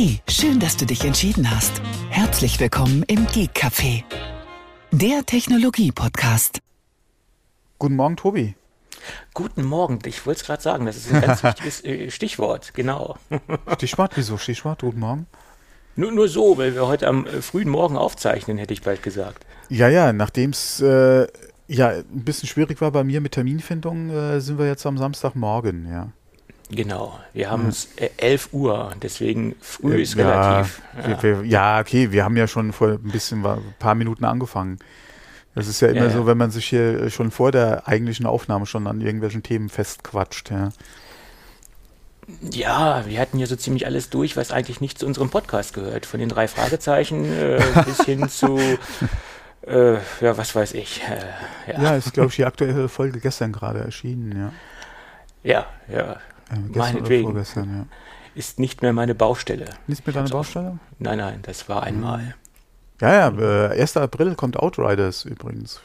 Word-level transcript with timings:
Hey, 0.00 0.20
schön, 0.28 0.60
dass 0.60 0.76
du 0.76 0.86
dich 0.86 1.04
entschieden 1.04 1.50
hast. 1.50 1.82
Herzlich 2.08 2.60
willkommen 2.60 3.02
im 3.08 3.26
Geek 3.26 3.50
Café, 3.50 4.04
der 4.92 5.26
Technologie-Podcast. 5.26 6.60
Guten 7.80 7.96
Morgen, 7.96 8.16
Tobi. 8.16 8.54
Guten 9.34 9.64
Morgen, 9.64 9.98
ich 10.04 10.24
wollte 10.24 10.42
es 10.42 10.46
gerade 10.46 10.62
sagen, 10.62 10.86
das 10.86 10.98
ist 10.98 11.12
ein 11.12 11.20
ganz 11.20 11.42
wichtiges 11.42 11.84
äh, 11.84 12.12
Stichwort, 12.12 12.74
genau. 12.74 13.16
Stichwort, 13.74 14.12
wieso 14.14 14.38
Stichwort? 14.38 14.82
Guten 14.82 15.00
Morgen. 15.00 15.26
Nur, 15.96 16.12
nur 16.12 16.28
so, 16.28 16.56
weil 16.58 16.76
wir 16.76 16.86
heute 16.86 17.08
am 17.08 17.26
äh, 17.26 17.42
frühen 17.42 17.68
Morgen 17.68 17.96
aufzeichnen, 17.96 18.56
hätte 18.56 18.74
ich 18.74 18.82
bald 18.82 19.02
gesagt. 19.02 19.44
Ja, 19.68 19.88
ja, 19.88 20.12
nachdem 20.12 20.50
es 20.50 20.80
äh, 20.80 21.26
ja 21.66 21.88
ein 21.88 22.24
bisschen 22.24 22.48
schwierig 22.48 22.80
war 22.80 22.92
bei 22.92 23.02
mir 23.02 23.20
mit 23.20 23.32
Terminfindung, 23.32 24.10
äh, 24.10 24.40
sind 24.40 24.60
wir 24.60 24.66
jetzt 24.68 24.86
am 24.86 24.96
Samstagmorgen, 24.96 25.90
ja. 25.90 26.12
Genau, 26.70 27.18
wir 27.32 27.50
haben 27.50 27.68
es 27.68 27.88
äh, 27.96 28.10
11 28.18 28.50
Uhr, 28.52 28.92
deswegen 29.02 29.56
früh 29.60 29.98
Äh, 29.98 30.02
ist 30.02 30.14
ja, 30.16 30.60
relativ. 30.60 30.82
Wir, 31.02 31.22
wir, 31.22 31.46
ja, 31.46 31.80
okay, 31.80 32.12
wir 32.12 32.24
haben 32.24 32.36
ja 32.36 32.46
schon 32.46 32.72
vor 32.72 32.88
ein 32.88 33.02
bisschen, 33.10 33.44
ein 33.46 33.74
paar 33.78 33.94
Minuten 33.94 34.24
angefangen. 34.24 34.78
Das 35.54 35.66
ist 35.66 35.80
ja 35.80 35.88
immer 35.88 36.04
Ja, 36.04 36.04
ja. 36.04 36.10
so, 36.10 36.26
wenn 36.26 36.36
man 36.38 36.50
sich 36.50 36.66
hier 36.66 37.08
schon 37.10 37.30
vor 37.30 37.52
der 37.52 37.88
eigentlichen 37.88 38.26
Aufnahme 38.26 38.66
schon 38.66 38.86
an 38.86 39.00
irgendwelchen 39.00 39.42
Themen 39.42 39.70
festquatscht, 39.70 40.50
ja. 40.50 40.70
Ja, 42.42 43.04
wir 43.06 43.18
hatten 43.20 43.38
ja 43.38 43.46
so 43.46 43.56
ziemlich 43.56 43.86
alles 43.86 44.10
durch, 44.10 44.36
was 44.36 44.50
eigentlich 44.52 44.82
nicht 44.82 44.98
zu 44.98 45.06
unserem 45.06 45.30
Podcast 45.30 45.72
gehört. 45.72 46.04
Von 46.04 46.20
den 46.20 46.28
drei 46.28 46.46
Fragezeichen 46.46 47.24
äh, 47.32 47.62
bis 47.86 48.04
hin 48.04 48.28
zu, 48.28 48.58
äh, 49.66 49.94
ja, 50.20 50.36
was 50.36 50.54
weiß 50.54 50.74
ich. 50.74 51.02
Äh, 51.08 51.72
ja, 51.72 51.82
Ja, 51.82 51.96
ist, 51.96 52.12
glaube 52.12 52.28
ich, 52.28 52.36
die 52.36 52.44
aktuelle 52.44 52.88
Folge 52.90 53.18
gestern 53.20 53.52
gerade 53.52 53.80
erschienen, 53.80 54.36
ja. 54.38 54.52
ja, 55.42 55.66
ja. 55.96 56.16
Äh, 56.50 56.54
gestern 56.54 56.72
oder 56.72 56.78
Meinetwegen. 56.78 57.36
ja. 57.36 57.86
Ist 58.34 58.58
nicht 58.58 58.82
mehr 58.82 58.92
meine 58.92 59.14
Baustelle. 59.14 59.64
Deiner 59.86 60.20
hab's 60.20 60.30
auch- 60.30 60.36
Baustelle? 60.36 60.78
Nein, 60.98 61.18
nein, 61.18 61.38
das 61.42 61.68
war 61.68 61.82
einmal. 61.82 62.34
Ja, 63.00 63.30
ja, 63.30 63.70
äh, 63.72 63.80
1. 63.80 63.96
April 63.96 64.34
kommt 64.34 64.56
Outriders 64.56 65.24
übrigens. 65.24 65.80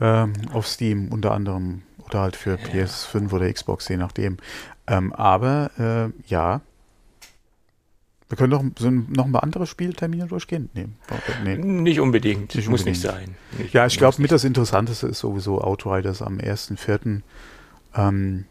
Ähm, 0.00 0.32
auf 0.52 0.66
Steam 0.66 1.08
unter 1.08 1.32
anderem. 1.32 1.82
Oder 2.06 2.20
halt 2.20 2.36
für 2.36 2.54
PS5 2.56 3.32
oder 3.32 3.52
Xbox, 3.52 3.88
je 3.88 3.96
nachdem. 3.98 4.38
Ähm, 4.86 5.12
aber 5.12 5.70
äh, 5.78 6.28
ja. 6.30 6.60
Wir 8.30 8.36
können 8.36 8.50
doch 8.50 8.62
so 8.78 8.90
noch 8.90 9.24
ein 9.24 9.32
paar 9.32 9.42
andere 9.42 9.66
Spieltermine 9.66 10.26
durchgehen. 10.26 10.68
Nee, 10.74 10.88
nee. 11.44 11.56
Nicht 11.56 11.98
unbedingt. 12.00 12.54
Nicht 12.54 12.68
Muss 12.68 12.80
unbedingt. 12.82 12.86
nicht 12.86 13.00
sein. 13.00 13.34
Nicht, 13.58 13.72
Ja, 13.74 13.86
ich 13.86 13.96
glaube, 13.98 14.14
mit 14.16 14.20
nicht 14.24 14.32
das 14.32 14.44
Interessanteste 14.44 15.06
ist 15.08 15.18
sowieso 15.20 15.60
Outriders 15.62 16.20
am 16.22 16.38
1.4. 16.38 17.22
Ähm, 17.94 18.44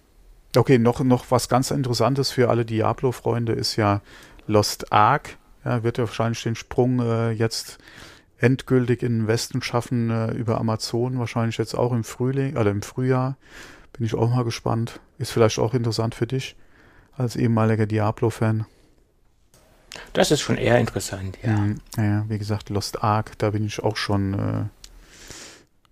okay, 0.55 0.77
noch, 0.77 0.99
noch 1.01 1.29
was 1.29 1.49
ganz 1.49 1.71
Interessantes 1.71 2.31
für 2.31 2.49
alle 2.49 2.65
Diablo-Freunde 2.65 3.53
ist 3.53 3.75
ja 3.75 4.01
Lost 4.47 4.91
Ark. 4.91 5.37
Ja, 5.65 5.83
wird 5.83 5.97
ja 5.97 6.05
wahrscheinlich 6.05 6.41
den 6.43 6.55
Sprung 6.55 6.99
äh, 6.99 7.31
jetzt 7.31 7.77
endgültig 8.39 9.03
in 9.03 9.19
den 9.19 9.27
Westen 9.27 9.61
schaffen 9.61 10.09
äh, 10.09 10.31
über 10.31 10.59
Amazon, 10.59 11.19
wahrscheinlich 11.19 11.57
jetzt 11.57 11.73
auch 11.73 11.91
im 11.91 12.03
Frühling 12.03 12.55
oder 12.55 12.71
im 12.71 12.81
Frühjahr. 12.81 13.37
Bin 13.93 14.05
ich 14.05 14.13
auch 14.13 14.29
mal 14.29 14.43
gespannt. 14.43 14.99
Ist 15.17 15.31
vielleicht 15.31 15.59
auch 15.59 15.73
interessant 15.73 16.15
für 16.15 16.27
dich 16.27 16.55
als 17.17 17.35
ehemaliger 17.35 17.87
Diablo-Fan. 17.87 18.65
Das 20.13 20.31
ist 20.31 20.41
schon 20.41 20.57
eher 20.57 20.77
interessant, 20.77 21.37
ja. 21.43 21.57
Mhm. 21.57 21.81
Ja, 21.97 22.25
wie 22.27 22.37
gesagt, 22.37 22.69
Lost 22.69 23.03
Ark, 23.03 23.31
da 23.39 23.49
bin 23.49 23.65
ich 23.65 23.83
auch 23.83 23.97
schon 23.97 24.33
äh, 24.33 24.63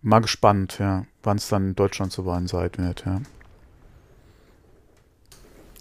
mal 0.01 0.19
gespannt, 0.19 0.77
ja, 0.79 1.05
wann 1.23 1.37
es 1.37 1.47
dann 1.49 1.69
in 1.69 1.75
Deutschland 1.75 2.11
so 2.11 2.25
weit 2.25 2.47
sein 2.47 2.69
wird, 2.77 3.05
ja. 3.05 3.21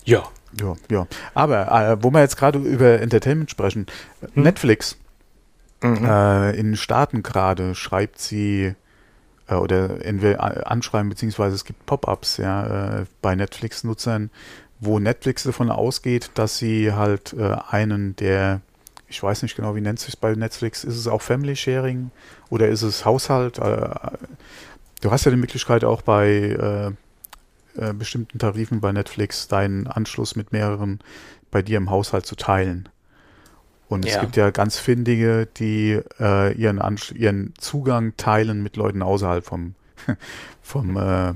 Ja. 0.04 0.24
Ja, 0.60 0.74
ja. 0.90 1.06
Aber 1.34 1.72
äh, 1.72 1.96
wo 2.00 2.10
wir 2.12 2.20
jetzt 2.20 2.36
gerade 2.36 2.58
über 2.60 3.00
Entertainment 3.00 3.50
sprechen, 3.50 3.86
Netflix 4.34 4.96
Mhm. 5.82 6.04
äh, 6.04 6.50
in 6.52 6.66
den 6.68 6.76
Staaten 6.76 7.22
gerade 7.22 7.74
schreibt 7.74 8.18
sie 8.18 8.74
äh, 9.48 9.54
oder 9.54 10.02
entweder 10.06 10.40
a- 10.42 10.46
anschreiben, 10.70 11.10
beziehungsweise 11.10 11.54
es 11.56 11.64
gibt 11.66 11.84
Pop-ups 11.84 12.38
ja, 12.38 13.00
äh, 13.00 13.04
bei 13.20 13.34
Netflix-Nutzern, 13.34 14.30
wo 14.80 14.98
Netflix 14.98 15.42
davon 15.42 15.70
ausgeht, 15.70 16.30
dass 16.34 16.56
sie 16.56 16.92
halt 16.92 17.34
äh, 17.34 17.56
einen 17.70 18.16
der, 18.16 18.60
ich 19.08 19.22
weiß 19.22 19.42
nicht 19.42 19.56
genau, 19.56 19.74
wie 19.76 19.82
nennt 19.82 19.98
sich 20.00 20.18
bei 20.18 20.34
Netflix, 20.34 20.84
ist 20.84 20.96
es 20.96 21.06
auch 21.06 21.20
Family 21.20 21.56
Sharing 21.56 22.10
oder 22.48 22.68
ist 22.68 22.82
es 22.82 23.04
Haushalt? 23.04 23.58
Äh, 23.58 23.88
du 25.02 25.10
hast 25.10 25.24
ja 25.26 25.32
die 25.32 25.36
Möglichkeit 25.36 25.84
auch 25.84 26.00
bei 26.00 26.92
äh, 27.76 27.92
bestimmten 27.92 28.38
Tarifen 28.38 28.80
bei 28.80 28.92
Netflix 28.92 29.48
deinen 29.48 29.86
Anschluss 29.86 30.36
mit 30.36 30.52
mehreren 30.52 31.00
bei 31.50 31.62
dir 31.62 31.78
im 31.78 31.90
Haushalt 31.90 32.26
zu 32.26 32.36
teilen. 32.36 32.88
Und 33.88 34.04
es 34.06 34.14
Ja. 34.14 34.20
gibt 34.20 34.36
ja 34.36 34.50
ganz 34.50 34.78
Findige, 34.78 35.46
die 35.46 36.00
äh, 36.18 36.52
ihren, 36.54 36.80
Ansch 36.80 37.12
ihren 37.12 37.54
Zugang 37.58 38.16
teilen 38.16 38.62
mit 38.62 38.76
Leuten 38.76 39.02
außerhalb 39.02 39.44
vom, 39.44 39.74
vom, 40.62 40.96
äh, 40.96 41.34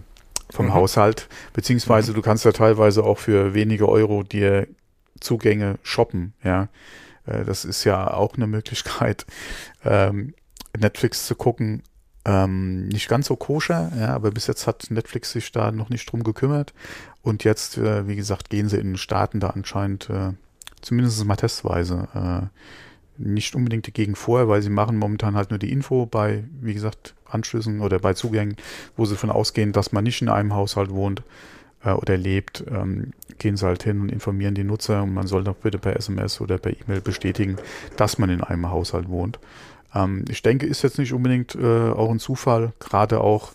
vom 0.51 0.67
Mhm. 0.67 0.75
Haushalt. 0.75 1.29
Beziehungsweise 1.53 2.15
du 2.15 2.23
kannst 2.23 2.45
ja 2.45 2.53
teilweise 2.53 3.05
auch 3.05 3.19
für 3.19 3.55
wenige 3.55 3.89
Euro 3.89 4.23
dir 4.23 4.67
Zugänge 5.21 5.79
shoppen. 5.83 6.33
Ja, 6.43 6.69
äh, 7.27 7.45
das 7.45 7.65
ist 7.65 7.85
ja 7.85 8.13
auch 8.13 8.35
eine 8.37 8.47
Möglichkeit, 8.47 9.27
ähm, 9.85 10.35
Netflix 10.77 11.27
zu 11.27 11.35
gucken. 11.35 11.83
Ähm, 12.25 12.89
nicht 12.89 13.09
ganz 13.09 13.27
so 13.27 13.37
koscher, 13.37 13.93
ja, 13.99 14.15
aber 14.15 14.31
bis 14.31 14.47
jetzt 14.49 14.67
hat 14.67 14.91
Netflix 14.91 15.33
sich 15.33 15.53
da 15.53 15.73
noch 15.73 15.89
nicht 15.89 16.11
drum 16.11 16.25
gekümmert. 16.25 16.75
Und 17.23 17.45
jetzt, 17.45 17.79
äh, 17.79 18.07
wie 18.07 18.17
gesagt, 18.17 18.51
gehen 18.51 18.69
sie 18.69 18.79
in 18.79 18.93
den 18.93 18.97
Staaten 18.97 19.41
da 19.41 19.51
anscheinend 19.51 20.11
äh, 20.11 20.33
zumindest 20.81 21.25
mal 21.25 21.37
testweise 21.37 22.09
äh, 22.15 22.47
nicht 23.19 23.55
unbedingt 23.55 23.87
dagegen 23.87 24.15
vor, 24.15 24.49
weil 24.49 24.63
sie 24.63 24.71
machen 24.71 24.97
momentan 24.97 25.37
halt 25.37 25.51
nur 25.51 25.59
die 25.59 25.73
Info 25.73 26.07
bei, 26.07 26.45
wie 26.61 26.75
gesagt, 26.75 27.15
Anschlüssen 27.27 27.81
oder 27.81 27.99
bei 27.99 28.15
Zugängen, 28.15 28.57
wo 28.97 29.05
sie 29.05 29.15
davon 29.15 29.31
ausgehen, 29.31 29.73
dass 29.73 29.93
man 29.93 30.05
nicht 30.05 30.23
in 30.23 30.29
einem 30.29 30.55
Haushalt 30.55 30.91
wohnt 30.91 31.23
äh, 31.85 31.91
oder 31.91 32.17
lebt, 32.17 32.65
ähm, 32.71 33.13
gehen 33.39 33.57
sie 33.57 33.67
halt 33.67 33.83
hin 33.83 34.01
und 34.01 34.13
informieren 34.13 34.55
die 34.55 34.65
Nutzer 34.65 35.03
und 35.03 35.15
man 35.15 35.27
soll 35.27 35.45
doch 35.45 35.57
bitte 35.57 35.79
per 35.79 35.97
SMS 35.97 36.41
oder 36.41 36.59
per 36.59 36.73
E-Mail 36.73 37.01
bestätigen, 37.01 37.57
dass 37.97 38.19
man 38.19 38.31
in 38.31 38.43
einem 38.43 38.71
Haushalt 38.71 39.09
wohnt. 39.09 39.39
Ähm, 40.05 40.25
ich 40.29 40.43
denke, 40.43 40.67
ist 40.67 40.83
jetzt 40.83 40.99
nicht 40.99 41.13
unbedingt 41.13 41.55
äh, 41.55 41.91
auch 41.91 42.11
ein 42.11 42.19
Zufall, 42.19 42.73
gerade 42.79 43.21
auch 43.21 43.53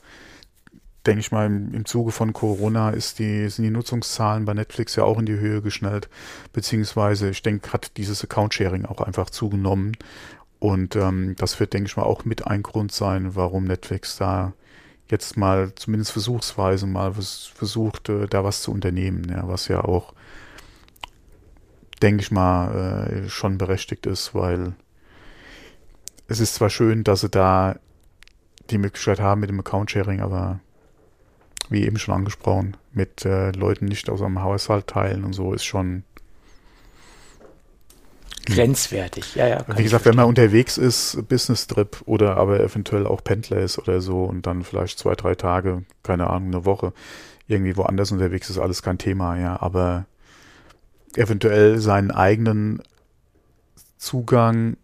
denke 1.05 1.19
ich 1.19 1.31
mal, 1.31 1.45
im, 1.45 1.73
im 1.73 1.85
Zuge 1.85 2.11
von 2.11 2.33
Corona 2.33 2.91
ist 2.91 3.19
die, 3.19 3.47
sind 3.49 3.65
die 3.65 3.71
Nutzungszahlen 3.71 4.45
bei 4.45 4.53
Netflix 4.53 4.95
ja 4.95 5.03
auch 5.03 5.19
in 5.19 5.25
die 5.25 5.39
Höhe 5.39 5.61
geschnellt, 5.61 6.09
beziehungsweise 6.53 7.29
ich 7.29 7.41
denke, 7.41 7.73
hat 7.73 7.97
dieses 7.97 8.23
Account-Sharing 8.23 8.85
auch 8.85 9.01
einfach 9.01 9.29
zugenommen. 9.29 9.97
Und 10.59 10.95
ähm, 10.95 11.35
das 11.37 11.59
wird, 11.59 11.73
denke 11.73 11.87
ich 11.87 11.97
mal, 11.97 12.03
auch 12.03 12.23
mit 12.23 12.47
ein 12.47 12.63
Grund 12.63 12.93
sein, 12.93 13.35
warum 13.35 13.65
Netflix 13.65 14.15
da 14.15 14.53
jetzt 15.09 15.35
mal 15.35 15.73
zumindest 15.75 16.11
versuchsweise 16.13 16.87
mal 16.87 17.13
vers 17.13 17.51
versucht, 17.53 18.07
äh, 18.07 18.27
da 18.27 18.45
was 18.45 18.61
zu 18.61 18.71
unternehmen, 18.71 19.27
ja, 19.29 19.45
was 19.47 19.67
ja 19.67 19.83
auch, 19.83 20.13
denke 22.01 22.23
ich 22.23 22.31
mal, 22.31 23.25
äh, 23.25 23.29
schon 23.29 23.57
berechtigt 23.57 24.05
ist, 24.05 24.33
weil 24.33 24.73
es 26.27 26.39
ist 26.39 26.55
zwar 26.55 26.69
schön, 26.69 27.03
dass 27.03 27.21
sie 27.21 27.29
da 27.29 27.75
die 28.69 28.77
Möglichkeit 28.77 29.19
haben 29.19 29.41
mit 29.41 29.49
dem 29.49 29.59
Account-Sharing, 29.59 30.21
aber 30.21 30.59
wie 31.69 31.83
eben 31.83 31.97
schon 31.97 32.15
angesprochen, 32.15 32.77
mit 32.91 33.25
äh, 33.25 33.51
Leuten 33.51 33.85
nicht 33.85 34.09
aus 34.09 34.21
einem 34.21 34.41
Haushalt 34.41 34.87
teilen 34.87 35.23
und 35.23 35.33
so 35.33 35.53
ist 35.53 35.63
schon, 35.63 36.03
Grenzwertig, 38.45 39.35
ja, 39.35 39.47
ja. 39.47 39.65
wie 39.77 39.83
gesagt, 39.83 40.03
wenn 40.03 40.17
man 40.17 40.25
unterwegs 40.25 40.77
ist, 40.77 41.17
Business-Trip 41.29 42.01
oder 42.05 42.35
aber 42.35 42.59
eventuell 42.59 43.07
auch 43.07 43.23
Pendler 43.23 43.59
ist 43.59 43.79
oder 43.79 44.01
so 44.01 44.25
und 44.25 44.45
dann 44.45 44.63
vielleicht 44.63 44.99
zwei, 44.99 45.15
drei 45.15 45.33
Tage, 45.33 45.83
keine 46.03 46.29
Ahnung, 46.29 46.49
eine 46.49 46.65
Woche 46.65 46.91
irgendwie 47.47 47.77
woanders 47.77 48.11
unterwegs 48.11 48.49
ist, 48.49 48.57
alles 48.57 48.81
kein 48.81 48.97
Thema, 48.97 49.37
ja, 49.39 49.61
aber 49.61 50.07
eventuell 51.15 51.79
seinen 51.79 52.11
eigenen 52.11 52.81
Zugang 53.97 54.75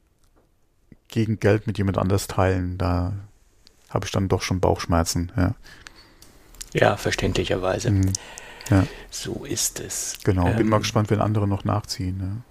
gegen 1.09 1.39
Geld 1.39 1.67
mit 1.67 1.77
jemand 1.77 1.97
anders 1.97 2.27
teilen, 2.27 2.77
da 2.77 3.13
habe 3.89 4.05
ich 4.05 4.11
dann 4.11 4.29
doch 4.29 4.41
schon 4.41 4.59
Bauchschmerzen, 4.59 5.31
ja. 5.35 5.55
Ja, 6.73 6.97
verständlicherweise. 6.97 7.91
Mhm. 7.91 8.13
So 9.09 9.45
ist 9.45 9.79
es. 9.79 10.19
Genau, 10.23 10.45
bin 10.45 10.59
Ähm, 10.59 10.69
mal 10.69 10.77
gespannt, 10.79 11.09
wenn 11.09 11.21
andere 11.21 11.47
noch 11.47 11.65
nachziehen. 11.65 12.17
Ne? 12.17 12.41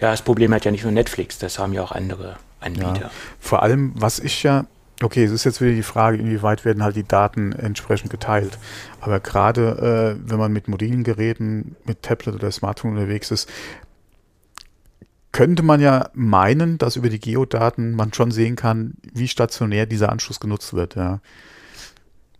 Ja, 0.00 0.10
das 0.10 0.22
Problem 0.22 0.52
hat 0.52 0.64
ja 0.64 0.70
nicht 0.70 0.82
nur 0.82 0.92
Netflix, 0.92 1.38
das 1.38 1.58
haben 1.58 1.72
ja 1.72 1.82
auch 1.82 1.92
andere 1.92 2.36
Anbieter. 2.60 3.10
Vor 3.38 3.62
allem, 3.62 3.92
was 3.94 4.18
ich 4.18 4.42
ja, 4.42 4.66
okay, 5.02 5.24
es 5.24 5.30
ist 5.30 5.44
jetzt 5.44 5.62
wieder 5.62 5.72
die 5.72 5.82
Frage, 5.82 6.18
inwieweit 6.18 6.66
werden 6.66 6.82
halt 6.82 6.96
die 6.96 7.08
Daten 7.08 7.52
entsprechend 7.52 8.10
geteilt. 8.10 8.58
Aber 9.00 9.20
gerade 9.20 10.18
äh, 10.20 10.30
wenn 10.30 10.38
man 10.38 10.52
mit 10.52 10.68
mobilen 10.68 11.04
Geräten, 11.04 11.76
mit 11.86 12.02
Tablet 12.02 12.34
oder 12.34 12.50
Smartphone 12.50 12.92
unterwegs 12.92 13.30
ist, 13.30 13.48
könnte 15.32 15.62
man 15.62 15.80
ja 15.80 16.10
meinen, 16.14 16.78
dass 16.78 16.96
über 16.96 17.08
die 17.08 17.20
Geodaten 17.20 17.92
man 17.92 18.12
schon 18.12 18.30
sehen 18.30 18.56
kann, 18.56 18.94
wie 19.12 19.28
stationär 19.28 19.86
dieser 19.86 20.10
Anschluss 20.10 20.40
genutzt 20.40 20.74
wird. 20.74 20.96
Ja. 20.96 21.20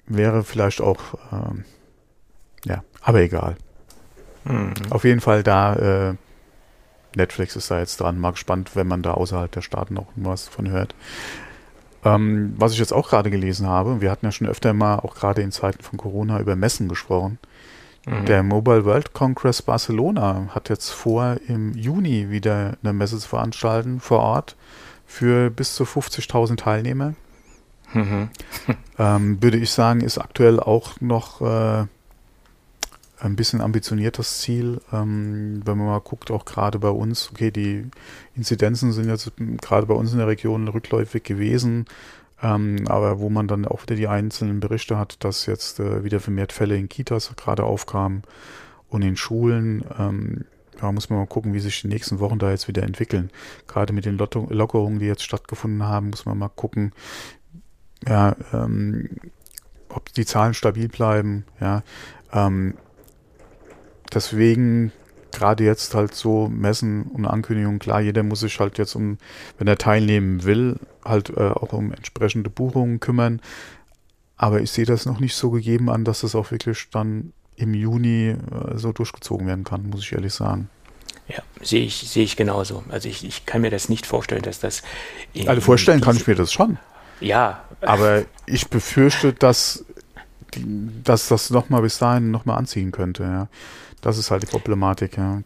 Wäre 0.06 0.42
vielleicht 0.42 0.81
auch, 0.81 1.00
ähm, 1.32 1.64
ja, 2.64 2.82
aber 3.00 3.20
egal. 3.20 3.56
Hm. 4.44 4.72
Auf 4.90 5.04
jeden 5.04 5.20
Fall 5.20 5.42
da 5.42 6.10
äh, 6.10 6.14
Netflix 7.16 7.56
ist 7.56 7.70
da 7.70 7.78
jetzt 7.78 8.00
dran. 8.00 8.19
Mal 8.19 8.32
gespannt, 8.32 8.75
wenn 8.75 8.88
man 8.88 9.02
da 9.02 9.12
außerhalb 9.14 9.50
der 9.50 9.62
Staaten 9.62 9.94
noch 9.94 10.06
was 10.16 10.48
von 10.48 10.69
hört. 10.70 10.94
Ähm, 12.04 12.54
was 12.56 12.72
ich 12.72 12.78
jetzt 12.78 12.93
auch 12.93 13.10
gerade 13.10 13.31
gelesen 13.31 13.66
habe, 13.66 14.00
wir 14.00 14.10
hatten 14.10 14.25
ja 14.25 14.32
schon 14.32 14.46
öfter 14.46 14.72
mal, 14.72 14.96
auch 15.00 15.14
gerade 15.14 15.43
in 15.43 15.52
Zeiten 15.52 15.82
von 15.82 15.98
Corona, 15.98 16.40
über 16.40 16.56
Messen 16.56 16.88
gesprochen. 16.88 17.38
Mhm. 18.06 18.25
Der 18.26 18.43
Mobile 18.43 18.85
World 18.85 19.12
Congress 19.12 19.62
Barcelona 19.62 20.49
hat 20.55 20.69
jetzt 20.69 20.91
vor, 20.91 21.37
im 21.49 21.75
Juni 21.75 22.31
wieder 22.31 22.76
eine 22.82 22.93
Messe 22.93 23.19
zu 23.19 23.29
veranstalten 23.29 24.00
vor 24.00 24.20
Ort 24.20 24.56
für 25.06 25.50
bis 25.50 25.75
zu 25.75 25.85
50.000 25.85 26.56
Teilnehmer. 26.56 27.14
Mhm. 27.93 28.31
ähm, 28.99 29.43
würde 29.43 29.58
ich 29.58 29.70
sagen, 29.70 30.00
ist 30.00 30.19
aktuell 30.19 30.61
auch 30.61 31.00
noch 31.00 31.41
äh, 31.43 31.87
ein 33.20 33.37
bisschen 33.37 33.61
ambitioniertes 33.61 34.41
Ziel. 34.41 34.81
Ähm, 34.93 35.61
wenn 35.64 35.79
man 35.79 35.87
mal 35.87 36.00
guckt, 36.00 36.31
auch 36.31 36.44
gerade 36.44 36.79
bei 36.79 36.88
uns, 36.88 37.31
okay, 37.31 37.50
die 37.50 37.87
Inzidenzen 38.35 38.93
sind 38.93 39.08
jetzt 39.08 39.31
gerade 39.61 39.87
bei 39.87 39.94
uns 39.94 40.12
in 40.12 40.19
der 40.19 40.26
Region 40.26 40.69
rückläufig 40.69 41.23
gewesen. 41.23 41.87
Ähm, 42.42 42.87
aber 42.88 43.19
wo 43.19 43.28
man 43.28 43.48
dann 43.48 43.66
auch 43.66 43.82
wieder 43.82 43.96
die 43.96 44.08
einzelnen 44.08 44.60
Berichte 44.60 44.96
hat, 44.98 45.22
dass 45.25 45.46
jetzt 45.46 45.78
äh, 45.81 46.04
wieder 46.04 46.20
vermehrt 46.20 46.52
Fälle 46.52 46.76
in 46.76 46.88
Kitas 46.88 47.32
gerade 47.37 47.64
aufkamen 47.64 48.22
und 48.88 49.02
in 49.02 49.16
Schulen. 49.16 49.84
Ähm, 49.98 50.44
da 50.81 50.90
muss 50.92 51.10
man 51.10 51.19
mal 51.19 51.26
gucken, 51.26 51.52
wie 51.52 51.60
sich 51.60 51.82
die 51.82 51.88
nächsten 51.88 52.19
Wochen 52.20 52.38
da 52.38 52.50
jetzt 52.50 52.66
wieder 52.66 52.82
entwickeln. 52.82 53.31
Gerade 53.69 53.92
mit 53.92 54.06
den 54.06 54.16
Lockerungen, 54.16 54.98
die 54.98 55.06
jetzt 55.06 55.22
stattgefunden 55.22 55.82
haben, 55.82 56.10
muss 56.10 56.25
man 56.25 56.38
mal 56.38 56.48
gucken, 56.48 56.92
ja, 58.06 58.34
ähm, 58.52 59.10
ob 59.90 60.12
die 60.14 60.25
Zahlen 60.25 60.54
stabil 60.54 60.88
bleiben. 60.88 61.44
Ja, 61.60 61.82
ähm, 62.32 62.75
deswegen 64.14 64.93
gerade 65.32 65.64
jetzt 65.64 65.94
halt 65.94 66.14
so 66.14 66.48
Messen 66.48 67.02
und 67.04 67.26
Ankündigungen, 67.26 67.78
klar, 67.78 68.00
jeder 68.00 68.22
muss 68.22 68.40
sich 68.40 68.58
halt 68.58 68.78
jetzt 68.78 68.94
um, 68.94 69.19
wenn 69.58 69.69
er 69.69 69.78
teilnehmen 69.78 70.44
will, 70.44 70.78
halt 71.05 71.31
äh, 71.31 71.50
auch 71.50 71.73
um 71.73 71.93
entsprechende 71.93 72.50
Buchungen 72.50 73.00
kümmern. 73.00 73.41
Aber 74.37 74.61
ich 74.61 74.70
sehe 74.70 74.87
das 74.87 75.06
noch 75.06 75.20
nicht 75.20 75.35
so 75.35 75.50
gegeben 75.50 75.91
an, 75.91 76.05
dass 76.05 76.23
das 76.23 76.35
auch 76.35 76.50
wirklich 76.50 76.88
dann 76.91 77.32
im 77.56 77.75
Juni 77.75 78.31
äh, 78.31 78.37
so 78.76 78.93
durchgezogen 78.93 79.47
werden 79.47 79.64
kann, 79.64 79.88
muss 79.91 80.00
ich 80.00 80.12
ehrlich 80.12 80.32
sagen. 80.32 80.70
Ja, 81.29 81.43
sehe 81.62 81.85
ich, 81.85 81.97
sehe 82.08 82.25
ich 82.25 82.37
genauso. 82.37 82.82
Also 82.88 83.08
ich, 83.08 83.25
ich 83.25 83.47
kann 83.47 83.61
mir 83.61 83.70
das 83.70 83.88
nicht 83.88 84.06
vorstellen, 84.06 84.43
dass 84.43 84.58
das. 84.58 84.82
Also 85.47 85.61
vorstellen 85.61 86.00
kann 86.00 86.17
ich 86.17 86.26
mir 86.26 86.35
das 86.35 86.52
schon. 86.52 86.79
Ja. 87.20 87.62
Aber 87.82 88.25
ich 88.46 88.69
befürchte, 88.69 89.32
dass, 89.32 89.85
die, 90.55 90.64
dass 91.05 91.29
das 91.29 91.50
nochmal 91.50 91.82
bis 91.82 91.99
dahin 91.99 92.31
nochmal 92.31 92.58
anziehen 92.58 92.91
könnte, 92.91 93.23
ja. 93.23 93.49
Das 94.00 94.17
ist 94.17 94.31
halt 94.31 94.43
die 94.43 94.46
Problematik, 94.46 95.19
ja. 95.19 95.43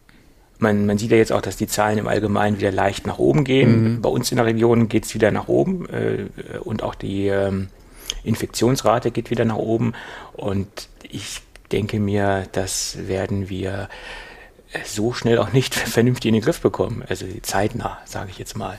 Man, 0.57 0.85
man 0.85 0.97
sieht 0.97 1.11
ja 1.11 1.17
jetzt 1.17 1.31
auch, 1.31 1.41
dass 1.41 1.57
die 1.57 1.67
Zahlen 1.67 1.97
im 1.97 2.07
Allgemeinen 2.07 2.57
wieder 2.57 2.71
leicht 2.71 3.05
nach 3.05 3.17
oben 3.17 3.43
gehen. 3.43 3.95
Mhm. 3.95 4.01
Bei 4.01 4.09
uns 4.09 4.31
in 4.31 4.37
der 4.37 4.45
Region 4.45 4.87
geht 4.87 5.05
es 5.05 5.13
wieder 5.13 5.31
nach 5.31 5.47
oben 5.47 5.87
äh, 5.89 6.27
und 6.59 6.81
auch 6.81 6.95
die 6.95 7.27
ähm, 7.27 7.67
Infektionsrate 8.23 9.11
geht 9.11 9.29
wieder 9.29 9.45
nach 9.45 9.57
oben. 9.57 9.93
Und 10.33 10.89
ich 11.09 11.41
denke 11.71 11.99
mir, 11.99 12.47
das 12.51 12.97
werden 13.07 13.49
wir 13.49 13.89
so 14.83 15.13
schnell 15.13 15.37
auch 15.39 15.53
nicht 15.53 15.75
vernünftig 15.75 16.29
in 16.29 16.35
den 16.35 16.43
Griff 16.43 16.61
bekommen. 16.61 17.03
Also 17.07 17.25
zeitnah, 17.41 17.99
sage 18.05 18.29
ich 18.31 18.37
jetzt 18.37 18.57
mal. 18.57 18.77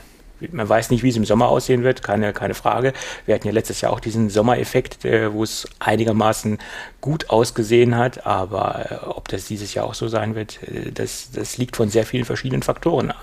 Man 0.51 0.67
weiß 0.67 0.89
nicht, 0.89 1.03
wie 1.03 1.09
es 1.09 1.15
im 1.15 1.25
Sommer 1.25 1.47
aussehen 1.47 1.83
wird, 1.83 2.03
keine, 2.03 2.33
keine 2.33 2.53
Frage. 2.53 2.93
Wir 3.25 3.35
hatten 3.35 3.47
ja 3.47 3.53
letztes 3.53 3.81
Jahr 3.81 3.91
auch 3.91 3.99
diesen 3.99 4.29
Sommereffekt, 4.29 5.05
äh, 5.05 5.33
wo 5.33 5.43
es 5.43 5.67
einigermaßen 5.79 6.59
gut 7.01 7.29
ausgesehen 7.29 7.95
hat, 7.95 8.25
aber 8.25 8.91
äh, 8.91 9.05
ob 9.05 9.27
das 9.27 9.45
dieses 9.45 9.73
Jahr 9.73 9.85
auch 9.85 9.93
so 9.93 10.07
sein 10.07 10.35
wird, 10.35 10.61
äh, 10.63 10.91
das, 10.91 11.31
das 11.31 11.57
liegt 11.57 11.75
von 11.75 11.89
sehr 11.89 12.05
vielen 12.05 12.25
verschiedenen 12.25 12.63
Faktoren, 12.63 13.09
äh, 13.09 13.13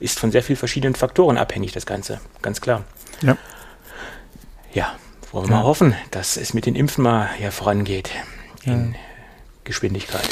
ist 0.00 0.18
von 0.18 0.30
sehr 0.30 0.42
vielen 0.42 0.56
verschiedenen 0.56 0.94
Faktoren 0.94 1.36
abhängig, 1.36 1.72
das 1.72 1.86
Ganze, 1.86 2.20
ganz 2.42 2.60
klar. 2.60 2.84
Ja. 3.22 3.36
Ja, 4.72 4.94
wollen 5.32 5.48
wir 5.48 5.56
ja. 5.56 5.62
mal 5.62 5.66
hoffen, 5.66 5.94
dass 6.10 6.36
es 6.36 6.54
mit 6.54 6.66
den 6.66 6.76
Impfen 6.76 7.02
mal 7.02 7.28
hier 7.36 7.52
vorangeht 7.52 8.10
in 8.64 8.92
ja. 8.92 8.98
Geschwindigkeit. 9.64 10.28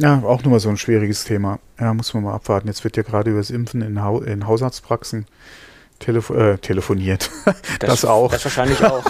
Ja, 0.00 0.22
auch 0.24 0.42
nochmal 0.42 0.60
so 0.60 0.70
ein 0.70 0.78
schwieriges 0.78 1.24
Thema. 1.24 1.58
Ja, 1.78 1.92
muss 1.92 2.14
man 2.14 2.24
mal 2.24 2.34
abwarten. 2.34 2.68
Jetzt 2.68 2.84
wird 2.84 2.96
ja 2.96 3.02
gerade 3.02 3.30
über 3.30 3.40
das 3.40 3.50
Impfen 3.50 3.82
in, 3.82 4.02
ha 4.02 4.18
in 4.24 4.46
Hausarztpraxen 4.46 5.26
telefo 5.98 6.34
äh, 6.34 6.58
telefoniert. 6.58 7.30
Das, 7.78 7.90
das, 8.00 8.04
auch. 8.04 8.30
Das 8.30 8.44
wahrscheinlich 8.44 8.82
auch. 8.84 9.04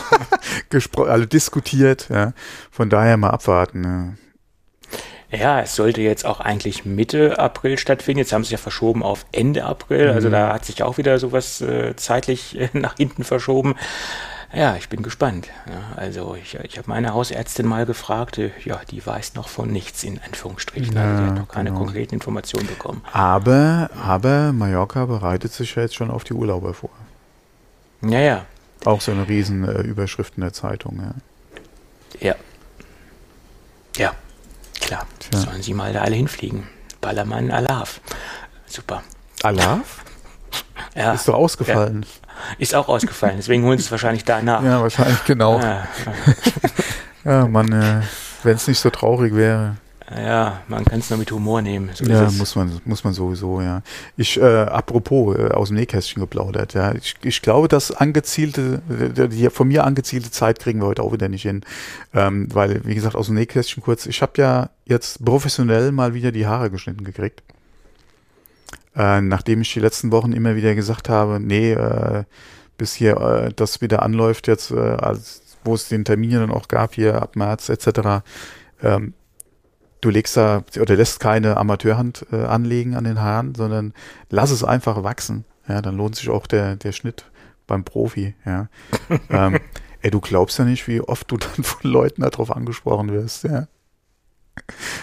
also 1.06 1.26
diskutiert. 1.26 2.08
Ja. 2.08 2.32
Von 2.70 2.90
daher 2.90 3.16
mal 3.16 3.30
abwarten. 3.30 4.16
Ja. 5.30 5.38
ja. 5.38 5.60
es 5.60 5.76
sollte 5.76 6.00
jetzt 6.00 6.26
auch 6.26 6.40
eigentlich 6.40 6.84
Mitte 6.84 7.38
April 7.38 7.78
stattfinden. 7.78 8.18
Jetzt 8.18 8.32
haben 8.32 8.44
sie 8.44 8.52
ja 8.52 8.58
verschoben 8.58 9.04
auf 9.04 9.26
Ende 9.30 9.64
April. 9.64 10.10
Also 10.10 10.28
mhm. 10.28 10.32
Da 10.32 10.52
hat 10.52 10.64
sich 10.64 10.82
auch 10.82 10.98
wieder 10.98 11.18
sowas 11.20 11.60
äh, 11.60 11.94
zeitlich 11.96 12.58
äh, 12.58 12.68
nach 12.78 12.96
hinten 12.96 13.22
verschoben. 13.22 13.76
Ja, 14.52 14.74
ich 14.74 14.88
bin 14.88 15.02
gespannt. 15.02 15.48
Ja, 15.68 15.96
also 15.96 16.34
ich, 16.34 16.56
ich 16.56 16.76
habe 16.76 16.90
meine 16.90 17.14
Hausärztin 17.14 17.66
mal 17.66 17.86
gefragt, 17.86 18.38
äh, 18.38 18.50
ja, 18.64 18.80
die 18.90 19.04
weiß 19.04 19.34
noch 19.34 19.48
von 19.48 19.70
nichts 19.70 20.02
in 20.02 20.20
Anführungsstrichen. 20.20 20.94
Ja, 20.94 21.02
also 21.02 21.22
die 21.22 21.28
hat 21.30 21.38
noch 21.38 21.48
keine 21.48 21.70
genau. 21.70 21.84
konkreten 21.84 22.14
Informationen 22.14 22.66
bekommen. 22.66 23.02
Aber, 23.12 23.90
aber 24.02 24.52
Mallorca 24.52 25.06
bereitet 25.06 25.52
sich 25.52 25.76
ja 25.76 25.82
jetzt 25.82 25.94
schon 25.94 26.10
auf 26.10 26.24
die 26.24 26.34
Urlauber 26.34 26.74
vor. 26.74 26.90
Ja, 28.02 28.18
ja. 28.18 28.46
Auch 28.84 29.00
so 29.00 29.12
eine 29.12 29.28
riesen 29.28 29.68
äh, 29.68 29.82
Überschrift 29.82 30.34
in 30.36 30.40
der 30.40 30.52
Zeitung, 30.52 31.00
ja. 31.00 31.14
Ja. 32.20 32.34
Ja, 33.96 34.14
klar. 34.80 35.06
Tja. 35.20 35.38
Sollen 35.38 35.62
sie 35.62 35.74
mal 35.74 35.92
da 35.92 36.02
alle 36.02 36.16
hinfliegen. 36.16 36.66
Ballermann 37.00 37.50
Alaf. 37.50 38.00
Super. 38.66 39.02
Alaf? 39.42 40.04
ja. 40.94 41.12
Ist 41.12 41.28
doch 41.28 41.34
ausgefallen. 41.34 42.02
Ja. 42.02 42.29
Ist 42.58 42.74
auch 42.74 42.88
ausgefallen, 42.88 43.34
deswegen 43.36 43.64
holen 43.64 43.78
sie 43.78 43.84
es 43.84 43.90
wahrscheinlich 43.90 44.24
da 44.24 44.42
nach. 44.42 44.62
Ja, 44.62 44.80
wahrscheinlich, 44.80 45.24
genau. 45.24 45.60
Ja, 47.24 47.32
ja 47.32 47.46
man, 47.46 47.72
äh, 47.72 48.00
wenn 48.42 48.56
es 48.56 48.66
nicht 48.66 48.78
so 48.78 48.90
traurig 48.90 49.34
wäre. 49.34 49.76
Ja, 50.16 50.62
man 50.66 50.84
kann 50.84 50.98
es 50.98 51.08
nur 51.08 51.20
mit 51.20 51.30
Humor 51.30 51.62
nehmen. 51.62 51.90
So 51.94 52.04
ja, 52.04 52.28
muss 52.32 52.56
man, 52.56 52.80
muss 52.84 53.04
man 53.04 53.12
sowieso, 53.12 53.60
ja. 53.60 53.82
Ich, 54.16 54.40
äh, 54.40 54.44
apropos, 54.44 55.36
äh, 55.36 55.50
aus 55.52 55.68
dem 55.68 55.76
Nähkästchen 55.76 56.20
geplaudert, 56.20 56.74
ja. 56.74 56.92
Ich, 56.94 57.14
ich 57.22 57.42
glaube, 57.42 57.68
das 57.68 57.92
angezielte, 57.92 58.82
die 58.88 59.48
von 59.50 59.68
mir 59.68 59.84
angezielte 59.84 60.30
Zeit 60.32 60.58
kriegen 60.58 60.80
wir 60.80 60.86
heute 60.86 61.02
auch 61.02 61.12
wieder 61.12 61.28
nicht 61.28 61.42
hin. 61.42 61.62
Ähm, 62.12 62.48
weil, 62.52 62.84
wie 62.84 62.96
gesagt, 62.96 63.14
aus 63.14 63.26
dem 63.26 63.36
Nähkästchen 63.36 63.84
kurz, 63.84 64.06
ich 64.06 64.20
habe 64.20 64.32
ja 64.36 64.70
jetzt 64.84 65.24
professionell 65.24 65.92
mal 65.92 66.12
wieder 66.12 66.32
die 66.32 66.46
Haare 66.46 66.70
geschnitten 66.70 67.04
gekriegt. 67.04 67.42
Äh, 68.94 69.20
nachdem 69.20 69.60
ich 69.60 69.72
die 69.72 69.80
letzten 69.80 70.12
Wochen 70.12 70.32
immer 70.32 70.56
wieder 70.56 70.74
gesagt 70.74 71.08
habe, 71.08 71.38
nee, 71.40 71.72
äh, 71.72 72.24
bis 72.76 72.94
hier 72.94 73.16
äh, 73.18 73.52
das 73.54 73.80
wieder 73.80 74.02
anläuft 74.02 74.48
jetzt, 74.48 74.70
äh, 74.70 74.78
als, 74.78 75.42
wo 75.64 75.74
es 75.74 75.88
den 75.88 76.04
Termin 76.04 76.32
dann 76.32 76.50
auch 76.50 76.68
gab 76.68 76.94
hier 76.94 77.20
ab 77.20 77.36
März 77.36 77.68
etc., 77.68 78.24
ähm, 78.82 79.14
du 80.00 80.10
legst 80.10 80.36
da 80.36 80.64
oder 80.80 80.96
lässt 80.96 81.20
keine 81.20 81.56
Amateurhand 81.56 82.26
äh, 82.32 82.44
anlegen 82.44 82.94
an 82.94 83.04
den 83.04 83.20
Haaren, 83.20 83.54
sondern 83.54 83.92
lass 84.30 84.50
es 84.50 84.64
einfach 84.64 85.02
wachsen. 85.02 85.44
Ja, 85.68 85.82
dann 85.82 85.96
lohnt 85.96 86.16
sich 86.16 86.30
auch 86.30 86.46
der, 86.46 86.76
der 86.76 86.92
Schnitt 86.92 87.24
beim 87.66 87.84
Profi. 87.84 88.34
Ja. 88.44 88.68
ähm, 89.30 89.58
ey, 90.00 90.10
du 90.10 90.20
glaubst 90.20 90.58
ja 90.58 90.64
nicht, 90.64 90.88
wie 90.88 91.00
oft 91.00 91.30
du 91.30 91.36
dann 91.36 91.62
von 91.62 91.90
Leuten 91.90 92.22
darauf 92.22 92.50
angesprochen 92.50 93.12
wirst. 93.12 93.44
Ja. 93.44 93.68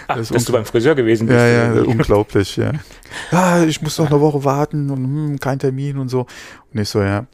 Ach, 0.08 0.18
das 0.18 0.30
dass 0.30 0.46
du 0.46 0.54
beim 0.54 0.66
Friseur 0.66 0.96
gewesen 0.96 1.28
bist. 1.28 1.38
Ja, 1.38 1.74
ja, 1.74 1.82
unglaublich, 1.82 2.58
ja. 2.58 2.72
Ah, 3.32 3.64
ich 3.64 3.82
muss 3.82 3.98
noch 3.98 4.10
eine 4.10 4.20
Woche 4.20 4.44
warten 4.44 4.90
und 4.90 5.04
hm, 5.04 5.40
kein 5.40 5.60
Termin 5.60 5.98
und 5.98 6.10
so. 6.10 6.28
Und 6.74 6.80
ich 6.80 6.90
so, 6.90 7.02
ja. 7.02 7.26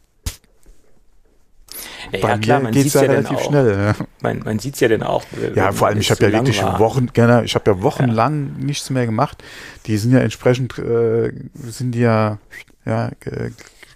Ja, 2.11 2.19
Bei 2.19 2.29
ja 2.29 2.37
klar, 2.37 2.59
man 2.59 2.73
sieht 2.73 2.87
es 2.87 2.93
ja 2.93 3.01
relativ 3.01 3.37
auch, 3.37 3.45
schnell. 3.45 3.75
Ja. 3.75 4.05
Man, 4.21 4.39
man 4.39 4.59
sieht 4.59 4.75
es 4.75 4.79
ja 4.79 4.87
dann 4.87 5.03
auch. 5.03 5.23
Ja, 5.55 5.71
vor 5.71 5.87
allem, 5.87 5.99
ich 5.99 6.11
habe 6.11 6.19
so 6.23 6.27
ja 6.27 6.33
wirklich 6.33 6.61
war. 6.61 6.79
Wochen, 6.79 7.07
gerne, 7.07 7.43
ich 7.43 7.55
habe 7.55 7.71
ja 7.71 7.81
wochenlang 7.81 8.55
ja. 8.59 8.65
nichts 8.65 8.89
mehr 8.89 9.05
gemacht. 9.05 9.43
Die 9.85 9.97
sind 9.97 10.11
ja 10.11 10.19
entsprechend, 10.19 10.77
äh, 10.77 11.31
sind 11.55 11.93
die 11.93 12.01
ja, 12.01 12.37
ja 12.85 13.11
ge 13.19 13.51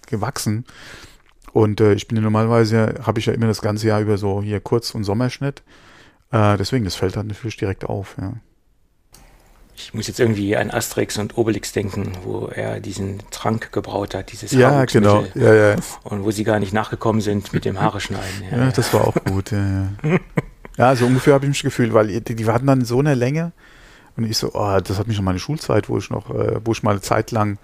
gewachsen. 0.06 0.64
Und 1.52 1.80
äh, 1.80 1.92
ich 1.92 2.08
bin 2.08 2.16
ja 2.16 2.22
normalerweise, 2.22 2.94
habe 3.02 3.20
ich 3.20 3.26
ja 3.26 3.34
immer 3.34 3.46
das 3.46 3.60
ganze 3.60 3.88
Jahr 3.88 4.00
über 4.00 4.16
so 4.16 4.42
hier 4.42 4.60
Kurz- 4.60 4.94
und 4.94 5.04
Sommerschnitt. 5.04 5.62
Äh, 6.30 6.56
deswegen, 6.56 6.84
das 6.84 6.94
fällt 6.94 7.16
dann 7.16 7.28
natürlich 7.28 7.56
direkt 7.56 7.84
auf, 7.84 8.16
ja. 8.20 8.34
Ich 9.80 9.94
muss 9.94 10.08
jetzt 10.08 10.18
irgendwie 10.18 10.56
an 10.56 10.72
Asterix 10.72 11.18
und 11.18 11.38
Obelix 11.38 11.72
denken, 11.72 12.12
wo 12.24 12.46
er 12.48 12.80
diesen 12.80 13.20
Trank 13.30 13.70
gebraut 13.70 14.12
hat, 14.12 14.32
dieses 14.32 14.50
Ja, 14.50 14.84
genau. 14.86 15.24
Ja, 15.34 15.54
ja. 15.54 15.76
Und 16.02 16.24
wo 16.24 16.32
sie 16.32 16.42
gar 16.42 16.58
nicht 16.58 16.72
nachgekommen 16.72 17.20
sind 17.20 17.52
mit 17.52 17.64
dem 17.64 17.80
Haare 17.80 18.00
schneiden. 18.00 18.42
Ja, 18.50 18.58
ja 18.58 18.70
das 18.72 18.92
war 18.92 19.06
auch 19.06 19.14
gut. 19.24 19.52
Ja, 19.52 19.88
ja. 20.02 20.18
ja 20.76 20.96
so 20.96 21.06
ungefähr 21.06 21.34
habe 21.34 21.44
ich 21.44 21.50
mich 21.50 21.62
gefühlt, 21.62 21.94
weil 21.94 22.08
die, 22.08 22.34
die 22.34 22.46
hatten 22.46 22.66
dann 22.66 22.84
so 22.84 22.98
eine 22.98 23.14
Länge 23.14 23.52
und 24.16 24.24
ich 24.24 24.36
so, 24.36 24.50
oh, 24.52 24.78
das 24.82 24.98
hat 24.98 25.06
mich 25.06 25.18
an 25.18 25.24
meine 25.24 25.38
Schulzeit, 25.38 25.88
wo 25.88 25.96
ich 25.96 26.10
noch, 26.10 26.28
äh, 26.30 26.60
wo 26.64 26.72
ich 26.72 26.82
mal 26.82 26.90
eine 26.90 27.00
Zeit 27.00 27.30
lang 27.30 27.58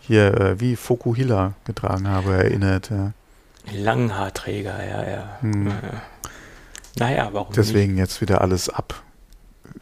hier 0.00 0.34
äh, 0.40 0.60
wie 0.60 0.74
Fokuhila 0.74 1.52
getragen 1.66 2.08
habe, 2.08 2.32
erinnert. 2.32 2.90
Ja. 2.90 3.12
Langhaarträger, 3.74 4.82
ja, 4.84 5.06
ja. 5.06 5.38
Hm. 5.42 5.70
Ja. 6.98 7.06
Naja, 7.06 7.28
warum 7.32 7.52
Deswegen 7.54 7.92
nicht? 7.94 8.00
jetzt 8.00 8.20
wieder 8.20 8.40
alles 8.40 8.68
ab. 8.68 9.02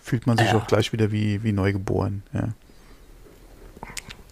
Fühlt 0.02 0.26
man 0.26 0.36
sich 0.38 0.48
ja. 0.48 0.56
auch 0.56 0.66
gleich 0.66 0.92
wieder 0.92 1.10
wie, 1.12 1.42
wie 1.42 1.52
neu 1.52 1.72
geboren. 1.72 2.22
Ja. 2.32 2.48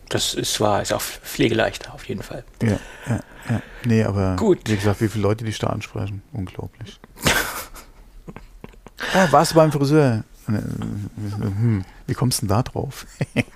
das 0.08 0.34
ist 0.34 0.60
wahr, 0.60 0.82
ist 0.82 0.92
auch 0.92 1.00
pflegeleichter 1.00 1.94
auf 1.94 2.04
jeden 2.06 2.22
Fall. 2.22 2.44
Ja, 2.62 2.78
ja, 3.08 3.20
ja. 3.50 3.62
Nee, 3.84 4.04
aber 4.04 4.36
Gut. 4.36 4.60
wie 4.68 4.76
gesagt, 4.76 5.00
wie 5.00 5.08
viele 5.08 5.22
Leute 5.22 5.44
dich 5.44 5.58
da 5.58 5.68
ansprechen, 5.68 6.22
unglaublich. 6.32 7.00
ah, 9.14 9.26
warst 9.30 9.52
du 9.52 9.56
beim 9.56 9.72
Friseur? 9.72 10.24
Äh, 10.48 10.52
Hm, 10.52 11.84
wie 12.06 12.14
kommst 12.14 12.42
du 12.42 12.46
denn 12.46 12.56
da 12.56 12.62
drauf? 12.62 13.06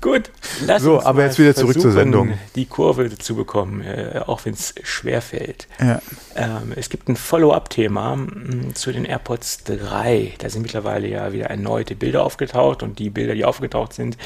Gut, 0.00 0.30
lass 0.66 0.82
So, 0.82 1.02
aber 1.02 1.24
jetzt 1.24 1.38
wieder 1.38 1.54
zurück 1.54 1.80
zur 1.80 1.92
Sendung. 1.92 2.34
Die 2.54 2.66
Kurve 2.66 3.16
zu 3.18 3.34
bekommen, 3.34 3.82
äh, 3.82 4.20
auch 4.26 4.44
wenn 4.44 4.54
es 4.54 4.74
schwer 4.82 5.22
fällt. 5.22 5.68
Ja. 5.80 6.00
Ähm, 6.36 6.72
es 6.76 6.88
gibt 6.88 7.08
ein 7.08 7.16
Follow-up-Thema 7.16 8.16
mh, 8.16 8.74
zu 8.74 8.92
den 8.92 9.04
AirPods 9.04 9.64
3. 9.64 10.34
Da 10.38 10.48
sind 10.48 10.62
mittlerweile 10.62 11.08
ja 11.08 11.32
wieder 11.32 11.46
erneute 11.46 11.94
Bilder 11.94 12.24
aufgetaucht 12.24 12.82
und 12.82 12.98
die 12.98 13.10
Bilder, 13.10 13.34
die 13.34 13.44
aufgetaucht 13.44 13.92
sind, 13.92 14.16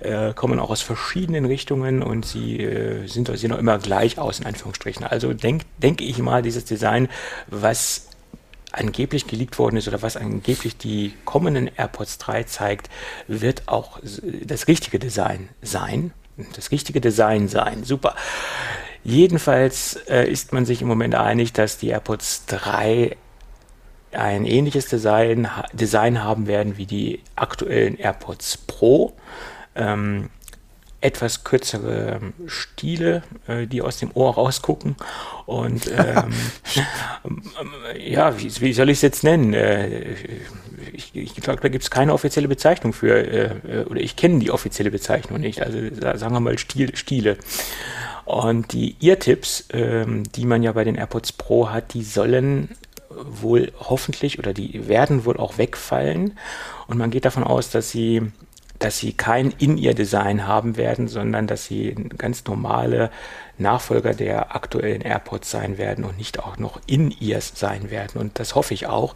äh, 0.00 0.32
kommen 0.34 0.58
auch 0.58 0.70
aus 0.70 0.82
verschiedenen 0.82 1.44
Richtungen 1.44 2.02
und 2.02 2.26
sie 2.26 2.58
äh, 2.58 3.06
sind, 3.06 3.30
sehen 3.36 3.52
auch 3.52 3.58
immer 3.58 3.78
gleich 3.78 4.18
aus, 4.18 4.40
in 4.40 4.46
Anführungsstrichen. 4.46 5.04
Also 5.04 5.32
denk, 5.34 5.62
denke 5.78 6.04
ich 6.04 6.18
mal, 6.18 6.42
dieses 6.42 6.64
Design, 6.64 7.08
was 7.48 8.08
angeblich 8.72 9.26
geleakt 9.26 9.58
worden 9.58 9.76
ist 9.76 9.88
oder 9.88 10.02
was 10.02 10.16
angeblich 10.16 10.76
die 10.76 11.14
kommenden 11.24 11.70
AirPods 11.76 12.18
3 12.18 12.44
zeigt, 12.44 12.90
wird 13.28 13.68
auch 13.68 14.00
das 14.02 14.66
richtige 14.66 14.98
Design 14.98 15.48
sein. 15.60 16.12
Das 16.54 16.70
richtige 16.70 17.00
Design 17.00 17.48
sein. 17.48 17.84
Super. 17.84 18.16
Jedenfalls 19.04 19.96
äh, 20.08 20.30
ist 20.30 20.52
man 20.52 20.64
sich 20.64 20.80
im 20.80 20.88
Moment 20.88 21.14
einig, 21.14 21.52
dass 21.52 21.76
die 21.78 21.88
AirPods 21.88 22.46
3 22.46 23.16
ein 24.12 24.44
ähnliches 24.44 24.86
Design, 24.86 25.48
Design 25.72 26.22
haben 26.22 26.46
werden 26.46 26.76
wie 26.76 26.86
die 26.86 27.20
aktuellen 27.34 27.98
AirPods 27.98 28.58
Pro. 28.58 29.14
Ähm, 29.74 30.30
etwas 31.02 31.44
kürzere 31.44 32.20
Stiele, 32.46 33.22
äh, 33.46 33.66
die 33.66 33.82
aus 33.82 33.98
dem 33.98 34.10
Ohr 34.14 34.34
rausgucken. 34.34 34.96
Und 35.46 35.90
ähm, 35.90 36.32
ja, 37.98 38.38
wie, 38.38 38.60
wie 38.60 38.72
soll 38.72 38.88
ich 38.88 38.98
es 38.98 39.02
jetzt 39.02 39.24
nennen? 39.24 39.52
Äh, 39.52 40.14
ich, 40.92 41.14
ich 41.14 41.34
glaube, 41.36 41.60
da 41.60 41.68
gibt 41.68 41.84
es 41.84 41.90
keine 41.90 42.12
offizielle 42.12 42.48
Bezeichnung 42.48 42.92
für, 42.92 43.16
äh, 43.16 43.84
oder 43.88 44.00
ich 44.00 44.16
kenne 44.16 44.38
die 44.38 44.50
offizielle 44.50 44.90
Bezeichnung 44.90 45.40
nicht. 45.40 45.62
Also 45.62 45.78
sagen 45.94 46.34
wir 46.34 46.40
mal 46.40 46.58
Stiel, 46.58 46.96
Stiele. 46.96 47.36
Und 48.24 48.72
die 48.72 48.96
Ear-Tipps, 49.00 49.66
ähm, 49.72 50.22
die 50.32 50.46
man 50.46 50.62
ja 50.62 50.72
bei 50.72 50.84
den 50.84 50.94
AirPods 50.94 51.32
Pro 51.32 51.70
hat, 51.70 51.94
die 51.94 52.04
sollen 52.04 52.70
wohl 53.10 53.72
hoffentlich 53.78 54.38
oder 54.38 54.54
die 54.54 54.88
werden 54.88 55.24
wohl 55.24 55.36
auch 55.36 55.58
wegfallen. 55.58 56.38
Und 56.86 56.98
man 56.98 57.10
geht 57.10 57.24
davon 57.24 57.44
aus, 57.44 57.70
dass 57.70 57.90
sie 57.90 58.22
dass 58.82 58.98
sie 58.98 59.12
kein 59.12 59.52
In-Ear-Design 59.58 60.46
haben 60.46 60.76
werden, 60.76 61.08
sondern 61.08 61.46
dass 61.46 61.66
sie 61.66 61.94
ganz 62.18 62.44
normale 62.44 63.10
Nachfolger 63.58 64.12
der 64.12 64.56
aktuellen 64.56 65.02
AirPods 65.02 65.50
sein 65.50 65.78
werden 65.78 66.04
und 66.04 66.18
nicht 66.18 66.40
auch 66.40 66.58
noch 66.58 66.80
In-Ears 66.86 67.52
sein 67.54 67.90
werden. 67.90 68.20
Und 68.20 68.38
das 68.38 68.54
hoffe 68.54 68.74
ich 68.74 68.86
auch, 68.86 69.14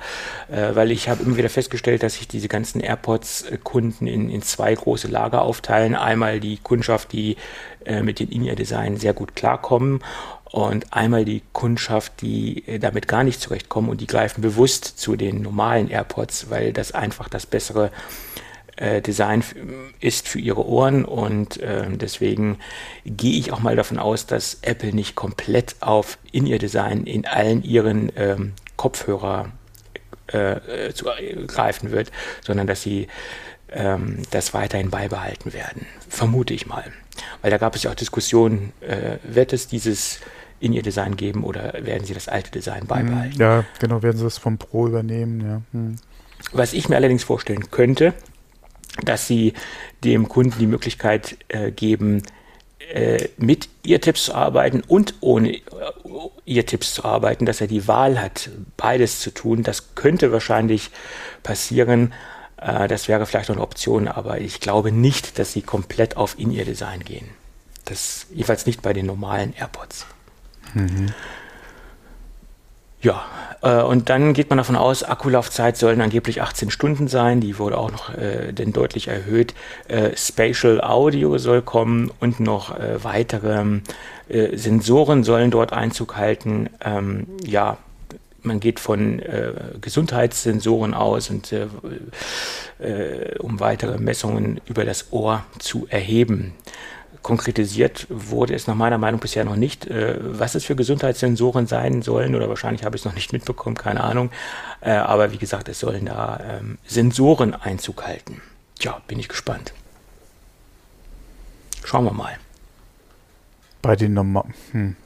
äh, 0.50 0.74
weil 0.74 0.90
ich 0.90 1.08
habe 1.08 1.22
immer 1.24 1.36
wieder 1.36 1.48
festgestellt, 1.48 2.02
dass 2.02 2.14
sich 2.14 2.28
diese 2.28 2.48
ganzen 2.48 2.80
AirPods-Kunden 2.80 4.06
in, 4.06 4.30
in 4.30 4.42
zwei 4.42 4.74
große 4.74 5.08
Lager 5.08 5.42
aufteilen. 5.42 5.94
Einmal 5.94 6.38
die 6.38 6.58
Kundschaft, 6.58 7.12
die 7.12 7.36
äh, 7.84 8.02
mit 8.02 8.20
den 8.20 8.28
In-Ear-Design 8.28 8.96
sehr 8.96 9.14
gut 9.14 9.34
klarkommen 9.34 10.00
und 10.44 10.92
einmal 10.92 11.24
die 11.24 11.42
Kundschaft, 11.52 12.20
die 12.20 12.66
äh, 12.68 12.78
damit 12.78 13.08
gar 13.08 13.24
nicht 13.24 13.40
zurechtkommen 13.40 13.88
und 13.88 14.00
die 14.00 14.06
greifen 14.06 14.42
bewusst 14.42 14.84
zu 14.84 15.16
den 15.16 15.42
normalen 15.42 15.90
AirPods, 15.90 16.50
weil 16.50 16.72
das 16.72 16.92
einfach 16.92 17.28
das 17.28 17.46
bessere 17.46 17.90
äh, 18.76 19.00
Design 19.00 19.42
ist 20.00 20.28
für 20.28 20.38
ihre 20.38 20.66
Ohren 20.66 21.04
und 21.04 21.58
äh, 21.58 21.86
deswegen 21.90 22.58
gehe 23.04 23.38
ich 23.38 23.52
auch 23.52 23.60
mal 23.60 23.76
davon 23.76 23.98
aus, 23.98 24.26
dass 24.26 24.58
Apple 24.62 24.94
nicht 24.94 25.14
komplett 25.14 25.76
auf 25.80 26.18
in 26.32 26.46
ihr 26.46 26.58
Design 26.58 27.04
in 27.04 27.26
allen 27.26 27.62
ihren 27.62 28.12
ähm, 28.16 28.52
Kopfhörer 28.76 29.52
äh, 30.26 30.92
zu 30.92 31.06
greifen 31.46 31.90
wird, 31.90 32.10
sondern 32.44 32.66
dass 32.66 32.82
sie 32.82 33.08
ähm, 33.70 34.22
das 34.30 34.54
weiterhin 34.54 34.90
beibehalten 34.90 35.52
werden. 35.52 35.86
Vermute 36.08 36.54
ich 36.54 36.66
mal. 36.66 36.84
Weil 37.42 37.50
da 37.50 37.58
gab 37.58 37.74
es 37.74 37.82
ja 37.82 37.90
auch 37.90 37.94
Diskussionen, 37.94 38.72
äh, 38.80 39.18
wird 39.22 39.52
es 39.52 39.68
dieses 39.68 40.20
in 40.60 40.72
ihr 40.72 40.82
Design 40.82 41.16
geben 41.16 41.44
oder 41.44 41.74
werden 41.84 42.04
sie 42.04 42.14
das 42.14 42.28
alte 42.28 42.50
Design 42.50 42.86
beibehalten? 42.86 43.38
Ja, 43.38 43.64
genau, 43.78 44.02
werden 44.02 44.16
sie 44.16 44.24
das 44.24 44.38
vom 44.38 44.58
Pro 44.58 44.86
übernehmen, 44.86 45.40
ja. 45.40 45.62
Hm. 45.72 45.96
Was 46.52 46.72
ich 46.72 46.88
mir 46.88 46.96
allerdings 46.96 47.24
vorstellen 47.24 47.70
könnte, 47.70 48.14
dass 49.04 49.26
sie 49.26 49.52
dem 50.04 50.28
Kunden 50.28 50.58
die 50.58 50.66
Möglichkeit 50.66 51.36
äh, 51.48 51.70
geben, 51.70 52.22
äh, 52.92 53.28
mit 53.36 53.68
ihr 53.82 54.00
Tipps 54.00 54.26
zu 54.26 54.34
arbeiten 54.34 54.82
und 54.86 55.14
ohne 55.20 55.54
äh, 55.54 55.60
ihr 56.44 56.66
Tipps 56.66 56.94
zu 56.94 57.04
arbeiten, 57.04 57.44
dass 57.44 57.60
er 57.60 57.66
die 57.66 57.88
Wahl 57.88 58.20
hat, 58.20 58.50
beides 58.76 59.20
zu 59.20 59.32
tun. 59.32 59.62
Das 59.62 59.94
könnte 59.96 60.30
wahrscheinlich 60.30 60.90
passieren. 61.42 62.12
Äh, 62.58 62.86
das 62.86 63.08
wäre 63.08 63.26
vielleicht 63.26 63.48
noch 63.48 63.56
eine 63.56 63.64
Option, 63.64 64.06
aber 64.06 64.40
ich 64.40 64.60
glaube 64.60 64.92
nicht, 64.92 65.38
dass 65.38 65.52
sie 65.52 65.62
komplett 65.62 66.16
auf 66.16 66.38
In-Ear-Design 66.38 67.00
gehen. 67.00 67.28
Das 67.86 68.26
jedenfalls 68.30 68.66
nicht 68.66 68.82
bei 68.82 68.92
den 68.92 69.06
normalen 69.06 69.52
AirPods. 69.54 70.06
Mhm. 70.74 71.12
Ja, 73.02 73.24
äh, 73.62 73.82
und 73.82 74.08
dann 74.08 74.32
geht 74.32 74.50
man 74.50 74.58
davon 74.58 74.76
aus, 74.76 75.02
Akkulaufzeit 75.02 75.76
sollen 75.76 76.00
angeblich 76.00 76.42
18 76.42 76.70
Stunden 76.70 77.08
sein. 77.08 77.40
Die 77.40 77.58
wurde 77.58 77.78
auch 77.78 77.90
noch 77.90 78.14
äh, 78.14 78.52
denn 78.52 78.72
deutlich 78.72 79.08
erhöht. 79.08 79.54
Äh, 79.88 80.16
Spatial 80.16 80.80
Audio 80.80 81.38
soll 81.38 81.62
kommen 81.62 82.10
und 82.20 82.40
noch 82.40 82.78
äh, 82.78 83.02
weitere 83.04 83.80
äh, 84.28 84.56
Sensoren 84.56 85.24
sollen 85.24 85.50
dort 85.50 85.72
Einzug 85.72 86.16
halten. 86.16 86.70
Ähm, 86.84 87.26
ja, 87.44 87.78
man 88.42 88.60
geht 88.60 88.80
von 88.80 89.18
äh, 89.18 89.52
Gesundheitssensoren 89.80 90.94
aus 90.94 91.30
und 91.30 91.52
äh, 91.52 91.66
äh, 92.78 93.38
um 93.38 93.60
weitere 93.60 93.98
Messungen 93.98 94.60
über 94.66 94.84
das 94.84 95.12
Ohr 95.12 95.44
zu 95.58 95.86
erheben. 95.90 96.54
Konkretisiert 97.26 98.06
wurde 98.08 98.54
es 98.54 98.68
nach 98.68 98.76
meiner 98.76 98.98
Meinung 98.98 99.18
bisher 99.18 99.44
noch 99.44 99.56
nicht, 99.56 99.84
äh, 99.88 100.16
was 100.20 100.54
es 100.54 100.64
für 100.64 100.76
Gesundheitssensoren 100.76 101.66
sein 101.66 102.00
sollen 102.02 102.36
oder 102.36 102.48
wahrscheinlich 102.48 102.84
habe 102.84 102.94
ich 102.94 103.02
es 103.02 103.04
noch 103.04 103.14
nicht 103.14 103.32
mitbekommen, 103.32 103.74
keine 103.74 104.04
Ahnung. 104.04 104.30
Äh, 104.80 104.92
aber 104.92 105.32
wie 105.32 105.36
gesagt, 105.36 105.68
es 105.68 105.80
sollen 105.80 106.06
da 106.06 106.38
ähm, 106.48 106.78
Sensoren 106.86 107.52
Einzug 107.52 108.06
halten. 108.06 108.42
Tja, 108.78 109.00
bin 109.08 109.18
ich 109.18 109.28
gespannt. 109.28 109.72
Schauen 111.84 112.04
wir 112.04 112.12
mal. 112.12 112.38
Bei 113.82 113.96
den 113.96 114.14
normalen. 114.14 114.54
Hm. 114.70 114.96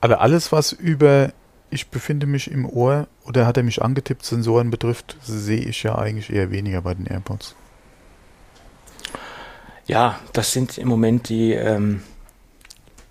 Aber 0.00 0.20
alles, 0.20 0.52
was 0.52 0.70
über 0.70 1.32
ich 1.68 1.88
befinde 1.88 2.28
mich 2.28 2.48
im 2.48 2.64
Ohr 2.64 3.08
oder 3.24 3.44
hat 3.44 3.56
er 3.56 3.64
mich 3.64 3.82
angetippt, 3.82 4.24
Sensoren 4.24 4.70
betrifft, 4.70 5.16
sehe 5.20 5.62
ich 5.62 5.82
ja 5.82 5.98
eigentlich 5.98 6.32
eher 6.32 6.52
weniger 6.52 6.82
bei 6.82 6.94
den 6.94 7.06
AirPods. 7.06 7.56
Ja, 9.88 10.20
das 10.34 10.52
sind 10.52 10.76
im 10.76 10.86
Moment 10.86 11.30
die 11.30 11.52
ähm, 11.54 12.02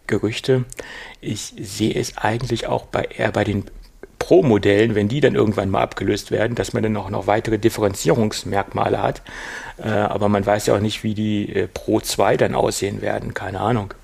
Gerüchte. 0.06 0.64
Ich 1.22 1.54
sehe 1.60 1.94
es 1.96 2.18
eigentlich 2.18 2.68
auch 2.68 2.86
bei 2.86 3.04
eher 3.04 3.32
bei 3.32 3.44
den 3.44 3.66
Pro-Modellen, 4.20 4.94
wenn 4.94 5.08
die 5.08 5.20
dann 5.20 5.34
irgendwann 5.34 5.72
mal 5.72 5.82
abgelöst 5.82 6.30
werden, 6.30 6.54
dass 6.54 6.74
man 6.74 6.84
dann 6.84 6.96
auch 6.96 7.10
noch 7.10 7.26
weitere 7.26 7.58
Differenzierungsmerkmale 7.58 9.02
hat. 9.02 9.24
Äh, 9.84 9.90
aber 9.90 10.30
man 10.30 10.46
weiß 10.46 10.68
ja 10.68 10.76
auch 10.76 10.80
nicht, 10.80 11.04
wie 11.04 11.16
die 11.16 11.52
äh, 11.52 11.68
Pro 11.68 12.00
2 12.00 12.38
dann 12.38 12.54
aussehen 12.54 13.02
werden. 13.02 13.34
Keine 13.34 13.60
Ahnung. 13.60 13.96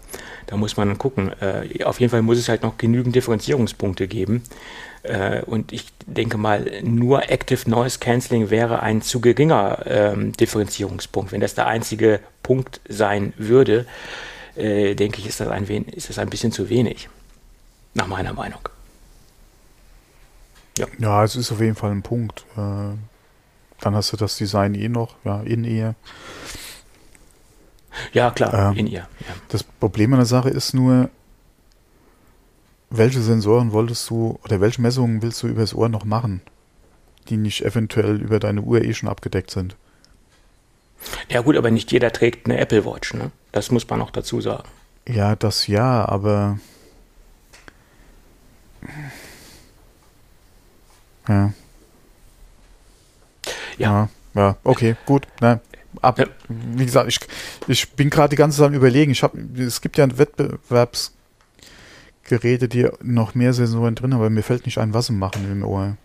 Da 0.47 0.57
muss 0.57 0.77
man 0.77 0.97
gucken. 0.97 1.31
Äh, 1.41 1.83
auf 1.83 1.99
jeden 1.99 2.11
Fall 2.11 2.21
muss 2.21 2.37
es 2.37 2.49
halt 2.49 2.63
noch 2.63 2.77
genügend 2.77 3.15
Differenzierungspunkte 3.15 4.07
geben. 4.07 4.43
Äh, 5.03 5.41
und 5.41 5.71
ich 5.71 5.87
denke 6.05 6.37
mal, 6.37 6.81
nur 6.83 7.29
Active 7.29 7.69
Noise 7.69 7.99
Cancelling 7.99 8.49
wäre 8.49 8.81
ein 8.81 9.01
zu 9.01 9.19
geringer 9.19 9.83
ähm, 9.85 10.31
Differenzierungspunkt. 10.33 11.31
Wenn 11.31 11.41
das 11.41 11.55
der 11.55 11.67
einzige 11.67 12.19
Punkt 12.41 12.81
sein 12.87 13.33
würde, 13.37 13.85
äh, 14.55 14.95
denke 14.95 15.19
ich, 15.19 15.27
ist 15.27 15.39
das, 15.39 15.49
ein 15.49 15.65
ist 15.67 16.09
das 16.09 16.19
ein 16.19 16.29
bisschen 16.29 16.51
zu 16.51 16.69
wenig. 16.69 17.09
Nach 17.93 18.07
meiner 18.07 18.33
Meinung. 18.33 18.69
Ja, 20.77 20.87
ja 20.97 21.23
es 21.23 21.35
ist 21.35 21.51
auf 21.51 21.59
jeden 21.59 21.75
Fall 21.75 21.91
ein 21.91 22.01
Punkt. 22.01 22.45
Äh, 22.55 22.95
dann 23.79 23.95
hast 23.95 24.13
du 24.13 24.17
das 24.17 24.37
Design 24.37 24.75
eh 24.75 24.87
noch, 24.87 25.15
ja, 25.25 25.41
in 25.41 25.65
ehe. 25.65 25.95
Ja, 28.11 28.31
klar, 28.31 28.71
Ähm, 28.71 28.77
in 28.77 28.87
ihr. 28.87 29.01
Ja. 29.01 29.35
Das 29.49 29.63
Problem 29.63 30.13
an 30.13 30.19
der 30.19 30.25
Sache 30.25 30.49
ist 30.49 30.73
nur, 30.73 31.09
welche 32.89 33.21
Sensoren 33.21 33.71
wolltest 33.71 34.09
du 34.09 34.39
oder 34.43 34.61
welche 34.61 34.81
Messungen 34.81 35.21
willst 35.21 35.41
du 35.43 35.47
übers 35.47 35.73
Ohr 35.73 35.89
noch 35.89 36.05
machen, 36.05 36.41
die 37.29 37.37
nicht 37.37 37.63
eventuell 37.63 38.21
über 38.21 38.39
deine 38.39 38.61
Uhr 38.61 38.81
eh 38.83 38.93
schon 38.93 39.09
abgedeckt 39.09 39.51
sind? 39.51 39.75
ja, 41.29 41.41
gut, 41.41 41.57
aber 41.57 41.71
nicht 41.71 41.91
jeder 41.91 42.11
trägt 42.11 42.45
eine 42.45 42.57
Apple 42.59 42.85
Watch, 42.85 43.13
ne? 43.13 43.31
Das 43.51 43.71
muss 43.71 43.87
man 43.89 43.99
noch 43.99 44.11
dazu 44.11 44.41
sagen. 44.41 44.67
Ja, 45.07 45.35
das 45.35 45.67
ja, 45.67 46.07
aber. 46.07 46.59
Ja. 51.27 51.33
Ja. 51.37 51.53
Ja, 53.77 54.09
ja 54.35 54.57
okay, 54.63 54.95
gut. 55.05 55.27
Ne, 55.41 55.59
ab, 56.03 56.19
ja. 56.19 56.25
wie 56.47 56.85
gesagt, 56.85 57.09
ich, 57.09 57.19
ich 57.67 57.91
bin 57.91 58.09
gerade 58.09 58.29
die 58.29 58.35
ganze 58.35 58.57
Zeit 58.57 58.67
am 58.67 58.73
überlegen. 58.73 59.11
Ich 59.11 59.23
habe, 59.23 59.37
es 59.57 59.81
gibt 59.81 59.97
ja 59.97 60.17
Wettbewerbsgeräte, 60.17 62.67
die 62.67 62.89
noch 63.01 63.35
mehr 63.35 63.53
Sensoren 63.53 63.95
drin 63.95 64.13
haben, 64.13 64.19
aber 64.19 64.29
mir 64.29 64.43
fällt 64.43 64.65
nicht 64.65 64.77
ein, 64.77 64.93
was 64.93 65.07
sie 65.07 65.13
machen 65.13 65.51
im 65.51 65.63
Ohr. 65.63 65.97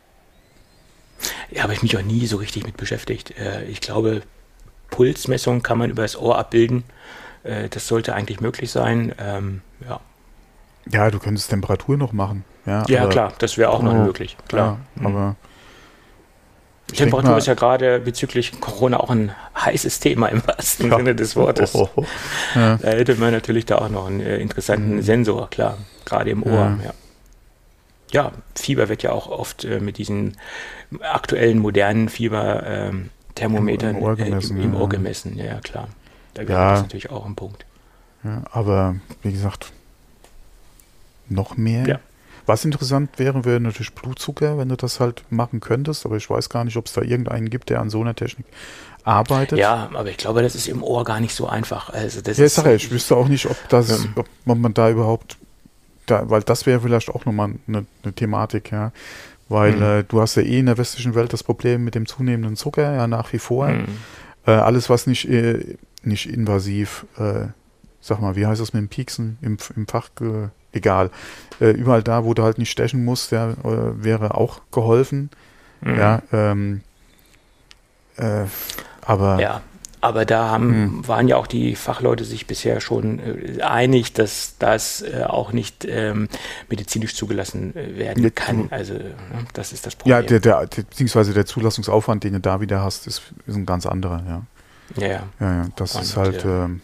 Ja, 1.51 1.65
habe 1.65 1.73
ich 1.73 1.83
mich 1.83 1.97
auch 1.97 2.03
nie 2.03 2.27
so 2.27 2.37
richtig 2.37 2.65
mit 2.65 2.77
beschäftigt. 2.77 3.37
Äh, 3.39 3.65
ich 3.65 3.81
glaube, 3.81 4.23
Pulsmessung 4.91 5.63
kann 5.63 5.79
man 5.79 5.91
über 5.91 6.03
das 6.03 6.17
Ohr 6.17 6.39
abbilden. 6.39 6.85
Äh, 7.43 7.69
das 7.69 7.89
sollte 7.89 8.15
eigentlich 8.15 8.41
möglich 8.41 8.71
sein. 8.71 9.15
Ähm, 9.19 9.63
ja. 9.87 10.01
Ja, 10.91 11.11
du 11.11 11.19
könntest 11.19 11.51
Temperatur 11.51 11.97
noch 11.97 12.13
machen. 12.13 12.45
Ja, 12.65 12.85
ja 12.89 13.07
klar, 13.07 13.33
das 13.39 13.59
wäre 13.59 13.71
auch 13.71 13.81
oh, 13.81 13.85
noch 13.85 13.95
möglich. 13.95 14.37
Klar. 14.49 14.79
Ja, 14.97 15.07
aber 15.07 15.37
Temperatur 16.95 17.33
mal, 17.33 17.39
ist 17.39 17.47
ja 17.47 17.55
gerade 17.55 18.01
bezüglich 18.01 18.61
Corona 18.61 18.99
auch 19.01 19.11
ein 19.11 19.33
heißes 19.57 20.01
Thema 20.01 20.29
im 20.29 20.47
wahrsten 20.47 20.91
ja. 20.91 20.97
Sinne 20.97 21.15
des 21.15 21.37
Wortes. 21.37 21.75
Oh, 21.75 21.89
oh, 21.95 22.03
oh. 22.03 22.07
Ja. 22.55 22.77
Da 22.77 22.89
hätte 22.89 23.15
man 23.17 23.33
natürlich 23.33 23.67
da 23.67 23.79
auch 23.79 23.89
noch 23.89 24.07
einen 24.07 24.21
äh, 24.21 24.39
interessanten 24.39 24.97
mhm. 24.97 25.03
Sensor, 25.03 25.51
klar, 25.51 25.77
gerade 26.05 26.31
im 26.31 26.43
Ohr. 26.43 26.79
Ja. 26.85 26.93
ja. 28.13 28.33
Fieber 28.55 28.89
wird 28.89 29.03
ja 29.03 29.13
auch 29.13 29.29
oft 29.29 29.65
äh, 29.65 29.81
mit 29.81 29.99
diesen 29.99 30.37
aktuellen 31.01 31.59
modernen 31.59 32.09
Fieberthermometern 32.09 33.97
ähm, 33.97 33.97
Im, 33.97 34.03
Ohr 34.03 34.17
gemessen. 34.17 34.57
Äh, 34.57 34.63
im, 34.63 34.73
im 34.73 34.81
Ohr 34.81 34.89
gemessen. 34.89 35.37
Ja, 35.39 35.61
klar. 35.61 35.89
Da 36.35 36.49
wäre 36.49 36.71
das 36.71 36.83
natürlich 36.83 37.11
auch 37.11 37.27
ein 37.27 37.35
Punkt. 37.35 37.67
Ja, 38.25 38.43
aber 38.51 38.97
wie 39.23 39.33
gesagt, 39.33 39.73
noch 41.29 41.57
mehr. 41.57 42.01
Ja. 42.49 42.53
Was 42.53 42.65
interessant 42.65 43.19
wäre, 43.19 43.45
wäre 43.45 43.61
natürlich 43.61 43.93
Blutzucker, 43.95 44.59
wenn 44.59 44.69
du 44.69 44.77
das 44.77 45.01
halt 45.01 45.23
machen 45.31 45.61
könntest, 45.61 46.07
aber 46.07 46.17
ich 46.17 46.29
weiß 46.29 46.49
gar 46.49 46.65
nicht, 46.65 46.77
ob 46.77 46.87
es 46.87 46.95
da 46.95 47.03
irgendeinen 47.03 47.51
gibt, 47.51 47.69
der 47.71 47.81
an 47.81 47.91
so 47.91 48.01
einer 48.01 48.15
Technik 48.15 48.47
arbeitet. 49.05 49.59
Ja, 49.59 49.91
aber 49.93 50.11
ich 50.11 50.17
glaube, 50.17 50.43
das 50.43 50.55
ist 50.55 50.69
im 50.69 50.83
Ohr 50.83 51.05
gar 51.05 51.21
nicht 51.21 51.35
so 51.35 51.47
einfach. 51.47 51.91
Also 51.91 52.21
das 52.21 52.39
ja, 52.39 52.45
ist, 52.47 52.55
sag 52.55 52.67
ich, 52.67 52.91
wüsste 52.91 53.17
auch 53.17 53.29
nicht, 53.29 53.47
ob 53.47 53.57
das, 53.69 53.91
ja. 53.91 53.97
ob 54.17 54.59
man 54.59 54.75
da 54.75 54.91
überhaupt, 54.91 55.37
da, 56.07 56.29
weil 56.31 56.43
das 56.43 56.67
wäre 56.67 56.81
vielleicht 56.81 57.11
auch 57.11 57.25
nochmal 57.25 57.55
eine, 57.67 57.87
eine 58.03 58.13
Thematik, 58.13 58.73
ja. 58.73 58.93
Weil 59.49 59.73
mhm. 59.73 59.83
äh, 59.83 60.03
du 60.05 60.21
hast 60.21 60.35
ja 60.35 60.43
eh 60.43 60.59
in 60.59 60.67
der 60.67 60.77
westlichen 60.77 61.15
Welt 61.15 61.33
das 61.33 61.43
Problem 61.43 61.85
mit 61.85 61.95
dem 61.95 62.07
zunehmenden 62.07 62.57
Zucker, 62.57 62.95
ja, 62.95 63.07
nach 63.07 63.33
wie 63.33 63.39
vor. 63.39 63.69
Mhm. 63.69 63.87
Äh, 64.47 64.53
alles, 64.53 64.91
was 64.91 65.07
nicht, 65.07 65.29
äh, 65.29 65.77
nicht 66.03 66.29
invasiv, 66.29 67.07
äh, 67.19 67.47
sag 68.01 68.21
mal, 68.21 68.37
wie 68.37 68.47
heißt 68.47 68.61
das 68.61 68.75
mit 68.75 68.83
dem 68.83 68.89
Pieksen 68.89 69.39
im, 69.41 69.57
im 69.75 69.87
Fach, 69.87 70.11
egal. 70.73 71.11
Äh, 71.61 71.71
überall 71.71 72.03
da, 72.03 72.25
wo 72.25 72.35
du 72.35 72.43
halt 72.43 72.59
nicht 72.59 72.71
stechen 72.71 73.05
musst, 73.05 73.33
der, 73.33 73.57
äh, 73.65 74.05
wäre 74.05 74.35
auch 74.35 74.61
geholfen. 74.71 75.31
Mhm. 75.81 75.99
Ja, 75.99 76.23
ähm, 76.33 76.81
äh, 78.17 78.45
aber. 79.03 79.41
Ja, 79.41 79.63
aber 80.01 80.25
da 80.25 80.49
haben, 80.49 80.99
mhm. 80.99 81.09
waren 81.09 81.27
ja 81.27 81.37
auch 81.37 81.47
die 81.47 81.75
Fachleute 81.75 82.25
sich 82.25 82.47
bisher 82.47 82.81
schon 82.81 83.19
äh, 83.19 83.63
einig, 83.63 84.13
dass 84.13 84.57
das 84.59 85.03
äh, 85.03 85.25
auch 85.25 85.53
nicht 85.53 85.85
ähm, 85.89 86.29
medizinisch 86.69 87.17
zugelassen 87.17 87.75
äh, 87.75 87.99
werden 87.99 88.33
kann. 88.35 88.69
Also 88.71 88.95
ne, 88.95 89.15
das 89.55 89.73
ist 89.73 89.87
das 89.87 89.97
Problem. 89.97 90.17
Ja, 90.17 90.23
der, 90.23 90.41
der, 90.41 90.67
beziehungsweise 90.67 91.35
der 91.35 91.47
Zulassungsaufwand, 91.47 92.23
den 92.23 92.35
du 92.35 92.41
da 92.41 92.61
wieder 92.61 92.83
hast, 92.83 93.07
ist, 93.07 93.33
ist 93.47 93.57
ein 93.57 93.67
ganz 93.67 93.87
anderer, 93.87 94.23
ja. 94.29 94.43
Ja, 94.97 95.07
ja. 95.07 95.23
ja, 95.41 95.55
ja 95.63 95.69
das 95.77 95.97
Und, 95.97 96.03
ist 96.03 96.17
halt. 96.17 96.45
Ähm, 96.45 96.81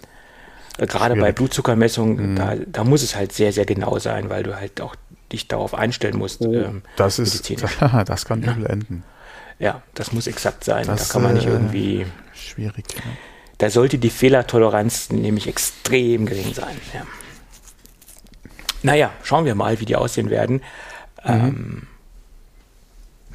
Gerade 0.79 1.17
bei 1.17 1.33
Blutzuckermessungen, 1.33 2.33
mhm. 2.33 2.37
da, 2.37 2.55
da 2.67 2.85
muss 2.85 3.03
es 3.03 3.15
halt 3.15 3.33
sehr, 3.33 3.53
sehr 3.53 3.65
genau 3.65 3.99
sein, 3.99 4.29
weil 4.29 4.43
du 4.43 4.57
halt 4.57 4.81
auch 4.81 4.97
dich 5.33 5.47
darauf 5.49 5.75
einstellen 5.75 6.17
musst. 6.17 6.41
Oh, 6.41 6.53
ähm, 6.53 6.83
das 6.97 7.19
ist, 7.19 7.51
das 8.07 8.25
kann 8.25 8.43
übel 8.43 8.67
enden. 8.67 9.05
Ja, 9.59 9.83
das 9.95 10.13
muss 10.13 10.27
exakt 10.27 10.65
sein. 10.65 10.87
Das, 10.87 11.09
da 11.09 11.13
kann 11.13 11.23
man 11.23 11.35
nicht 11.35 11.47
äh, 11.47 11.51
irgendwie. 11.51 12.07
Schwierig. 12.35 12.85
Ja. 12.97 13.03
Da 13.59 13.71
sollte 13.71 13.99
die 13.99 14.11
Fehlertoleranz 14.11 15.11
nämlich 15.11 15.47
extrem 15.47 16.27
gering 16.27 16.53
sein. 16.55 16.77
Ja. 16.93 17.03
Naja, 18.83 19.13
schauen 19.23 19.45
wir 19.45 19.55
mal, 19.55 19.79
wie 19.81 19.85
die 19.85 19.97
aussehen 19.97 20.29
werden. 20.29 20.61
Mhm. 21.25 21.33
Ähm, 21.33 21.87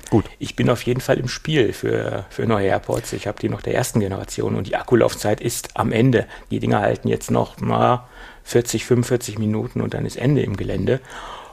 Gut. 0.10 0.26
Ich 0.40 0.56
bin 0.56 0.70
auf 0.70 0.82
jeden 0.84 1.02
Fall 1.02 1.20
im 1.20 1.28
Spiel 1.28 1.74
für, 1.74 2.26
für 2.30 2.46
neue 2.46 2.68
AirPods. 2.68 3.14
Ich 3.14 3.28
habe 3.28 3.40
die 3.40 3.50
noch 3.50 3.62
der 3.62 3.76
ersten 3.76 4.00
Generation 4.00 4.56
und 4.56 4.68
die 4.68 4.76
Akkulaufzeit 4.76 5.40
ist 5.40 5.78
am 5.78 5.92
Ende. 5.92 6.26
Die 6.50 6.60
Dinger 6.60 6.80
halten 6.80 7.08
jetzt 7.08 7.30
noch 7.30 7.60
mal 7.60 8.08
40, 8.44 8.86
45 8.86 9.38
Minuten 9.38 9.82
und 9.82 9.94
dann 9.94 10.06
ist 10.06 10.18
Ende 10.18 10.42
im 10.42 10.58
Gelände. 10.58 11.00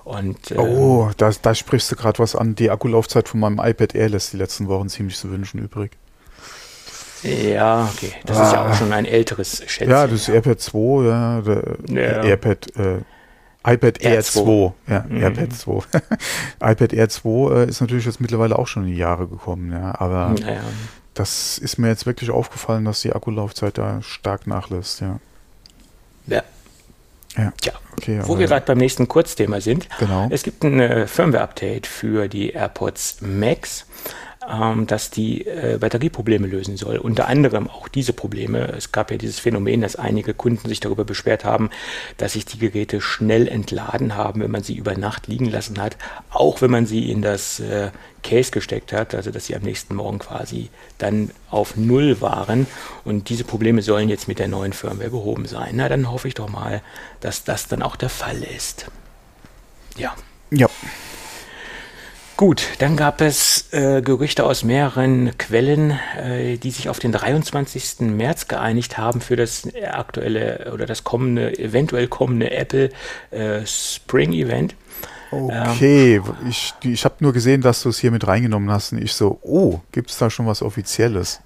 Und, 0.04 0.52
ähm, 0.52 0.58
oh, 0.60 1.10
da, 1.16 1.30
da 1.42 1.54
sprichst 1.54 1.90
du 1.90 1.96
gerade 1.96 2.18
was 2.20 2.36
an. 2.36 2.54
Die 2.54 2.70
Akkulaufzeit 2.70 3.28
von 3.28 3.40
meinem 3.40 3.58
iPad 3.58 3.94
Air 3.94 4.08
lässt 4.10 4.32
die 4.32 4.36
letzten 4.36 4.68
Wochen 4.68 4.88
ziemlich 4.88 5.16
zu 5.16 5.30
wünschen 5.30 5.60
übrig. 5.60 5.90
Ja, 7.22 7.90
okay. 7.92 8.12
Das 8.24 8.38
ah. 8.38 8.46
ist 8.46 8.52
ja 8.52 8.64
auch 8.64 8.70
ah. 8.70 8.74
schon 8.74 8.92
ein 8.92 9.04
älteres 9.04 9.62
Schätzchen. 9.66 9.90
Ja, 9.90 10.06
das 10.06 10.28
AirPad 10.28 10.60
2, 10.60 11.04
ja, 11.04 11.42
ja. 11.88 12.22
AirPad 12.22 12.76
äh, 12.76 12.98
iPad 13.66 14.00
Air 14.00 14.22
2. 14.22 14.40
2. 14.42 14.72
Ja, 14.86 15.04
mhm. 15.08 15.22
AirPad 15.22 15.52
2. 15.52 15.72
iPad 16.62 16.92
Air 16.92 17.08
2 17.08 17.28
äh, 17.28 17.68
ist 17.68 17.80
natürlich 17.80 18.06
jetzt 18.06 18.20
mittlerweile 18.20 18.58
auch 18.58 18.66
schon 18.66 18.84
in 18.84 18.90
die 18.90 18.96
Jahre 18.96 19.26
gekommen, 19.26 19.72
ja, 19.72 19.98
aber 19.98 20.34
naja. 20.40 20.60
das 21.14 21.58
ist 21.58 21.78
mir 21.78 21.88
jetzt 21.88 22.06
wirklich 22.06 22.30
aufgefallen, 22.30 22.84
dass 22.84 23.00
die 23.00 23.12
Akkulaufzeit 23.12 23.76
da 23.78 24.00
stark 24.02 24.46
nachlässt, 24.46 25.00
ja. 25.00 25.18
Ja. 26.26 26.42
Ja. 27.36 27.52
Tja, 27.60 27.72
okay, 27.92 28.20
wo 28.24 28.38
wir 28.38 28.46
gerade 28.46 28.64
beim 28.64 28.78
nächsten 28.78 29.08
Kurzthema 29.08 29.60
sind. 29.60 29.88
Genau. 29.98 30.26
Es 30.30 30.42
gibt 30.42 30.64
ein 30.64 30.80
äh, 30.80 31.06
Firmware-Update 31.06 31.86
für 31.86 32.28
die 32.28 32.50
AirPods 32.50 33.18
Max 33.20 33.84
ähm, 34.48 34.86
dass 34.86 35.10
die 35.10 35.46
äh, 35.46 35.78
Batterieprobleme 35.78 36.46
lösen 36.46 36.76
soll. 36.76 36.98
Unter 36.98 37.28
anderem 37.28 37.68
auch 37.68 37.88
diese 37.88 38.12
Probleme. 38.12 38.72
Es 38.76 38.92
gab 38.92 39.10
ja 39.10 39.16
dieses 39.16 39.38
Phänomen, 39.38 39.80
dass 39.80 39.96
einige 39.96 40.34
Kunden 40.34 40.68
sich 40.68 40.80
darüber 40.80 41.04
beschwert 41.04 41.44
haben, 41.44 41.70
dass 42.16 42.34
sich 42.34 42.44
die 42.44 42.58
Geräte 42.58 43.00
schnell 43.00 43.48
entladen 43.48 44.14
haben, 44.14 44.40
wenn 44.40 44.50
man 44.50 44.62
sie 44.62 44.76
über 44.76 44.96
Nacht 44.96 45.26
liegen 45.26 45.46
lassen 45.46 45.80
hat, 45.80 45.96
auch 46.30 46.62
wenn 46.62 46.70
man 46.70 46.86
sie 46.86 47.10
in 47.10 47.22
das 47.22 47.60
äh, 47.60 47.90
Case 48.22 48.50
gesteckt 48.50 48.92
hat, 48.92 49.14
also 49.14 49.30
dass 49.30 49.46
sie 49.46 49.56
am 49.56 49.62
nächsten 49.62 49.94
Morgen 49.94 50.18
quasi 50.18 50.70
dann 50.98 51.30
auf 51.50 51.76
Null 51.76 52.20
waren. 52.20 52.66
Und 53.04 53.28
diese 53.28 53.44
Probleme 53.44 53.82
sollen 53.82 54.08
jetzt 54.08 54.28
mit 54.28 54.38
der 54.38 54.48
neuen 54.48 54.72
Firmware 54.72 55.10
behoben 55.10 55.46
sein. 55.46 55.74
Na, 55.74 55.88
dann 55.88 56.10
hoffe 56.10 56.28
ich 56.28 56.34
doch 56.34 56.48
mal, 56.48 56.82
dass 57.20 57.44
das 57.44 57.68
dann 57.68 57.82
auch 57.82 57.96
der 57.96 58.08
Fall 58.08 58.42
ist. 58.42 58.86
Ja. 59.96 60.14
Ja. 60.50 60.68
Gut, 62.36 62.68
dann 62.80 62.96
gab 62.96 63.22
es 63.22 63.72
äh, 63.72 64.02
Gerüchte 64.02 64.44
aus 64.44 64.62
mehreren 64.62 65.38
Quellen, 65.38 65.98
äh, 66.18 66.58
die 66.58 66.70
sich 66.70 66.90
auf 66.90 66.98
den 66.98 67.10
23. 67.10 68.00
März 68.00 68.46
geeinigt 68.46 68.98
haben 68.98 69.22
für 69.22 69.36
das 69.36 69.66
aktuelle 69.90 70.70
oder 70.74 70.84
das 70.84 71.02
kommende, 71.02 71.58
eventuell 71.58 72.08
kommende 72.08 72.50
Apple 72.50 72.90
äh, 73.30 73.64
Spring 73.64 74.34
Event. 74.34 74.74
Okay, 75.30 76.16
ähm, 76.16 76.22
ich, 76.46 76.74
ich 76.82 77.04
habe 77.06 77.16
nur 77.20 77.32
gesehen, 77.32 77.62
dass 77.62 77.82
du 77.82 77.88
es 77.88 77.98
hier 77.98 78.10
mit 78.10 78.26
reingenommen 78.26 78.70
hast 78.70 78.92
und 78.92 79.02
ich 79.02 79.14
so, 79.14 79.38
oh, 79.40 79.80
gibt 79.90 80.10
es 80.10 80.18
da 80.18 80.28
schon 80.28 80.46
was 80.46 80.60
Offizielles? 80.60 81.40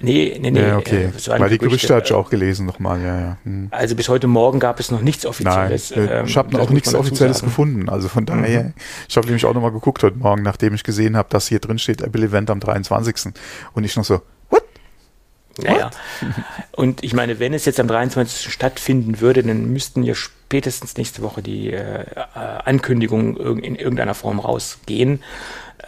Nee, 0.00 0.38
nee, 0.40 0.50
nee. 0.50 0.60
Ja, 0.60 0.78
okay. 0.78 1.06
Äh, 1.06 1.40
Weil 1.40 1.50
die 1.50 1.58
Gerüchte 1.58 1.94
hatte 1.94 2.06
ich 2.06 2.12
auch 2.12 2.30
gelesen 2.30 2.66
nochmal, 2.66 3.00
ja, 3.00 3.20
ja. 3.20 3.36
Hm. 3.44 3.68
Also 3.70 3.96
bis 3.96 4.08
heute 4.08 4.28
Morgen 4.28 4.60
gab 4.60 4.78
es 4.78 4.90
noch 4.90 5.00
nichts 5.00 5.26
Offizielles. 5.26 5.90
Nein, 5.90 6.08
äh, 6.08 6.20
ähm, 6.20 6.26
ich 6.26 6.36
habe 6.36 6.60
auch 6.60 6.70
nichts 6.70 6.94
Offizielles 6.94 7.42
gefunden. 7.42 7.88
Also 7.88 8.08
von 8.08 8.24
daher, 8.24 8.64
mhm. 8.64 8.74
ich 9.08 9.16
habe 9.16 9.26
nämlich 9.26 9.44
auch 9.44 9.54
nochmal 9.54 9.72
geguckt 9.72 10.02
heute 10.02 10.18
Morgen, 10.18 10.42
nachdem 10.42 10.74
ich 10.74 10.84
gesehen 10.84 11.16
habe, 11.16 11.28
dass 11.30 11.48
hier 11.48 11.58
drin 11.58 11.78
steht 11.78 12.00
Apple 12.00 12.24
Event 12.24 12.50
am 12.50 12.60
23. 12.60 13.32
Und 13.72 13.84
ich 13.84 13.96
noch 13.96 14.04
so, 14.04 14.22
what? 14.50 14.62
Naja. 15.60 15.90
Und 16.72 17.02
ich 17.02 17.12
meine, 17.12 17.40
wenn 17.40 17.52
es 17.52 17.64
jetzt 17.64 17.80
am 17.80 17.88
23. 17.88 18.52
stattfinden 18.52 19.20
würde, 19.20 19.42
dann 19.42 19.72
müssten 19.72 20.04
ja 20.04 20.14
spätestens 20.14 20.96
nächste 20.96 21.22
Woche 21.22 21.42
die 21.42 21.72
äh, 21.72 22.04
Ankündigungen 22.64 23.36
in 23.58 23.74
irgendeiner 23.74 24.14
Form 24.14 24.38
rausgehen 24.38 25.20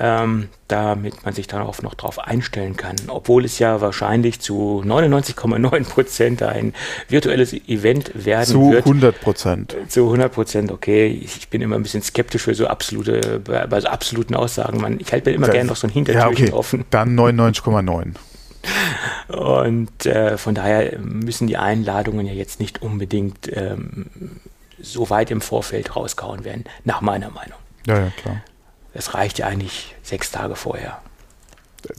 ähm, 0.00 0.48
damit 0.66 1.24
man 1.24 1.34
sich 1.34 1.46
darauf 1.46 1.82
noch 1.82 1.94
drauf 1.94 2.18
einstellen 2.18 2.76
kann. 2.76 2.96
Obwohl 3.08 3.44
es 3.44 3.58
ja 3.58 3.80
wahrscheinlich 3.80 4.40
zu 4.40 4.82
99,9 4.84 5.88
Prozent 5.88 6.42
ein 6.42 6.74
virtuelles 7.08 7.52
Event 7.52 8.12
werden 8.14 8.46
zu 8.46 8.70
wird. 8.72 8.84
Zu 8.84 8.90
100 8.90 9.20
Prozent. 9.20 9.76
Zu 9.88 10.04
100 10.06 10.32
Prozent, 10.32 10.72
okay. 10.72 11.06
Ich 11.06 11.48
bin 11.50 11.60
immer 11.60 11.76
ein 11.76 11.82
bisschen 11.82 12.02
skeptisch 12.02 12.42
für 12.42 12.54
so 12.54 12.66
absolute, 12.66 13.40
bei 13.40 13.80
so 13.80 13.88
absoluten 13.88 14.34
Aussagen. 14.34 14.80
Man, 14.80 14.98
ich 14.98 15.12
halte 15.12 15.30
mir 15.30 15.36
immer 15.36 15.48
gerne 15.48 15.68
noch 15.68 15.76
so 15.76 15.86
ein 15.86 15.90
Hintertürchen 15.92 16.46
ja, 16.46 16.52
okay. 16.52 16.58
offen. 16.58 16.84
Dann 16.90 17.18
99,9. 17.18 18.14
Und 19.28 20.06
äh, 20.06 20.38
von 20.38 20.54
daher 20.54 20.98
müssen 20.98 21.46
die 21.46 21.56
Einladungen 21.56 22.26
ja 22.26 22.32
jetzt 22.32 22.58
nicht 22.58 22.82
unbedingt 22.82 23.50
ähm, 23.54 24.06
so 24.80 25.10
weit 25.10 25.30
im 25.30 25.40
Vorfeld 25.42 25.94
rausgehauen 25.94 26.44
werden, 26.44 26.64
nach 26.84 27.00
meiner 27.02 27.30
Meinung. 27.30 27.58
Ja, 27.86 27.98
ja, 27.98 28.12
klar. 28.16 28.42
Es 28.94 29.14
reicht 29.14 29.38
ja 29.38 29.46
eigentlich 29.46 29.94
sechs 30.02 30.30
Tage 30.30 30.56
vorher. 30.56 31.00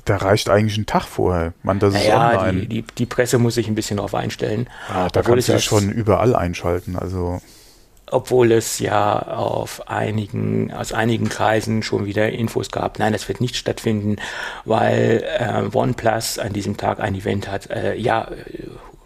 Da 0.06 0.18
reicht 0.18 0.50
eigentlich 0.50 0.78
ein 0.78 0.86
Tag 0.86 1.06
vorher. 1.06 1.54
Man, 1.64 1.80
das 1.80 1.94
naja, 1.94 2.32
ist 2.32 2.38
online. 2.38 2.62
Die, 2.62 2.68
die, 2.68 2.82
die, 2.98 3.06
Presse 3.06 3.40
muss 3.40 3.56
sich 3.56 3.68
ein 3.68 3.76
bisschen 3.76 3.98
darauf 3.98 4.14
einstellen. 4.14 4.70
Ja, 4.90 5.08
da 5.10 5.22
kannst 5.24 5.48
du 5.48 5.54
ja 5.54 5.60
schon 5.60 5.92
überall 5.92 6.36
einschalten. 6.36 6.96
Also 6.96 7.42
obwohl 8.12 8.52
es 8.52 8.80
ja 8.80 9.20
auf 9.22 9.88
einigen, 9.90 10.72
aus 10.74 10.92
einigen 10.92 11.30
Kreisen 11.30 11.82
schon 11.82 12.06
wieder 12.06 12.30
Infos 12.30 12.70
gab, 12.70 13.00
nein, 13.00 13.14
das 13.14 13.28
wird 13.28 13.40
nicht 13.40 13.56
stattfinden, 13.56 14.18
weil 14.66 15.24
äh, 15.40 15.76
OnePlus 15.76 16.38
an 16.38 16.52
diesem 16.52 16.76
Tag 16.78 17.00
ein 17.00 17.16
Event 17.16 17.48
hat. 17.48 17.70
Äh, 17.70 17.96
ja, 17.96 18.30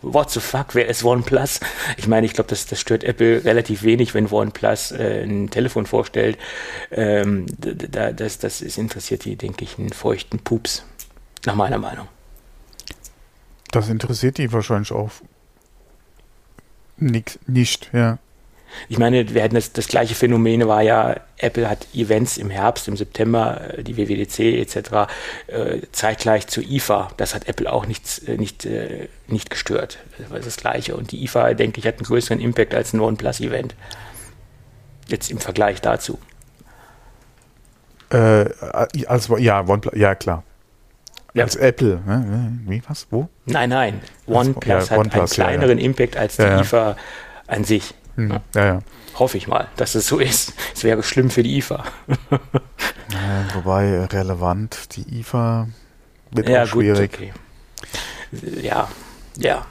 what 0.06 0.30
the 0.32 0.40
fuck, 0.40 0.76
wer 0.76 0.88
ist 0.88 1.04
OnePlus? 1.04 1.60
Ich 1.98 2.08
meine, 2.08 2.26
ich 2.26 2.34
glaube, 2.34 2.50
das, 2.50 2.66
das 2.66 2.80
stört 2.80 3.04
Apple 3.04 3.44
relativ 3.44 3.84
wenig, 3.84 4.14
wenn 4.14 4.32
OnePlus 4.32 4.92
äh, 4.92 5.24
ein 5.24 5.50
Telefon 5.50 5.86
vorstellt. 5.86 6.38
Ähm, 6.92 7.46
da, 7.58 8.12
das, 8.12 8.40
das 8.40 8.62
ist 8.62 8.78
interessiert 8.78 9.26
die, 9.26 9.36
denke 9.36 9.64
ich, 9.64 9.78
einen 9.78 9.90
feuchten 9.90 10.40
Pups, 10.40 10.86
nach 11.46 11.56
meiner 11.56 11.78
Meinung. 11.78 12.08
Das 13.72 13.90
interessiert 13.90 14.38
die 14.38 14.52
wahrscheinlich 14.54 14.92
auch 14.92 15.12
nix, 16.98 17.40
nicht, 17.48 17.90
ja. 17.94 18.20
Ich 18.90 18.98
meine, 18.98 19.34
wir 19.34 19.44
hatten 19.44 19.56
das, 19.56 19.74
das 19.74 19.88
gleiche 19.88 20.16
Phänomen 20.16 20.68
war 20.68 20.82
ja, 20.82 21.16
Apple 21.38 21.70
hat 21.70 21.88
Events 21.94 22.38
im 22.38 22.50
Herbst, 22.50 22.88
im 22.88 22.98
September, 22.98 23.78
äh, 23.78 23.84
die 23.84 23.98
WWDC 23.98 24.40
etc. 24.60 25.12
Äh, 25.48 25.82
zeitgleich 25.92 26.48
zu 26.48 26.62
IFA. 26.62 27.10
Das 27.18 27.36
hat 27.36 27.48
Apple 27.48 27.72
auch 27.72 27.86
nicht, 27.86 28.28
äh, 28.28 28.38
nicht, 28.38 28.66
äh, 28.66 29.10
nicht 29.28 29.50
gestört. 29.50 30.00
Das 30.18 30.30
war 30.30 30.40
das 30.40 30.58
Gleiche. 30.58 30.96
Und 30.96 31.12
die 31.12 31.24
IFA, 31.24 31.54
denke 31.54 31.80
ich, 31.80 31.88
hat 31.88 31.96
einen 31.96 32.06
größeren 32.06 32.40
Impact 32.40 32.74
als 32.74 32.94
ein 32.94 33.00
OnePlus-Event. 33.00 33.76
Jetzt 35.08 35.30
im 35.30 35.40
Vergleich 35.40 35.82
dazu. 35.82 36.20
Äh, 38.10 38.46
also, 39.08 39.38
ja, 39.38 39.68
OnePlus, 39.68 39.94
ja, 39.96 40.16
klar. 40.16 40.44
Ja. 41.34 41.44
Als 41.44 41.58
Apple, 41.58 42.02
ne? 42.06 42.60
Wie, 42.66 42.82
was, 42.88 43.08
wo? 43.12 43.28
Nein, 43.46 43.70
nein. 43.70 44.02
OnePlus 44.26 44.90
ja, 44.90 44.92
hat 44.92 45.00
OnePlus, 45.00 45.38
einen 45.38 45.50
kleineren 45.50 45.80
ja, 45.80 45.86
Impact 45.86 46.16
als 46.16 46.38
die 46.38 46.44
IFA 46.44 46.96
an 47.48 47.66
sich. 47.66 47.94
Hm, 48.16 48.40
ja, 48.54 48.66
ja. 48.66 48.80
Hoffe 49.16 49.38
ich 49.38 49.48
mal, 49.48 49.68
dass 49.78 49.96
es 49.96 50.08
so 50.08 50.20
ist. 50.20 50.54
Es 50.74 50.84
wäre 50.84 51.04
schlimm 51.04 51.30
für 51.30 51.44
die 51.44 51.58
IFA. 51.58 51.84
ja, 52.10 53.46
wobei 53.54 54.06
relevant, 54.06 54.96
die 54.96 55.20
IFA 55.20 55.68
wird 56.32 56.50
ja, 56.50 56.64
auch 56.64 56.68
schwierig. 56.68 57.12
Gut, 57.12 57.32
okay. 57.32 58.62
Ja, 58.62 58.90
ja. 59.38 59.66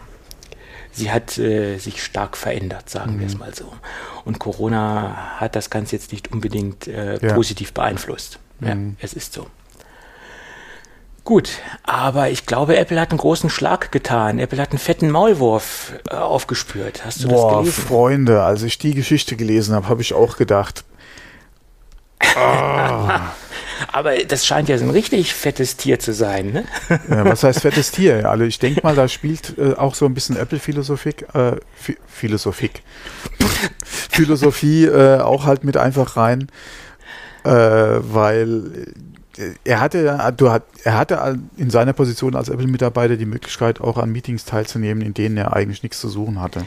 Sie 0.92 1.10
hat 1.10 1.36
äh, 1.38 1.78
sich 1.78 2.04
stark 2.04 2.36
verändert, 2.36 2.88
sagen 2.88 3.16
mhm. 3.16 3.20
wir 3.20 3.26
es 3.26 3.36
mal 3.36 3.52
so. 3.54 3.72
Und 4.24 4.38
Corona 4.38 5.38
hat 5.40 5.56
das 5.56 5.68
Ganze 5.68 5.96
jetzt 5.96 6.12
nicht 6.12 6.30
unbedingt 6.30 6.86
äh, 6.86 7.18
positiv 7.34 7.72
beeinflusst. 7.72 8.38
Ja, 8.60 8.76
mhm. 8.76 8.96
es 9.00 9.12
ist 9.12 9.32
so. 9.32 9.48
Gut, 11.24 11.52
aber 11.84 12.28
ich 12.28 12.44
glaube, 12.44 12.76
Apple 12.76 13.00
hat 13.00 13.10
einen 13.10 13.18
großen 13.18 13.48
Schlag 13.48 13.90
getan. 13.90 14.38
Apple 14.38 14.60
hat 14.60 14.70
einen 14.70 14.78
fetten 14.78 15.10
Maulwurf 15.10 15.94
äh, 16.10 16.16
aufgespürt. 16.16 17.02
Hast 17.06 17.24
du 17.24 17.28
Boah, 17.28 17.52
das 17.52 17.60
gelesen? 17.60 17.82
Freunde, 17.86 18.42
als 18.42 18.62
ich 18.62 18.76
die 18.76 18.94
Geschichte 18.94 19.34
gelesen 19.34 19.74
habe, 19.74 19.88
habe 19.88 20.02
ich 20.02 20.12
auch 20.12 20.36
gedacht. 20.36 20.84
Oh. 22.36 23.08
aber 23.92 24.18
das 24.28 24.44
scheint 24.44 24.68
ja 24.68 24.76
so 24.76 24.84
ein 24.84 24.90
richtig 24.90 25.32
fettes 25.32 25.78
Tier 25.78 25.98
zu 25.98 26.12
sein, 26.12 26.52
ne? 26.52 26.64
ja, 27.08 27.24
was 27.24 27.42
heißt 27.42 27.60
fettes 27.62 27.90
Tier? 27.90 28.28
Also 28.28 28.44
ich 28.44 28.58
denke 28.58 28.80
mal, 28.82 28.94
da 28.94 29.08
spielt 29.08 29.56
äh, 29.58 29.74
auch 29.74 29.94
so 29.94 30.04
ein 30.04 30.12
bisschen 30.12 30.36
Apple-Philosophie, 30.36 31.14
äh, 31.32 31.56
Philosophie, 32.06 32.70
Philosophie 33.84 34.84
äh, 34.84 35.20
auch 35.20 35.46
halt 35.46 35.64
mit 35.64 35.78
einfach 35.78 36.18
rein, 36.18 36.48
äh, 37.44 37.50
weil 37.50 38.92
er 39.64 39.80
hatte, 39.80 40.34
du 40.36 40.50
hat, 40.50 40.62
er 40.84 40.96
hatte 40.96 41.38
in 41.56 41.70
seiner 41.70 41.92
Position 41.92 42.34
als 42.36 42.48
Apple-Mitarbeiter 42.48 43.16
die 43.16 43.26
Möglichkeit, 43.26 43.80
auch 43.80 43.98
an 43.98 44.10
Meetings 44.10 44.44
teilzunehmen, 44.44 45.02
in 45.02 45.14
denen 45.14 45.36
er 45.36 45.54
eigentlich 45.54 45.82
nichts 45.82 46.00
zu 46.00 46.08
suchen 46.08 46.40
hatte. 46.40 46.66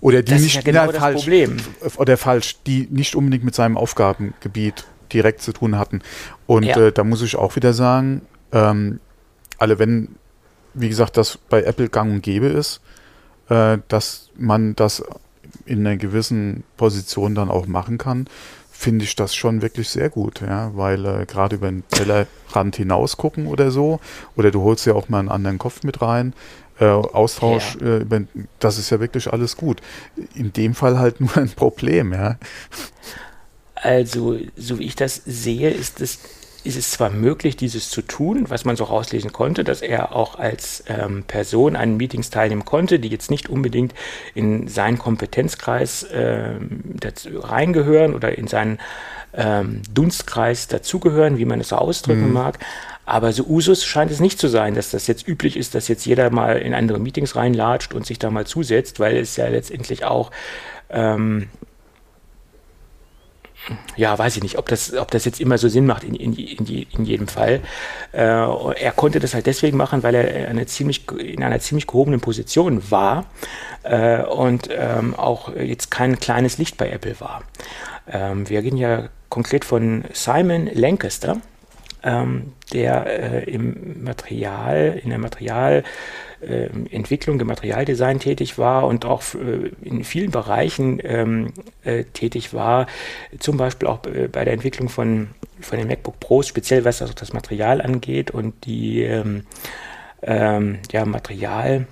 Oder 0.00 0.22
die 0.22 0.32
das 0.32 0.40
nicht, 0.40 0.56
ist 0.56 0.66
ja 0.66 0.72
genau 0.72 0.90
na, 0.92 0.98
falsch, 0.98 1.22
Problem. 1.22 1.56
oder 1.96 2.16
falsch, 2.16 2.58
die 2.66 2.88
nicht 2.90 3.14
unbedingt 3.14 3.44
mit 3.44 3.54
seinem 3.54 3.76
Aufgabengebiet 3.76 4.84
direkt 5.12 5.42
zu 5.42 5.52
tun 5.52 5.78
hatten. 5.78 6.02
Und 6.46 6.64
ja. 6.64 6.76
äh, 6.76 6.92
da 6.92 7.04
muss 7.04 7.22
ich 7.22 7.36
auch 7.36 7.54
wieder 7.56 7.72
sagen, 7.72 8.22
ähm, 8.50 9.00
alle 9.58 9.78
wenn, 9.78 10.16
wie 10.74 10.88
gesagt, 10.88 11.16
das 11.16 11.36
bei 11.36 11.62
Apple 11.62 11.88
gang 11.88 12.12
und 12.12 12.22
gäbe 12.22 12.46
ist, 12.46 12.80
äh, 13.48 13.78
dass 13.88 14.30
man 14.36 14.74
das 14.74 15.04
in 15.66 15.86
einer 15.86 15.96
gewissen 15.96 16.64
Position 16.76 17.34
dann 17.34 17.48
auch 17.48 17.66
machen 17.66 17.98
kann, 17.98 18.26
finde 18.82 19.04
ich 19.04 19.14
das 19.14 19.34
schon 19.34 19.62
wirklich 19.62 19.88
sehr 19.88 20.10
gut, 20.10 20.40
ja, 20.40 20.72
weil 20.74 21.04
äh, 21.06 21.24
gerade 21.24 21.54
über 21.54 21.68
den 21.68 21.84
Tellerrand 21.88 22.74
hinaus 22.74 23.16
gucken 23.16 23.46
oder 23.46 23.70
so, 23.70 24.00
oder 24.36 24.50
du 24.50 24.62
holst 24.62 24.86
ja 24.86 24.94
auch 24.94 25.08
mal 25.08 25.20
einen 25.20 25.28
anderen 25.28 25.58
Kopf 25.58 25.84
mit 25.84 26.02
rein, 26.02 26.34
äh, 26.80 26.86
Austausch, 26.86 27.76
ja. 27.80 27.98
äh, 27.98 28.24
das 28.58 28.78
ist 28.78 28.90
ja 28.90 28.98
wirklich 28.98 29.32
alles 29.32 29.56
gut. 29.56 29.80
In 30.34 30.52
dem 30.52 30.74
Fall 30.74 30.98
halt 30.98 31.20
nur 31.20 31.36
ein 31.36 31.50
Problem, 31.50 32.12
ja. 32.12 32.38
Also, 33.76 34.38
so 34.56 34.80
wie 34.80 34.84
ich 34.84 34.96
das 34.96 35.22
sehe, 35.24 35.70
ist 35.70 36.00
es 36.00 36.18
ist 36.64 36.76
es 36.76 36.90
zwar 36.90 37.10
möglich, 37.10 37.56
dieses 37.56 37.90
zu 37.90 38.02
tun, 38.02 38.46
was 38.48 38.64
man 38.64 38.76
so 38.76 38.84
rauslesen 38.84 39.32
konnte, 39.32 39.64
dass 39.64 39.82
er 39.82 40.14
auch 40.14 40.38
als 40.38 40.84
ähm, 40.86 41.24
Person 41.24 41.76
an 41.76 41.96
Meetings 41.96 42.30
teilnehmen 42.30 42.64
konnte, 42.64 42.98
die 42.98 43.08
jetzt 43.08 43.30
nicht 43.30 43.48
unbedingt 43.48 43.94
in 44.34 44.68
seinen 44.68 44.98
Kompetenzkreis 44.98 46.06
ähm, 46.12 46.96
reingehören 47.26 48.14
oder 48.14 48.36
in 48.36 48.46
seinen 48.46 48.78
ähm, 49.34 49.82
Dunstkreis 49.92 50.68
dazugehören, 50.68 51.38
wie 51.38 51.44
man 51.44 51.60
es 51.60 51.68
so 51.68 51.76
ausdrücken 51.76 52.28
mhm. 52.28 52.32
mag. 52.32 52.58
Aber 53.04 53.32
so 53.32 53.44
Usus 53.44 53.84
scheint 53.84 54.10
es 54.10 54.20
nicht 54.20 54.38
zu 54.38 54.48
sein, 54.48 54.74
dass 54.74 54.90
das 54.90 55.06
jetzt 55.06 55.26
üblich 55.26 55.56
ist, 55.56 55.74
dass 55.74 55.88
jetzt 55.88 56.06
jeder 56.06 56.30
mal 56.30 56.58
in 56.58 56.72
andere 56.74 57.00
Meetings 57.00 57.34
reinlatscht 57.34 57.94
und 57.94 58.06
sich 58.06 58.18
da 58.18 58.30
mal 58.30 58.46
zusetzt, 58.46 59.00
weil 59.00 59.16
es 59.16 59.36
ja 59.36 59.48
letztendlich 59.48 60.04
auch 60.04 60.30
ähm, 60.90 61.48
ja, 63.96 64.18
weiß 64.18 64.36
ich 64.36 64.42
nicht, 64.42 64.58
ob 64.58 64.68
das, 64.68 64.94
ob 64.94 65.10
das 65.10 65.24
jetzt 65.24 65.40
immer 65.40 65.58
so 65.58 65.68
Sinn 65.68 65.86
macht 65.86 66.04
in, 66.04 66.14
in, 66.14 66.34
in, 66.34 66.66
in 66.66 67.04
jedem 67.04 67.28
Fall. 67.28 67.60
Äh, 68.12 68.18
er 68.18 68.92
konnte 68.94 69.20
das 69.20 69.34
halt 69.34 69.46
deswegen 69.46 69.76
machen, 69.76 70.02
weil 70.02 70.14
er 70.14 70.48
eine 70.48 70.66
ziemlich, 70.66 71.10
in 71.12 71.42
einer 71.42 71.60
ziemlich 71.60 71.86
gehobenen 71.86 72.20
Position 72.20 72.90
war 72.90 73.26
äh, 73.82 74.22
und 74.22 74.68
ähm, 74.70 75.14
auch 75.14 75.54
jetzt 75.54 75.90
kein 75.90 76.18
kleines 76.18 76.58
Licht 76.58 76.76
bei 76.76 76.90
Apple 76.90 77.20
war. 77.20 77.42
Ähm, 78.10 78.48
wir 78.48 78.62
gehen 78.62 78.76
ja 78.76 79.08
konkret 79.28 79.64
von 79.64 80.04
Simon 80.12 80.68
Lancaster, 80.72 81.40
ähm, 82.02 82.52
der 82.72 83.06
äh, 83.06 83.50
im 83.50 84.02
Material, 84.02 85.00
in 85.02 85.10
der 85.10 85.18
Material 85.18 85.84
äh, 86.42 86.68
Entwicklung, 86.90 87.40
im 87.40 87.46
Materialdesign 87.46 88.18
tätig 88.18 88.58
war 88.58 88.86
und 88.86 89.04
auch 89.04 89.22
äh, 89.34 89.70
in 89.82 90.04
vielen 90.04 90.30
Bereichen 90.30 91.00
ähm, 91.02 91.52
äh, 91.84 92.04
tätig 92.04 92.52
war, 92.52 92.86
zum 93.38 93.56
Beispiel 93.56 93.88
auch 93.88 94.04
äh, 94.06 94.28
bei 94.28 94.44
der 94.44 94.54
Entwicklung 94.54 94.88
von, 94.88 95.28
von 95.60 95.78
den 95.78 95.88
MacBook 95.88 96.20
Pros, 96.20 96.46
speziell 96.46 96.84
was 96.84 97.02
also 97.02 97.14
das 97.14 97.32
Material 97.32 97.80
angeht 97.80 98.30
und 98.30 98.66
die 98.66 99.02
ähm, 99.02 99.44
ähm, 100.22 100.78
ja, 100.90 101.04
Material 101.04 101.86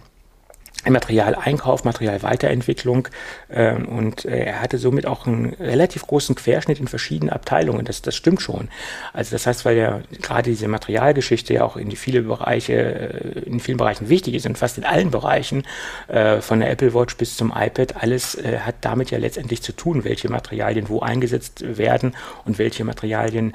Materialeinkauf, 0.88 1.84
Materialweiterentwicklung 1.84 3.08
äh, 3.48 3.74
und 3.74 4.24
äh, 4.24 4.44
er 4.44 4.62
hatte 4.62 4.78
somit 4.78 5.04
auch 5.04 5.26
einen 5.26 5.52
relativ 5.60 6.06
großen 6.06 6.34
Querschnitt 6.34 6.80
in 6.80 6.88
verschiedenen 6.88 7.30
Abteilungen. 7.30 7.84
Das, 7.84 8.00
das 8.00 8.16
stimmt 8.16 8.40
schon. 8.40 8.68
Also 9.12 9.32
das 9.32 9.46
heißt, 9.46 9.64
weil 9.66 9.76
ja 9.76 10.00
gerade 10.22 10.50
diese 10.50 10.68
Materialgeschichte 10.68 11.52
ja 11.52 11.64
auch 11.64 11.76
in 11.76 11.90
viele 11.92 12.22
Bereiche, 12.22 12.72
äh, 12.72 13.40
in 13.40 13.60
vielen 13.60 13.76
Bereichen 13.76 14.08
wichtig 14.08 14.34
ist 14.34 14.46
und 14.46 14.56
fast 14.56 14.78
in 14.78 14.84
allen 14.84 15.10
Bereichen, 15.10 15.64
äh, 16.08 16.40
von 16.40 16.60
der 16.60 16.70
Apple 16.70 16.94
Watch 16.94 17.16
bis 17.16 17.36
zum 17.36 17.52
iPad, 17.54 17.96
alles 17.96 18.38
hat 18.60 18.76
damit 18.80 19.10
ja 19.10 19.18
letztendlich 19.18 19.62
zu 19.62 19.72
tun, 19.72 20.04
welche 20.04 20.30
Materialien 20.30 20.88
wo 20.88 21.00
eingesetzt 21.00 21.64
werden 21.76 22.14
und 22.44 22.58
welche 22.58 22.84
Materialien 22.84 23.54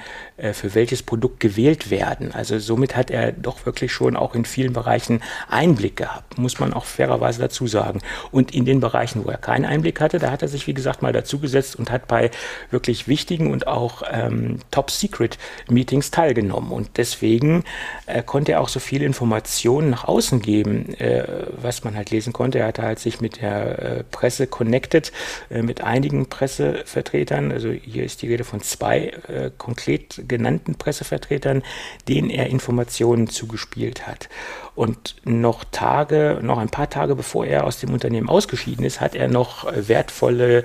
für 0.54 0.76
welches 0.76 1.02
Produkt 1.02 1.40
gewählt 1.40 1.90
werden. 1.90 2.34
Also 2.34 2.60
somit 2.60 2.96
hat 2.96 3.10
er 3.10 3.32
doch 3.32 3.66
wirklich 3.66 3.92
schon 3.92 4.16
auch 4.16 4.36
in 4.36 4.46
vielen 4.46 4.74
Bereichen 4.74 5.22
Einblick 5.50 5.96
gehabt, 5.96 6.38
muss 6.38 6.60
man 6.60 6.74
auch 6.74 6.86
fairer 6.86 7.15
fairerweise 7.16 7.42
dazu 7.42 7.68
sagen. 7.68 8.02
Und 8.32 8.54
in 8.54 8.66
den 8.66 8.80
Bereichen, 8.80 9.26
wo 9.26 9.30
er 9.30 9.38
keinen 9.38 9.66
Einblick 9.66 10.02
hatte, 10.02 10.20
da 10.20 10.32
hat 10.32 10.42
er 10.42 10.48
sich, 10.48 10.68
wie 10.68 10.74
gesagt, 10.74 11.02
mal 11.02 11.14
dazugesetzt 11.14 11.76
und 11.76 11.92
hat 11.92 12.08
bei 12.08 12.32
wirklich 12.72 13.08
wichtigen 13.08 13.52
und 13.52 13.68
auch 13.68 14.04
ähm, 14.12 14.60
Top-Secret-Meetings 14.72 16.12
teilgenommen. 16.12 16.72
Und 16.72 16.98
deswegen 16.98 17.64
äh, 18.06 18.22
konnte 18.22 18.54
er 18.54 18.62
auch 18.62 18.70
so 18.70 18.80
viele 18.80 19.06
Informationen 19.06 19.90
nach 19.90 20.04
außen 20.06 20.42
geben, 20.42 20.94
äh, 20.96 21.24
was 21.62 21.84
man 21.84 21.96
halt 21.96 22.12
lesen 22.12 22.34
konnte. 22.34 22.60
Er 22.60 22.68
hatte 22.68 22.84
halt 22.84 23.00
sich 23.00 23.22
mit 23.22 23.42
der 23.42 23.80
äh, 23.80 24.04
Presse 24.04 24.48
connected, 24.48 25.12
äh, 25.50 25.62
mit 25.62 25.82
einigen 25.82 26.28
Pressevertretern. 26.28 27.52
Also 27.52 27.70
hier 27.70 28.04
ist 28.04 28.22
die 28.22 28.28
Rede 28.28 28.44
von 28.44 28.62
zwei 28.62 29.14
äh, 29.28 29.52
konkret 29.58 30.24
genannten 30.28 30.76
Pressevertretern, 30.76 31.64
denen 32.08 32.30
er 32.30 32.48
Informationen 32.48 33.28
zugespielt 33.28 34.08
hat. 34.08 34.30
Und 34.76 35.16
noch 35.24 35.64
Tage, 35.64 36.40
noch 36.42 36.58
ein 36.58 36.70
paar 36.70 36.90
Tage 36.90 37.16
bevor 37.16 37.46
er 37.46 37.64
aus 37.64 37.80
dem 37.80 37.94
Unternehmen 37.94 38.28
ausgeschieden 38.28 38.84
ist, 38.86 39.00
hat 39.00 39.16
er 39.16 39.30
noch 39.30 39.66
äh, 39.66 39.88
wertvolle 39.88 40.64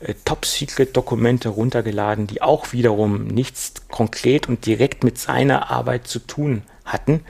äh, 0.00 0.14
Top-Secret-Dokumente 0.24 1.48
runtergeladen, 1.48 2.26
die 2.26 2.42
auch 2.42 2.72
wiederum 2.72 3.28
nichts 3.28 3.74
konkret 3.88 4.48
und 4.48 4.66
direkt 4.66 5.04
mit 5.04 5.16
seiner 5.16 5.70
Arbeit 5.70 6.08
zu 6.08 6.18
tun 6.18 6.62
hatten. 6.84 7.24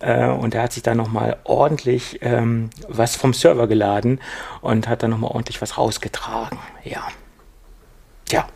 Äh, 0.00 0.28
und 0.28 0.54
er 0.54 0.62
hat 0.62 0.72
sich 0.72 0.82
da 0.82 0.94
nochmal 0.94 1.36
ordentlich 1.44 2.20
ähm, 2.22 2.70
was 2.88 3.16
vom 3.16 3.34
Server 3.34 3.66
geladen 3.66 4.20
und 4.62 4.88
hat 4.88 5.02
da 5.02 5.08
nochmal 5.08 5.32
ordentlich 5.32 5.60
was 5.60 5.76
rausgetragen. 5.76 6.58
Ja. 6.82 7.08
ja, 8.30 8.48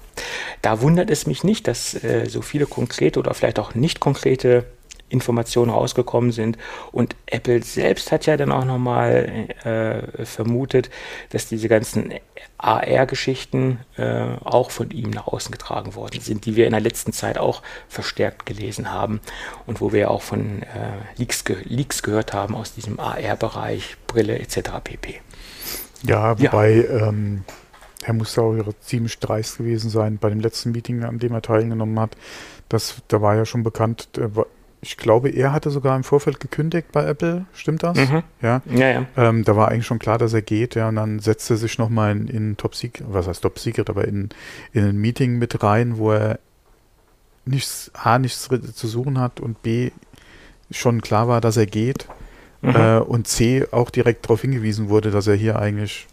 da 0.62 0.80
wundert 0.80 1.10
es 1.10 1.26
mich 1.26 1.44
nicht, 1.44 1.68
dass 1.68 1.94
äh, 2.02 2.26
so 2.26 2.40
viele 2.40 2.66
konkrete 2.66 3.18
oder 3.18 3.34
vielleicht 3.34 3.58
auch 3.58 3.74
nicht 3.74 4.00
konkrete 4.00 4.64
Informationen 5.08 5.70
rausgekommen 5.70 6.32
sind. 6.32 6.58
Und 6.92 7.16
Apple 7.26 7.62
selbst 7.62 8.12
hat 8.12 8.26
ja 8.26 8.36
dann 8.36 8.52
auch 8.52 8.64
nochmal 8.64 9.48
äh, 9.64 10.24
vermutet, 10.24 10.90
dass 11.30 11.46
diese 11.46 11.68
ganzen 11.68 12.14
AR-Geschichten 12.58 13.78
äh, 13.96 14.36
auch 14.44 14.70
von 14.70 14.90
ihm 14.90 15.10
nach 15.10 15.26
außen 15.28 15.52
getragen 15.52 15.94
worden 15.94 16.20
sind, 16.20 16.44
die 16.44 16.56
wir 16.56 16.66
in 16.66 16.72
der 16.72 16.80
letzten 16.80 17.12
Zeit 17.12 17.38
auch 17.38 17.62
verstärkt 17.88 18.46
gelesen 18.46 18.92
haben 18.92 19.20
und 19.66 19.80
wo 19.80 19.92
wir 19.92 20.10
auch 20.10 20.22
von 20.22 20.62
äh, 20.62 20.66
Leaks, 21.16 21.44
ge 21.44 21.56
Leaks 21.64 22.02
gehört 22.02 22.32
haben 22.32 22.54
aus 22.54 22.74
diesem 22.74 22.98
AR-Bereich, 22.98 23.96
Brille 24.06 24.38
etc. 24.38 24.70
pp. 24.82 25.20
Ja, 26.02 26.38
wobei 26.38 26.86
ja. 26.88 27.08
Ähm, 27.08 27.44
er 28.04 28.14
muss 28.14 28.38
auch 28.38 28.54
ziemlich 28.80 29.18
dreist 29.18 29.58
gewesen 29.58 29.90
sein 29.90 30.18
bei 30.18 30.30
dem 30.30 30.40
letzten 30.40 30.72
Meeting, 30.72 31.04
an 31.04 31.18
dem 31.18 31.32
er 31.32 31.42
teilgenommen 31.42 31.98
hat. 31.98 32.16
Das, 32.68 32.96
da 33.08 33.20
war 33.20 33.34
ja 33.34 33.44
schon 33.44 33.62
bekannt, 33.62 34.08
ich 34.80 34.96
glaube, 34.96 35.30
er 35.30 35.52
hatte 35.52 35.70
sogar 35.70 35.96
im 35.96 36.04
Vorfeld 36.04 36.40
gekündigt 36.40 36.92
bei 36.92 37.04
Apple, 37.04 37.46
stimmt 37.52 37.82
das? 37.82 37.96
Mhm. 37.98 38.22
Ja, 38.40 38.62
ja. 38.66 38.90
ja. 38.90 39.06
Ähm, 39.16 39.44
da 39.44 39.56
war 39.56 39.68
eigentlich 39.68 39.86
schon 39.86 39.98
klar, 39.98 40.18
dass 40.18 40.32
er 40.32 40.42
geht, 40.42 40.74
ja, 40.74 40.88
und 40.88 40.96
dann 40.96 41.18
setzte 41.18 41.54
er 41.54 41.56
sich 41.56 41.78
nochmal 41.78 42.12
in, 42.12 42.28
in 42.28 42.56
Top 42.56 42.74
Secret, 42.74 43.06
was 43.10 43.26
heißt 43.26 43.42
Top 43.42 43.58
Secret, 43.58 43.90
aber 43.90 44.06
in, 44.06 44.28
in 44.72 44.84
ein 44.84 44.96
Meeting 44.96 45.38
mit 45.38 45.62
rein, 45.62 45.98
wo 45.98 46.12
er 46.12 46.38
nichts, 47.44 47.90
A, 47.94 48.18
nichts 48.18 48.48
zu 48.74 48.86
suchen 48.86 49.18
hat 49.18 49.40
und 49.40 49.62
B, 49.62 49.90
schon 50.70 51.00
klar 51.00 51.28
war, 51.28 51.40
dass 51.40 51.56
er 51.56 51.66
geht 51.66 52.06
mhm. 52.60 52.76
äh, 52.76 52.98
und 52.98 53.26
C, 53.26 53.66
auch 53.70 53.90
direkt 53.90 54.26
darauf 54.26 54.42
hingewiesen 54.42 54.88
wurde, 54.88 55.10
dass 55.10 55.26
er 55.26 55.34
hier 55.34 55.58
eigentlich 55.58 56.06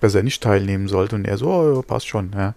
besser 0.00 0.22
nicht 0.22 0.42
teilnehmen 0.42 0.88
sollte 0.88 1.14
und 1.16 1.26
er 1.26 1.38
so, 1.38 1.48
oh, 1.48 1.82
passt 1.82 2.08
schon, 2.08 2.32
ja. 2.34 2.54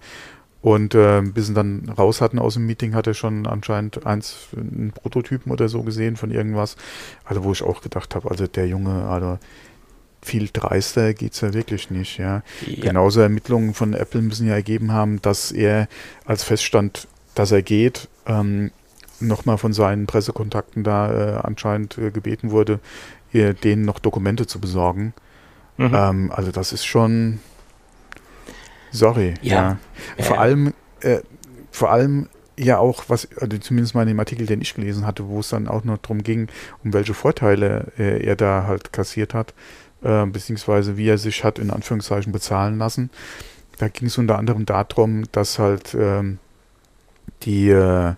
Und 0.66 0.96
äh, 0.96 1.22
bis 1.22 1.46
sie 1.46 1.54
dann 1.54 1.94
raus 1.96 2.22
hatten 2.22 2.40
aus 2.40 2.56
dem 2.56 2.66
Meeting, 2.66 2.96
hat 2.96 3.06
er 3.06 3.14
schon 3.14 3.46
anscheinend 3.46 4.08
eins, 4.08 4.48
einen 4.58 4.94
Prototypen 4.96 5.52
oder 5.52 5.70
so 5.70 5.84
gesehen 5.84 6.16
von 6.16 6.32
irgendwas. 6.32 6.76
Also 7.24 7.44
wo 7.44 7.52
ich 7.52 7.62
auch 7.62 7.84
gedacht 7.84 8.16
habe, 8.16 8.32
also 8.32 8.48
der 8.48 8.68
Junge, 8.68 9.06
also 9.06 9.38
viel 10.24 10.50
dreister 10.52 11.14
geht's 11.14 11.42
ja 11.42 11.54
wirklich 11.54 11.92
nicht, 11.92 12.18
ja. 12.18 12.42
ja. 12.66 12.82
Genauso 12.82 13.22
Ermittlungen 13.22 13.76
von 13.76 13.94
Apple 13.94 14.24
müssen 14.24 14.48
ja 14.48 14.56
ergeben 14.56 14.92
haben, 14.92 15.22
dass 15.22 15.52
er 15.52 15.88
als 16.26 16.44
feststand, 16.44 17.08
dass 17.36 17.52
er 17.52 17.62
geht, 17.62 18.10
ähm, 18.26 18.72
nochmal 19.20 19.60
von 19.60 19.72
seinen 19.72 20.08
Pressekontakten 20.08 20.84
da 20.84 21.12
äh, 21.12 21.40
anscheinend 21.44 22.00
äh, 22.00 22.10
gebeten 22.10 22.50
wurde, 22.50 22.80
ihr, 23.32 23.54
denen 23.54 23.86
noch 23.86 24.00
Dokumente 24.00 24.48
zu 24.48 24.60
besorgen. 24.60 25.14
Mhm. 25.78 25.92
Ähm, 25.94 26.32
also 26.36 26.52
das 26.52 26.74
ist 26.74 26.86
schon, 26.86 27.38
Sorry, 28.96 29.34
ja. 29.42 29.78
ja. 30.18 30.24
Vor 30.24 30.40
allem, 30.40 30.74
äh, 31.02 31.20
vor 31.72 31.92
allem 31.92 32.30
ja 32.58 32.78
auch, 32.78 33.04
was, 33.10 33.28
also 33.40 33.58
zumindest 33.58 33.96
mal 33.96 34.04
in 34.04 34.10
dem 34.10 34.20
Artikel, 34.20 34.46
den 34.46 34.62
ich 34.62 34.74
gelesen 34.74 35.06
hatte, 35.06 35.28
wo 35.28 35.42
es 35.42 35.50
dann 35.50 35.68
auch 35.68 35.84
noch 35.84 35.98
darum 35.98 36.24
ging, 36.24 36.48
um 36.84 36.94
welche 36.94 37.14
Vorteile 37.14 37.92
äh, 37.98 38.26
er 38.26 38.36
da 38.36 38.66
halt 38.68 38.94
kassiert 38.94 39.34
hat, 39.34 39.54
äh, 40.02 40.26
beziehungsweise 40.26 40.96
wie 40.98 41.10
er 41.10 41.18
sich 41.18 41.44
hat 41.44 41.60
in 41.60 41.72
Anführungszeichen 41.72 42.32
bezahlen 42.32 42.78
lassen. 42.78 43.10
Da 43.78 43.90
ging 43.90 44.08
es 44.08 44.18
unter 44.18 44.38
anderem 44.38 44.66
darum, 44.66 45.26
dass 45.34 45.60
halt 45.60 45.94
ähm, 46.00 46.40
die, 47.44 47.70
äh, 47.70 48.14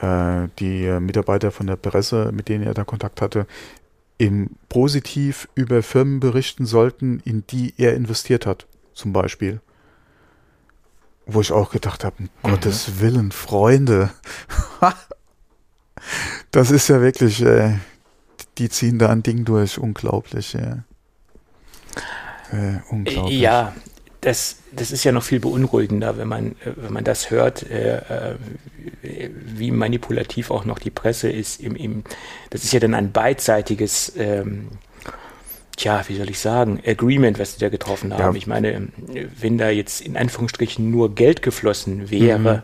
äh 0.00 0.48
die 0.58 0.98
Mitarbeiter 1.00 1.50
von 1.50 1.66
der 1.66 1.76
Presse, 1.76 2.32
mit 2.32 2.48
denen 2.48 2.64
er 2.64 2.72
da 2.72 2.84
Kontakt 2.84 3.20
hatte, 3.20 3.46
im 4.16 4.50
positiv 4.70 5.48
über 5.54 5.82
Firmen 5.82 6.20
berichten 6.20 6.64
sollten, 6.64 7.20
in 7.26 7.44
die 7.50 7.74
er 7.76 7.94
investiert 7.94 8.46
hat, 8.46 8.66
zum 8.94 9.12
Beispiel 9.12 9.60
wo 11.26 11.40
ich 11.40 11.52
auch 11.52 11.70
gedacht 11.70 12.04
habe, 12.04 12.16
um 12.18 12.50
mhm. 12.50 12.54
Gottes 12.54 13.00
Willen, 13.00 13.32
Freunde. 13.32 14.10
das 16.50 16.70
ist 16.70 16.88
ja 16.88 17.00
wirklich, 17.00 17.42
äh, 17.42 17.76
die 18.58 18.68
ziehen 18.68 18.98
da 18.98 19.08
ein 19.10 19.22
Ding 19.22 19.44
durch, 19.44 19.78
unglaublich. 19.78 20.54
Ja. 20.54 20.84
Äh, 22.52 22.80
unglaublich. 22.90 23.40
Ja, 23.40 23.74
das, 24.20 24.56
das 24.72 24.90
ist 24.90 25.04
ja 25.04 25.12
noch 25.12 25.22
viel 25.22 25.40
beunruhigender, 25.40 26.18
wenn 26.18 26.28
man, 26.28 26.56
wenn 26.64 26.92
man 26.92 27.04
das 27.04 27.30
hört, 27.30 27.62
äh, 27.70 27.98
äh, 27.98 28.34
wie 29.02 29.70
manipulativ 29.70 30.50
auch 30.50 30.64
noch 30.64 30.78
die 30.78 30.90
Presse 30.90 31.30
ist. 31.30 31.60
Im, 31.60 31.74
im, 31.74 32.04
das 32.50 32.64
ist 32.64 32.72
ja 32.72 32.80
dann 32.80 32.94
ein 32.94 33.12
beidseitiges 33.12 34.12
ähm, 34.16 34.68
tja, 35.80 36.04
wie 36.08 36.16
soll 36.16 36.28
ich 36.30 36.38
sagen, 36.38 36.80
Agreement, 36.86 37.38
was 37.38 37.54
sie 37.54 37.60
da 37.60 37.68
getroffen 37.68 38.12
haben. 38.12 38.34
Ja. 38.34 38.38
Ich 38.38 38.46
meine, 38.46 38.88
wenn 39.40 39.58
da 39.58 39.70
jetzt 39.70 40.00
in 40.02 40.16
Anführungsstrichen 40.16 40.90
nur 40.90 41.14
Geld 41.14 41.42
geflossen 41.42 42.10
wäre, 42.10 42.38
mhm. 42.38 42.62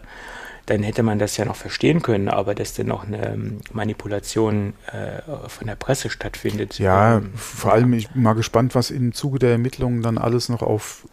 dann 0.66 0.82
hätte 0.82 1.02
man 1.02 1.18
das 1.18 1.36
ja 1.36 1.46
noch 1.46 1.56
verstehen 1.56 2.02
können, 2.02 2.28
aber 2.28 2.54
dass 2.54 2.74
dann 2.74 2.88
noch 2.88 3.06
eine 3.06 3.32
ähm, 3.32 3.58
Manipulation 3.72 4.74
äh, 4.92 5.48
von 5.48 5.66
der 5.66 5.76
Presse 5.76 6.10
stattfindet. 6.10 6.78
Ja, 6.78 7.18
ähm, 7.18 7.32
vor 7.34 7.72
allem, 7.72 7.94
ich 7.94 8.10
bin 8.10 8.22
mal 8.22 8.34
gespannt, 8.34 8.74
was 8.74 8.90
im 8.90 9.12
Zuge 9.14 9.38
der 9.38 9.52
Ermittlungen 9.52 10.02
dann 10.02 10.18
alles 10.18 10.48
noch 10.50 10.62
auf 10.62 11.08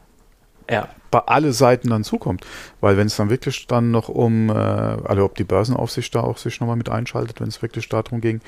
ja. 0.73 0.89
bei 1.11 1.19
alle 1.19 1.53
Seiten 1.53 1.89
dann 1.89 2.03
zukommt. 2.03 2.45
Weil 2.81 2.97
wenn 2.97 3.07
es 3.07 3.15
dann 3.15 3.29
wirklich 3.29 3.67
dann 3.67 3.91
noch 3.91 4.09
um, 4.09 4.49
äh, 4.49 4.53
also 4.53 5.23
ob 5.23 5.35
die 5.35 5.43
Börsenaufsicht 5.43 6.13
da 6.15 6.21
auch 6.21 6.37
sich 6.37 6.59
nochmal 6.59 6.75
mit 6.75 6.89
einschaltet, 6.89 7.39
wenn 7.39 7.47
es 7.47 7.61
wirklich 7.61 7.87
darum 7.89 8.21
ging, 8.21 8.41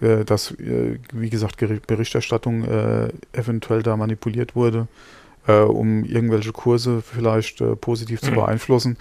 äh, 0.00 0.24
dass, 0.24 0.52
äh, 0.52 0.98
wie 1.12 1.30
gesagt, 1.30 1.56
Berichterstattung 1.86 2.64
äh, 2.64 3.08
eventuell 3.32 3.82
da 3.82 3.96
manipuliert 3.96 4.54
wurde, 4.54 4.86
äh, 5.46 5.60
um 5.60 6.04
irgendwelche 6.04 6.52
Kurse 6.52 7.02
vielleicht 7.02 7.60
äh, 7.60 7.76
positiv 7.76 8.20
zu 8.20 8.30
mhm. 8.30 8.36
beeinflussen, 8.36 8.96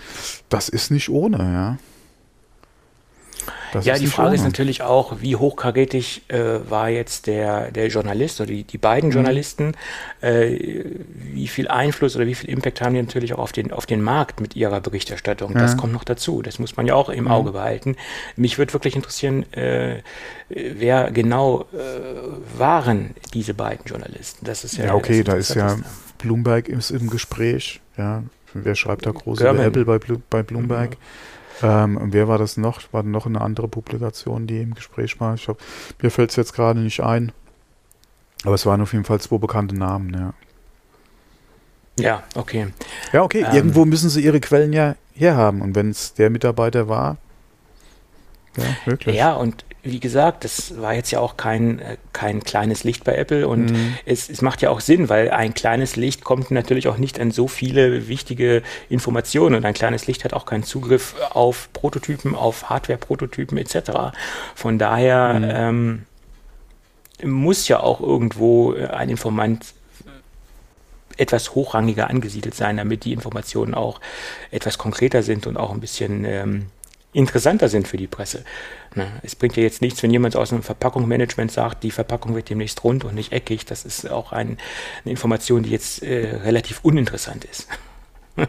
das 0.50 0.70
ist 0.70 0.92
nicht 0.92 1.10
ohne, 1.10 1.38
ja. 1.38 1.78
Das 3.72 3.86
ja, 3.86 3.98
die 3.98 4.08
Frage 4.08 4.36
ist 4.36 4.44
natürlich 4.44 4.82
auch, 4.82 5.18
wie 5.22 5.36
hochkarätig 5.36 6.24
äh, 6.28 6.60
war 6.70 6.90
jetzt 6.90 7.28
der, 7.28 7.72
der 7.72 7.88
Journalist 7.88 8.42
oder 8.42 8.50
die, 8.50 8.64
die 8.64 8.78
beiden 8.78 9.10
mhm. 9.10 9.16
Journalisten, 9.16 9.74
äh, 10.22 10.84
wie 11.34 11.48
viel 11.48 11.68
Einfluss 11.68 12.16
oder 12.16 12.26
wie 12.26 12.36
viel 12.36 12.50
Impact 12.50 12.82
haben 12.82 12.94
die 12.94 13.02
natürlich 13.02 13.34
auch 13.34 13.40
auf 13.40 13.52
den, 13.52 13.72
auf 13.72 13.86
den 13.86 14.02
Markt 14.02 14.40
mit 14.40 14.56
ihrer 14.56 14.82
Berichterstattung. 14.82 15.54
Ja. 15.54 15.60
Das 15.60 15.78
kommt 15.78 15.94
noch 15.94 16.04
dazu. 16.04 16.42
Das 16.42 16.60
muss 16.60 16.78
man 16.78 16.88
ja 16.88 16.96
auch 16.96 17.10
im 17.10 17.26
mhm. 17.26 17.32
Auge 17.32 17.52
behalten. 17.52 17.96
Mich 18.36 18.58
würde 18.58 18.74
wirklich 18.74 18.96
interessieren, 18.96 19.52
äh, 19.54 20.02
wer 20.50 21.12
genau 21.12 21.66
äh, 21.74 22.58
waren 22.60 23.12
diese 23.34 23.54
beiden 23.54 23.86
Journalisten. 23.86 24.46
Das 24.46 24.64
ist 24.64 24.78
ja, 24.78 24.86
ja 24.86 24.96
okay, 24.96 25.24
da 25.24 25.34
ist 25.34 25.56
ja 25.56 25.78
Bloomberg 26.18 26.68
ist 26.68 26.92
im 26.92 27.10
Gespräch. 27.10 27.82
Ja, 27.98 28.24
wer 28.54 28.76
schreibt 28.76 29.06
da 29.06 29.12
große 29.12 29.48
Apple 29.48 29.86
bei, 29.86 30.00
bei 30.30 30.44
Bloomberg? 30.44 30.92
Mhm. 30.92 30.96
Ähm, 31.62 31.98
und 31.98 32.14
wer 32.14 32.28
war 32.28 32.38
das 32.38 32.58
noch? 32.58 32.82
War 32.92 33.04
noch 33.04 33.26
eine 33.26 33.42
andere 33.42 33.68
Publikation, 33.68 34.48
die 34.48 34.62
im 34.62 34.74
Gespräch 34.74 35.20
war? 35.20 35.36
Ich 35.36 35.48
hab, 35.48 35.58
mir 36.02 36.12
fällt 36.12 36.30
es 36.32 36.36
jetzt 36.36 36.54
gerade 36.54 36.80
nicht 36.80 37.02
ein. 37.02 37.32
Aber 38.46 38.56
es 38.56 38.66
waren 38.66 38.82
auf 38.82 38.94
jeden 38.94 39.06
Fall 39.06 39.20
zwei 39.20 39.38
bekannte 39.38 39.76
Namen, 39.76 40.14
ja. 40.14 40.34
Ja, 42.00 42.24
okay. 42.36 42.68
Ja, 43.12 43.24
okay. 43.24 43.46
Ähm, 43.46 43.56
Irgendwo 43.56 43.84
müssen 43.84 44.10
sie 44.10 44.24
ihre 44.24 44.40
Quellen 44.40 44.72
ja 44.72 44.96
herhaben. 45.14 45.62
Und 45.62 45.76
wenn 45.76 45.90
es 45.90 46.14
der 46.14 46.30
Mitarbeiter 46.30 46.88
war, 46.88 47.18
ja, 48.56 48.64
wirklich. 48.86 49.16
Ja, 49.16 49.34
und 49.34 49.66
wie 49.82 50.00
gesagt, 50.00 50.44
das 50.44 50.80
war 50.82 50.94
jetzt 50.94 51.12
ja 51.12 51.20
auch 51.20 51.38
kein, 51.38 51.80
äh, 51.80 51.98
kein 52.12 52.44
kleines 52.44 52.84
Licht 52.84 53.04
bei 53.04 53.16
Apple 53.16 53.48
und 53.48 53.72
mhm. 53.72 53.98
es, 54.06 54.30
es 54.30 54.42
macht 54.42 54.62
ja 54.62 54.70
auch 54.70 54.82
Sinn, 54.82 55.10
weil 55.10 55.32
ein 55.32 55.54
kleines 55.54 55.96
Licht 55.96 56.24
kommt 56.24 56.52
natürlich 56.52 56.88
auch 56.88 56.98
nicht 56.98 57.20
an 57.20 57.32
so 57.32 57.48
viele 57.48 58.08
wichtige 58.08 58.62
Informationen 58.90 59.56
und 59.56 59.66
ein 59.66 59.74
kleines 59.74 60.08
Licht 60.08 60.26
hat 60.26 60.34
auch 60.34 60.46
keinen 60.46 60.64
Zugriff 60.64 61.16
auf 61.30 61.70
Prototypen, 61.74 62.36
auf 62.36 62.70
Hardware-Prototypen 62.70 63.58
etc. 63.58 64.18
Von 64.56 64.80
daher 64.80 65.34
mhm. 65.34 66.06
ähm, 67.24 67.30
muss 67.32 67.68
ja 67.68 67.80
auch 67.80 68.02
irgendwo 68.02 68.74
ein 68.74 69.10
Informant 69.10 69.74
etwas 71.18 71.54
hochrangiger 71.54 72.10
angesiedelt 72.10 72.56
sein, 72.56 72.78
damit 72.78 73.04
die 73.04 73.14
Informationen 73.14 73.74
auch 73.74 74.00
etwas 74.52 74.78
konkreter 74.78 75.22
sind 75.22 75.48
und 75.48 75.58
auch 75.58 75.72
ein 75.72 75.82
bisschen 75.82 76.24
ähm, 76.24 76.68
interessanter 77.14 77.70
sind 77.70 77.88
für 77.88 77.98
die 77.98 78.08
Presse. 78.08 78.44
Na, 78.96 79.08
es 79.24 79.36
bringt 79.36 79.56
ja 79.56 79.64
jetzt 79.64 79.82
nichts, 79.82 80.02
wenn 80.04 80.12
jemand 80.12 80.36
aus 80.36 80.52
einem 80.52 80.64
Verpackungsmanagement 80.64 81.52
sagt, 81.52 81.84
die 81.84 81.92
Verpackung 81.92 82.36
wird 82.36 82.50
demnächst 82.50 82.84
rund 82.84 83.04
und 83.04 83.16
nicht 83.16 83.32
eckig. 83.32 83.66
Das 83.66 83.86
ist 83.86 84.10
auch 84.10 84.32
ein, 84.32 84.58
eine 85.04 85.12
Information, 85.12 85.64
die 85.64 85.72
jetzt 85.72 86.04
äh, 86.04 86.38
relativ 86.44 86.80
uninteressant 86.84 87.46
ist. 87.46 87.68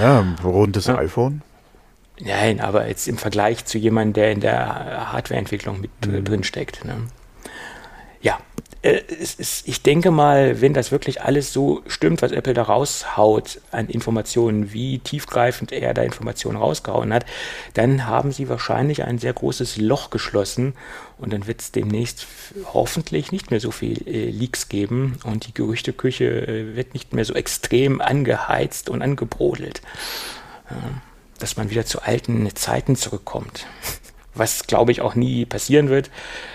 ja, 0.00 0.36
rundes 0.42 0.86
ja. 0.86 0.98
iPhone. 0.98 1.42
Nein, 2.18 2.60
aber 2.60 2.88
jetzt 2.88 3.08
im 3.08 3.18
Vergleich 3.18 3.64
zu 3.66 3.76
jemandem, 3.76 4.14
der 4.14 4.32
in 4.32 4.40
der 4.40 5.12
Hardwareentwicklung 5.12 5.80
mit 5.80 5.90
mhm. 6.06 6.24
drin 6.24 6.44
steckt. 6.44 6.84
Ne? 6.84 6.96
Ja, 8.22 8.38
äh, 8.38 8.65
ich 9.64 9.82
denke 9.82 10.10
mal, 10.10 10.60
wenn 10.60 10.74
das 10.74 10.92
wirklich 10.92 11.22
alles 11.22 11.52
so 11.52 11.82
stimmt, 11.86 12.22
was 12.22 12.32
Apple 12.32 12.54
da 12.54 12.62
raushaut 12.62 13.60
an 13.70 13.88
Informationen, 13.88 14.72
wie 14.72 14.98
tiefgreifend 14.98 15.72
er 15.72 15.94
da 15.94 16.02
Informationen 16.02 16.56
rausgehauen 16.56 17.12
hat, 17.12 17.26
dann 17.74 18.06
haben 18.06 18.32
sie 18.32 18.48
wahrscheinlich 18.48 19.04
ein 19.04 19.18
sehr 19.18 19.32
großes 19.32 19.78
Loch 19.78 20.10
geschlossen 20.10 20.74
und 21.18 21.32
dann 21.32 21.46
wird 21.46 21.60
es 21.60 21.72
demnächst 21.72 22.26
hoffentlich 22.72 23.32
nicht 23.32 23.50
mehr 23.50 23.60
so 23.60 23.70
viel 23.70 24.06
äh, 24.06 24.30
Leaks 24.30 24.68
geben 24.68 25.18
und 25.24 25.46
die 25.46 25.54
Gerüchteküche 25.54 26.46
äh, 26.46 26.76
wird 26.76 26.94
nicht 26.94 27.12
mehr 27.12 27.24
so 27.24 27.34
extrem 27.34 28.00
angeheizt 28.00 28.88
und 28.90 29.02
angebrodelt. 29.02 29.82
dass 31.38 31.56
man 31.56 31.70
wieder 31.70 31.86
zu 31.86 32.02
alten 32.02 32.54
Zeiten 32.54 32.96
zurückkommt. 32.96 33.66
Was, 34.36 34.66
glaube 34.66 34.92
ich, 34.92 35.00
auch 35.00 35.14
nie 35.14 35.44
passieren 35.46 35.88
wird, 35.88 36.10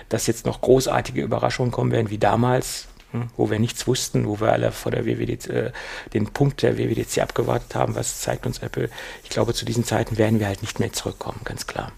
dass 0.09 0.27
jetzt 0.27 0.45
noch 0.45 0.61
großartige 0.61 1.21
Überraschungen 1.21 1.71
kommen 1.71 1.91
werden 1.91 2.09
wie 2.09 2.17
damals, 2.17 2.87
hm, 3.11 3.29
wo 3.35 3.49
wir 3.49 3.59
nichts 3.59 3.87
wussten, 3.87 4.27
wo 4.27 4.39
wir 4.39 4.51
alle 4.51 4.71
vor 4.71 4.91
der 4.91 5.05
WWDC, 5.05 5.47
äh, 5.49 5.71
den 6.13 6.27
Punkt 6.27 6.61
der 6.61 6.77
WWDC 6.77 7.19
abgewartet 7.19 7.75
haben, 7.75 7.95
was 7.95 8.21
zeigt 8.21 8.45
uns 8.45 8.59
Apple. 8.59 8.89
Ich 9.23 9.29
glaube, 9.29 9.53
zu 9.53 9.65
diesen 9.65 9.83
Zeiten 9.83 10.17
werden 10.17 10.39
wir 10.39 10.47
halt 10.47 10.61
nicht 10.61 10.79
mehr 10.79 10.93
zurückkommen, 10.93 11.41
ganz 11.43 11.67
klar. 11.67 11.91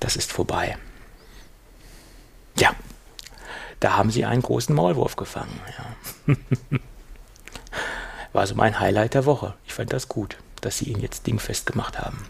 Das 0.00 0.16
ist 0.16 0.32
vorbei. 0.32 0.76
Ja, 2.58 2.74
da 3.80 3.96
haben 3.96 4.10
sie 4.10 4.24
einen 4.24 4.42
großen 4.42 4.74
Maulwurf 4.74 5.16
gefangen. 5.16 5.60
Ja. 6.26 6.34
War 8.32 8.46
so 8.46 8.54
mein 8.54 8.80
Highlight 8.80 9.14
der 9.14 9.26
Woche. 9.26 9.54
Ich 9.64 9.74
fand 9.74 9.92
das 9.92 10.08
gut, 10.08 10.38
dass 10.60 10.78
sie 10.78 10.86
ihn 10.86 11.00
jetzt 11.00 11.26
dingfest 11.26 11.66
gemacht 11.66 11.98
haben. 11.98 12.26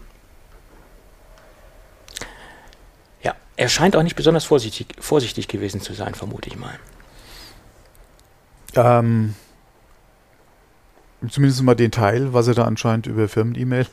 Ja, 3.23 3.35
er 3.57 3.69
scheint 3.69 3.95
auch 3.95 4.03
nicht 4.03 4.15
besonders 4.15 4.45
vorsichtig, 4.45 4.87
vorsichtig 4.99 5.47
gewesen 5.47 5.81
zu 5.81 5.93
sein, 5.93 6.13
vermute 6.13 6.49
ich 6.49 6.57
mal. 6.57 6.77
Ähm, 8.75 9.35
zumindest 11.29 11.63
mal 11.63 11.75
den 11.75 11.91
Teil, 11.91 12.33
was 12.33 12.47
er 12.47 12.55
da 12.55 12.65
anscheinend 12.65 13.07
über 13.07 13.27
Firmen-E-Mail 13.27 13.87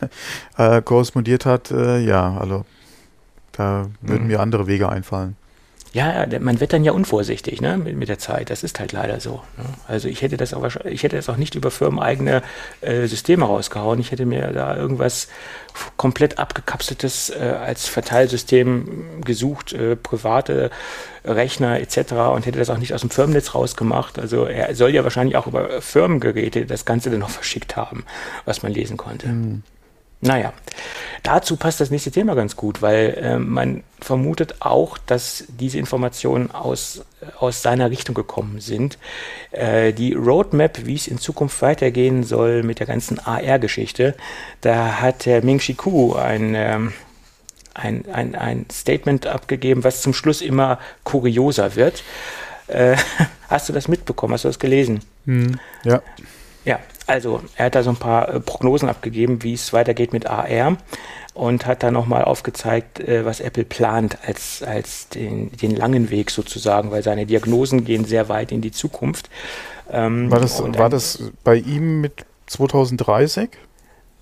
äh, 0.56 0.82
korrespondiert 0.82 1.46
hat, 1.46 1.70
äh, 1.70 1.98
ja, 1.98 2.36
also 2.38 2.64
da 3.52 3.88
würden 4.00 4.22
mhm. 4.22 4.28
mir 4.28 4.40
andere 4.40 4.66
Wege 4.66 4.88
einfallen. 4.88 5.36
Ja, 5.92 6.26
man 6.40 6.58
wird 6.60 6.72
dann 6.72 6.84
ja 6.84 6.92
unvorsichtig 6.92 7.60
ne, 7.60 7.76
mit, 7.76 7.96
mit 7.96 8.08
der 8.08 8.18
Zeit. 8.18 8.48
Das 8.48 8.62
ist 8.62 8.80
halt 8.80 8.92
leider 8.92 9.20
so. 9.20 9.42
Ne? 9.58 9.64
Also 9.86 10.08
ich 10.08 10.22
hätte 10.22 10.38
das 10.38 10.54
auch 10.54 10.64
ich 10.84 11.02
hätte 11.02 11.16
das 11.16 11.28
auch 11.28 11.36
nicht 11.36 11.54
über 11.54 11.70
firmeneigene 11.70 12.42
äh, 12.80 13.06
Systeme 13.06 13.44
rausgehauen. 13.44 14.00
Ich 14.00 14.10
hätte 14.10 14.24
mir 14.24 14.52
da 14.52 14.74
irgendwas 14.74 15.28
komplett 15.98 16.38
abgekapseltes 16.38 17.30
äh, 17.30 17.56
als 17.62 17.88
Verteilsystem 17.88 19.22
gesucht, 19.22 19.74
äh, 19.74 19.96
private 19.96 20.70
Rechner 21.26 21.78
etc. 21.78 22.12
und 22.34 22.46
hätte 22.46 22.58
das 22.58 22.70
auch 22.70 22.78
nicht 22.78 22.94
aus 22.94 23.02
dem 23.02 23.10
Firmennetz 23.10 23.54
rausgemacht. 23.54 24.18
Also 24.18 24.46
er 24.46 24.74
soll 24.74 24.94
ja 24.94 25.04
wahrscheinlich 25.04 25.36
auch 25.36 25.46
über 25.46 25.82
Firmengeräte 25.82 26.64
das 26.64 26.86
Ganze 26.86 27.10
dann 27.10 27.20
noch 27.20 27.30
verschickt 27.30 27.76
haben, 27.76 28.04
was 28.46 28.62
man 28.62 28.72
lesen 28.72 28.96
konnte. 28.96 29.28
Mhm. 29.28 29.62
Naja, 30.24 30.52
dazu 31.24 31.56
passt 31.56 31.80
das 31.80 31.90
nächste 31.90 32.12
Thema 32.12 32.36
ganz 32.36 32.54
gut, 32.54 32.80
weil 32.80 33.18
äh, 33.20 33.38
man 33.40 33.82
vermutet 34.00 34.54
auch, 34.60 34.96
dass 34.96 35.44
diese 35.48 35.78
Informationen 35.78 36.52
aus, 36.52 37.04
aus 37.40 37.60
seiner 37.60 37.90
Richtung 37.90 38.14
gekommen 38.14 38.60
sind. 38.60 38.98
Äh, 39.50 39.92
die 39.92 40.12
Roadmap, 40.12 40.86
wie 40.86 40.94
es 40.94 41.08
in 41.08 41.18
Zukunft 41.18 41.60
weitergehen 41.60 42.22
soll 42.22 42.62
mit 42.62 42.78
der 42.78 42.86
ganzen 42.86 43.18
AR-Geschichte, 43.18 44.14
da 44.60 45.00
hat 45.00 45.26
der 45.26 45.44
Ming 45.44 45.58
Chi 45.58 45.74
Ku 45.74 46.14
ein, 46.14 46.54
ähm, 46.54 46.92
ein, 47.74 48.04
ein, 48.12 48.36
ein 48.36 48.66
Statement 48.70 49.26
abgegeben, 49.26 49.82
was 49.82 50.02
zum 50.02 50.14
Schluss 50.14 50.40
immer 50.40 50.78
kurioser 51.02 51.74
wird. 51.74 52.04
Äh, 52.68 52.96
hast 53.48 53.68
du 53.68 53.72
das 53.72 53.88
mitbekommen? 53.88 54.34
Hast 54.34 54.44
du 54.44 54.48
das 54.50 54.60
gelesen? 54.60 55.00
Hm, 55.26 55.58
ja. 55.82 56.00
Ja, 56.64 56.78
also 57.06 57.42
er 57.56 57.66
hat 57.66 57.74
da 57.74 57.82
so 57.82 57.90
ein 57.90 57.96
paar 57.96 58.28
äh, 58.28 58.40
Prognosen 58.40 58.88
abgegeben, 58.88 59.42
wie 59.42 59.54
es 59.54 59.72
weitergeht 59.72 60.12
mit 60.12 60.26
AR 60.26 60.76
und 61.34 61.66
hat 61.66 61.82
dann 61.82 61.94
nochmal 61.94 62.24
aufgezeigt, 62.24 63.00
äh, 63.00 63.24
was 63.24 63.40
Apple 63.40 63.64
plant 63.64 64.18
als, 64.26 64.62
als 64.62 65.08
den, 65.08 65.50
den 65.52 65.74
langen 65.74 66.10
Weg 66.10 66.30
sozusagen, 66.30 66.90
weil 66.90 67.02
seine 67.02 67.26
Diagnosen 67.26 67.84
gehen 67.84 68.04
sehr 68.04 68.28
weit 68.28 68.52
in 68.52 68.60
die 68.60 68.70
Zukunft. 68.70 69.30
Ähm, 69.90 70.30
war 70.30 70.40
das, 70.40 70.62
war 70.62 70.90
das 70.90 71.30
bei 71.44 71.56
ihm 71.56 72.00
mit 72.00 72.24
2030? 72.46 73.50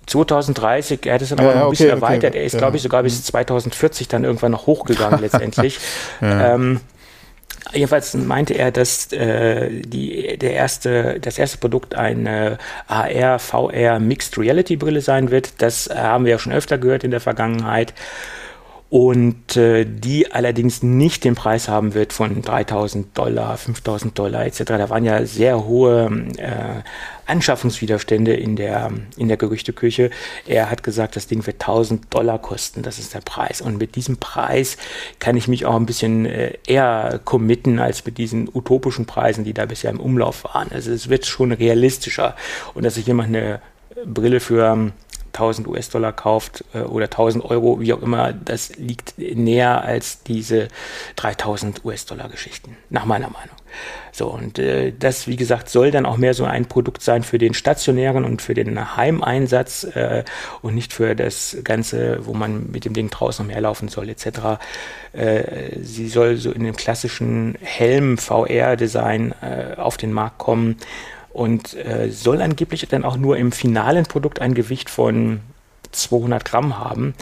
2030, 0.07 1.05
er 1.05 1.13
hat 1.13 1.21
es 1.21 1.29
dann 1.29 1.39
aber 1.39 1.49
ja, 1.49 1.53
noch 1.55 1.61
ein 1.61 1.67
okay, 1.67 1.71
bisschen 1.71 1.89
erweitert. 1.89 2.31
Okay, 2.31 2.39
er 2.39 2.45
ist, 2.45 2.53
ja. 2.53 2.59
glaube 2.59 2.77
ich, 2.77 2.83
sogar 2.83 3.03
bis 3.03 3.23
2040 3.23 4.07
dann 4.07 4.23
irgendwann 4.23 4.51
noch 4.51 4.65
hochgegangen 4.65 5.19
letztendlich. 5.21 5.79
ja. 6.21 6.55
ähm, 6.55 6.79
Jedenfalls 7.73 8.13
meinte 8.15 8.53
er, 8.55 8.71
dass 8.71 9.11
äh, 9.13 9.69
die, 9.69 10.37
der 10.37 10.53
erste, 10.53 11.19
das 11.19 11.37
erste 11.37 11.57
Produkt 11.57 11.95
eine 11.95 12.57
AR, 12.87 13.39
VR 13.39 13.99
Mixed 13.99 14.37
Reality 14.37 14.75
Brille 14.75 15.01
sein 15.01 15.31
wird. 15.31 15.61
Das 15.61 15.89
haben 15.89 16.25
wir 16.25 16.31
ja 16.31 16.39
schon 16.39 16.53
öfter 16.53 16.77
gehört 16.77 17.03
in 17.03 17.11
der 17.11 17.21
Vergangenheit 17.21 17.93
und 18.91 19.55
äh, 19.55 19.85
die 19.85 20.33
allerdings 20.33 20.83
nicht 20.83 21.23
den 21.23 21.33
Preis 21.33 21.69
haben 21.69 21.93
wird 21.93 22.11
von 22.11 22.41
3000 22.41 23.17
Dollar, 23.17 23.55
5000 23.55 24.19
Dollar 24.19 24.45
etc. 24.45 24.63
Da 24.65 24.89
waren 24.89 25.05
ja 25.05 25.25
sehr 25.25 25.65
hohe 25.65 26.25
äh, 26.35 26.81
Anschaffungswiderstände 27.25 28.33
in 28.33 28.57
der, 28.57 28.91
in 29.15 29.29
der 29.29 29.37
Gerüchteküche. 29.37 30.09
Er 30.45 30.69
hat 30.69 30.83
gesagt, 30.83 31.15
das 31.15 31.27
Ding 31.27 31.45
wird 31.47 31.61
1000 31.61 32.13
Dollar 32.13 32.37
kosten, 32.39 32.81
das 32.81 32.99
ist 32.99 33.13
der 33.13 33.21
Preis. 33.21 33.61
Und 33.61 33.77
mit 33.77 33.95
diesem 33.95 34.17
Preis 34.17 34.75
kann 35.19 35.37
ich 35.37 35.47
mich 35.47 35.65
auch 35.65 35.77
ein 35.77 35.85
bisschen 35.85 36.25
äh, 36.25 36.57
eher 36.67 37.21
committen 37.23 37.79
als 37.79 38.05
mit 38.05 38.17
diesen 38.17 38.49
utopischen 38.53 39.05
Preisen, 39.05 39.45
die 39.45 39.53
da 39.53 39.67
bisher 39.67 39.89
im 39.89 40.01
Umlauf 40.01 40.43
waren. 40.43 40.67
Also 40.69 40.91
es 40.91 41.07
wird 41.07 41.25
schon 41.25 41.53
realistischer 41.53 42.35
und 42.73 42.83
dass 42.83 42.95
sich 42.95 43.07
jemand 43.07 43.29
eine 43.29 43.61
Brille 44.05 44.41
für 44.41 44.91
1000 45.33 45.67
US-Dollar 45.67 46.13
kauft 46.13 46.63
äh, 46.73 46.79
oder 46.79 47.05
1000 47.05 47.43
Euro, 47.45 47.79
wie 47.79 47.93
auch 47.93 48.01
immer, 48.01 48.33
das 48.33 48.75
liegt 48.77 49.17
näher 49.17 49.83
als 49.83 50.23
diese 50.23 50.67
3000 51.15 51.83
US-Dollar-Geschichten, 51.85 52.77
nach 52.89 53.05
meiner 53.05 53.29
Meinung. 53.29 53.55
So, 54.11 54.27
und 54.27 54.59
äh, 54.59 54.91
das, 54.97 55.27
wie 55.27 55.37
gesagt, 55.37 55.69
soll 55.69 55.91
dann 55.91 56.05
auch 56.05 56.17
mehr 56.17 56.33
so 56.33 56.43
ein 56.43 56.65
Produkt 56.65 57.01
sein 57.01 57.23
für 57.23 57.37
den 57.37 57.53
stationären 57.53 58.25
und 58.25 58.41
für 58.41 58.53
den 58.53 58.97
Heimeinsatz 58.97 59.85
äh, 59.95 60.23
und 60.61 60.75
nicht 60.75 60.93
für 60.93 61.15
das 61.15 61.57
Ganze, 61.63 62.25
wo 62.25 62.33
man 62.33 62.69
mit 62.71 62.85
dem 62.85 62.93
Ding 62.93 63.09
draußen 63.09 63.45
umherlaufen 63.45 63.87
soll, 63.87 64.09
etc. 64.09 64.59
Äh, 65.13 65.79
sie 65.81 66.09
soll 66.09 66.37
so 66.37 66.51
in 66.51 66.63
dem 66.63 66.75
klassischen 66.75 67.57
Helm-VR-Design 67.61 69.33
äh, 69.41 69.79
auf 69.79 69.97
den 69.97 70.11
Markt 70.11 70.37
kommen 70.37 70.77
und 71.33 71.73
äh, 71.73 72.09
soll 72.09 72.41
angeblich 72.41 72.87
dann 72.87 73.05
auch 73.05 73.17
nur 73.17 73.37
im 73.37 73.51
finalen 73.51 74.05
Produkt 74.05 74.39
ein 74.39 74.53
Gewicht 74.53 74.89
von 74.89 75.41
200 75.91 76.43
Gramm 76.45 76.77
haben. 76.77 77.13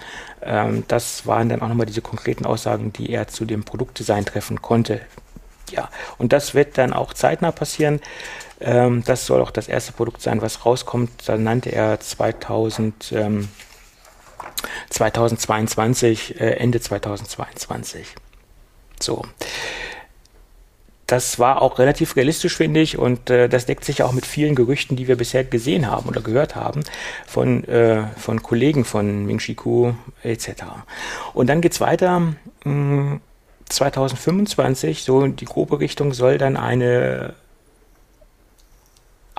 Ähm, 0.41 0.83
das 0.87 1.25
waren 1.25 1.49
dann 1.49 1.61
auch 1.61 1.67
nochmal 1.67 1.85
diese 1.85 2.01
konkreten 2.01 2.45
Aussagen, 2.45 2.93
die 2.93 3.11
er 3.11 3.27
zu 3.27 3.45
dem 3.45 3.63
Produktdesign 3.63 4.25
treffen 4.25 4.61
konnte. 4.61 5.01
Ja, 5.71 5.89
und 6.17 6.33
das 6.33 6.55
wird 6.55 6.77
dann 6.77 6.93
auch 6.93 7.13
zeitnah 7.13 7.51
passieren. 7.51 7.99
Ähm, 8.59 9.03
das 9.05 9.25
soll 9.25 9.41
auch 9.41 9.51
das 9.51 9.67
erste 9.67 9.91
Produkt 9.91 10.21
sein, 10.21 10.41
was 10.41 10.65
rauskommt. 10.65 11.11
Da 11.27 11.37
nannte 11.37 11.71
er 11.71 11.99
2000, 11.99 13.11
ähm, 13.11 13.49
2022, 14.89 16.39
äh, 16.39 16.51
Ende 16.55 16.81
2022. 16.81 18.15
So 18.99 19.23
das 21.09 21.39
war 21.39 21.61
auch 21.61 21.79
relativ 21.79 22.15
realistisch, 22.15 22.55
finde 22.55 22.81
ich, 22.81 22.97
und 22.97 23.31
äh, 23.31 23.49
das 23.49 23.65
deckt 23.65 23.83
sich 23.83 24.03
auch 24.03 24.11
mit 24.11 24.27
vielen 24.27 24.53
Gerüchten, 24.53 24.95
die 24.95 25.07
wir 25.07 25.17
bisher 25.17 25.43
gesehen 25.43 25.89
haben 25.89 26.07
oder 26.07 26.21
gehört 26.21 26.55
haben 26.55 26.83
von, 27.25 27.63
äh, 27.63 28.03
von 28.15 28.43
Kollegen 28.43 28.85
von 28.85 29.25
Ming 29.25 29.39
Chi 29.39 29.55
Ku 29.55 29.93
etc. 30.23 30.49
Und 31.33 31.47
dann 31.47 31.61
geht's 31.61 31.81
weiter. 31.81 32.19
Mh, 32.19 32.35
hm, 32.63 33.21
2025, 33.69 35.03
so 35.03 35.27
die 35.27 35.45
grobe 35.45 35.79
Richtung, 35.79 36.13
soll 36.13 36.37
dann 36.37 36.57
eine 36.57 37.33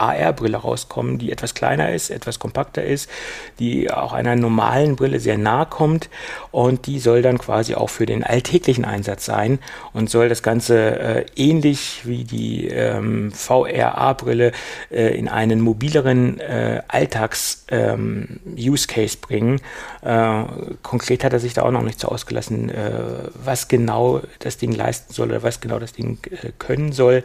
AR-Brille 0.00 0.56
rauskommen, 0.56 1.18
die 1.18 1.32
etwas 1.32 1.54
kleiner 1.54 1.92
ist, 1.92 2.10
etwas 2.10 2.38
kompakter 2.38 2.84
ist, 2.84 3.10
die 3.58 3.90
auch 3.90 4.12
einer 4.12 4.36
normalen 4.36 4.94
Brille 4.96 5.20
sehr 5.20 5.38
nahe 5.38 5.66
kommt 5.66 6.10
und 6.50 6.86
die 6.86 6.98
soll 6.98 7.22
dann 7.22 7.38
quasi 7.38 7.74
auch 7.74 7.90
für 7.90 8.06
den 8.06 8.24
alltäglichen 8.24 8.84
Einsatz 8.84 9.24
sein 9.24 9.58
und 9.92 10.10
soll 10.10 10.28
das 10.28 10.42
Ganze 10.42 10.98
äh, 10.98 11.24
ähnlich 11.36 12.02
wie 12.04 12.24
die 12.24 12.66
ähm, 12.68 13.30
VRA-Brille 13.32 14.52
äh, 14.90 15.16
in 15.16 15.28
einen 15.28 15.60
mobileren 15.60 16.40
äh, 16.40 16.82
Alltags-Use-Case 16.88 19.14
ähm, 19.14 19.20
bringen. 19.20 19.60
Äh, 20.02 20.44
konkret 20.82 21.24
hat 21.24 21.32
er 21.32 21.40
sich 21.40 21.54
da 21.54 21.62
auch 21.62 21.70
noch 21.70 21.82
nicht 21.82 22.00
so 22.00 22.08
ausgelassen, 22.08 22.70
äh, 22.70 22.90
was 23.34 23.68
genau 23.68 24.22
das 24.38 24.56
Ding 24.56 24.72
leisten 24.72 25.12
soll 25.12 25.28
oder 25.28 25.42
was 25.42 25.60
genau 25.60 25.78
das 25.78 25.92
Ding 25.92 26.18
äh, 26.30 26.52
können 26.58 26.92
soll, 26.92 27.22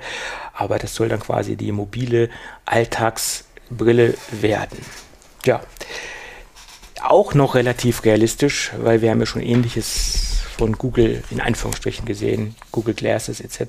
aber 0.54 0.80
das 0.80 0.96
soll 0.96 1.10
dann 1.10 1.20
quasi 1.20 1.56
die 1.56 1.72
mobile 1.72 2.30
Alltagsbrille 2.66 4.16
werden. 4.32 4.80
Ja, 5.46 5.62
auch 7.04 7.34
noch 7.34 7.56
relativ 7.56 8.04
realistisch, 8.04 8.72
weil 8.78 9.02
wir 9.02 9.12
haben 9.12 9.20
ja 9.20 9.26
schon 9.26 9.42
ähnliches 9.42 10.36
von 10.58 10.74
Google 10.74 11.22
in 11.32 11.42
Anführungsstrichen 11.42 12.06
gesehen, 12.06 12.56
Google 12.72 12.94
Glasses 12.94 13.42
etc. 13.42 13.60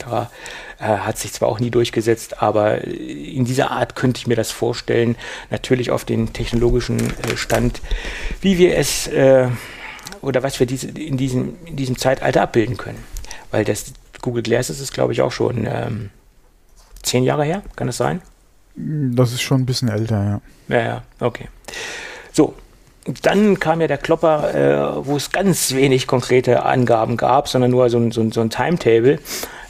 Äh, 0.79 0.85
hat 0.85 1.19
sich 1.19 1.33
zwar 1.33 1.49
auch 1.49 1.59
nie 1.59 1.71
durchgesetzt, 1.71 2.43
aber 2.43 2.85
in 2.85 3.45
dieser 3.45 3.73
Art 3.73 3.97
könnte 3.97 4.19
ich 4.19 4.27
mir 4.27 4.37
das 4.37 4.53
vorstellen, 4.53 5.17
natürlich 5.51 5.91
auf 5.91 6.05
den 6.05 6.33
technologischen 6.33 7.01
äh, 7.01 7.37
Stand, 7.37 7.83
wie 8.41 8.59
wir 8.59 8.77
es 8.77 9.09
äh, 9.09 9.49
oder 10.23 10.43
was 10.43 10.61
wir 10.61 10.67
diese, 10.67 10.89
in, 10.89 11.17
diesem, 11.17 11.57
in 11.65 11.77
diesem 11.77 11.99
Zeitalter 11.99 12.43
abbilden 12.43 12.77
können. 12.77 13.03
Weil 13.51 13.65
das 13.65 13.93
Google 14.23 14.43
Glasses 14.43 14.81
ist, 14.81 14.93
glaube 14.93 15.13
ich, 15.13 15.23
auch 15.23 15.33
schon 15.33 15.67
ähm, 15.69 16.11
zehn 17.03 17.25
Jahre 17.25 17.45
her, 17.45 17.63
kann 17.75 17.89
das 17.89 17.97
sein? 17.97 18.23
Das 18.77 19.33
ist 19.33 19.43
schon 19.43 19.63
ein 19.63 19.67
bisschen 19.67 19.89
älter, 19.89 20.23
ja. 20.23 20.41
Ja, 20.69 20.83
ja, 20.83 21.03
okay. 21.21 21.49
So, 22.33 22.55
dann 23.23 23.59
kam 23.59 23.81
ja 23.81 23.87
der 23.87 23.99
Klopper, 23.99 24.55
äh, 24.55 25.07
wo 25.07 25.17
es 25.17 25.31
ganz 25.31 25.75
wenig 25.75 26.07
konkrete 26.07 26.65
Angaben 26.65 27.17
gab, 27.17 27.49
sondern 27.49 27.71
nur 27.71 27.89
so 27.89 27.99
ein, 27.99 28.11
so 28.11 28.21
ein, 28.21 28.33
so 28.33 28.41
ein 28.41 28.51
Timetable. 28.51 29.19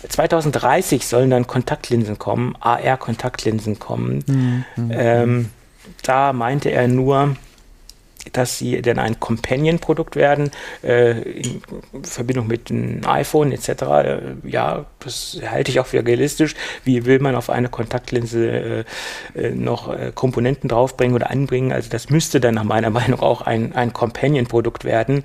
2030 0.09 1.07
sollen 1.07 1.31
dann 1.31 1.47
Kontaktlinsen 1.47 2.19
kommen, 2.19 2.57
AR-Kontaktlinsen 2.61 3.79
kommen. 3.79 4.25
Mhm. 4.77 4.91
Ähm, 4.91 5.51
da 6.03 6.33
meinte 6.33 6.71
er 6.71 6.89
nur, 6.89 7.37
dass 8.33 8.59
sie 8.59 8.81
dann 8.83 8.99
ein 8.99 9.21
Companion-Produkt 9.21 10.17
werden, 10.17 10.51
äh, 10.83 11.21
in 11.21 11.63
Verbindung 12.03 12.47
mit 12.47 12.71
einem 12.71 13.01
iPhone 13.07 13.53
etc. 13.53 13.69
Äh, 13.69 14.19
ja, 14.45 14.87
das 15.01 15.41
halte 15.49 15.71
ich 15.71 15.81
auch 15.81 15.87
für 15.87 16.05
realistisch. 16.05 16.55
Wie 16.85 17.05
will 17.07 17.19
man 17.21 17.35
auf 17.35 17.51
eine 17.51 17.69
Kontaktlinse 17.69 18.85
äh, 19.37 19.41
äh 19.41 19.51
noch 19.51 19.93
äh, 19.93 20.13
Komponenten 20.15 20.69
draufbringen 20.69 21.15
oder 21.15 21.31
anbringen? 21.31 21.73
Also 21.73 21.91
das 21.91 22.11
müsste 22.11 22.41
dann 22.41 22.55
nach 22.55 22.65
meiner 22.65 22.91
Meinung 22.97 23.21
auch 23.21 23.43
ein, 23.43 23.75
ein 23.75 23.93
Companion-Produkt 23.93 24.85
werden. 24.85 25.25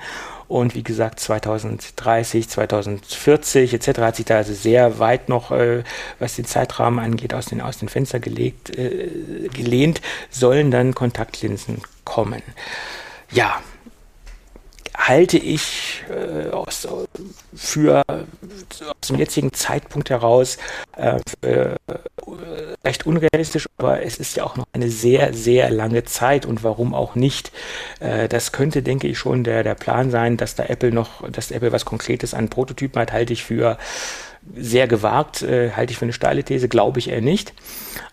Und 0.51 0.75
wie 0.75 0.83
gesagt, 0.83 1.21
2030, 1.21 2.49
2040 2.49 3.73
etc. 3.73 3.87
hat 3.99 4.17
sich 4.17 4.25
da 4.25 4.35
also 4.35 4.53
sehr 4.53 4.99
weit 4.99 5.29
noch, 5.29 5.51
äh, 5.51 5.85
was 6.19 6.35
den 6.35 6.43
Zeitrahmen 6.43 6.99
angeht, 6.99 7.33
aus 7.33 7.45
den, 7.45 7.61
aus 7.61 7.77
den 7.77 7.87
Fenster 7.87 8.19
gelegt, 8.19 8.77
äh, 8.77 9.47
gelehnt, 9.53 10.01
sollen 10.29 10.69
dann 10.69 10.93
Kontaktlinsen 10.93 11.81
kommen. 12.03 12.41
Ja, 13.31 13.61
halte 15.07 15.37
ich 15.37 16.03
äh, 16.09 16.49
aus, 16.51 16.87
für 17.55 18.03
aus 18.07 19.07
dem 19.07 19.17
jetzigen 19.17 19.51
Zeitpunkt 19.51 20.09
heraus 20.09 20.57
äh, 20.95 21.19
äh, 21.41 21.75
recht 22.85 23.05
unrealistisch, 23.05 23.67
aber 23.77 24.03
es 24.03 24.17
ist 24.17 24.37
ja 24.37 24.43
auch 24.43 24.55
noch 24.55 24.67
eine 24.73 24.89
sehr, 24.89 25.33
sehr 25.33 25.69
lange 25.71 26.03
Zeit 26.03 26.45
und 26.45 26.63
warum 26.63 26.93
auch 26.93 27.15
nicht. 27.15 27.51
Äh, 27.99 28.27
das 28.27 28.51
könnte, 28.51 28.83
denke 28.83 29.07
ich, 29.07 29.17
schon 29.17 29.43
der, 29.43 29.63
der 29.63 29.75
Plan 29.75 30.11
sein, 30.11 30.37
dass 30.37 30.55
da 30.55 30.65
Apple 30.65 30.91
noch, 30.91 31.27
dass 31.29 31.51
Apple 31.51 31.71
was 31.71 31.85
Konkretes 31.85 32.33
an 32.33 32.49
Prototypen 32.49 33.01
hat, 33.01 33.11
halte 33.11 33.33
ich 33.33 33.43
für 33.43 33.77
sehr 34.55 34.87
gewagt, 34.87 35.43
äh, 35.43 35.71
halte 35.71 35.91
ich 35.91 35.99
für 35.99 36.05
eine 36.05 36.13
steile 36.13 36.43
These, 36.43 36.67
glaube 36.67 36.99
ich 36.99 37.09
eher 37.09 37.21
nicht. 37.21 37.53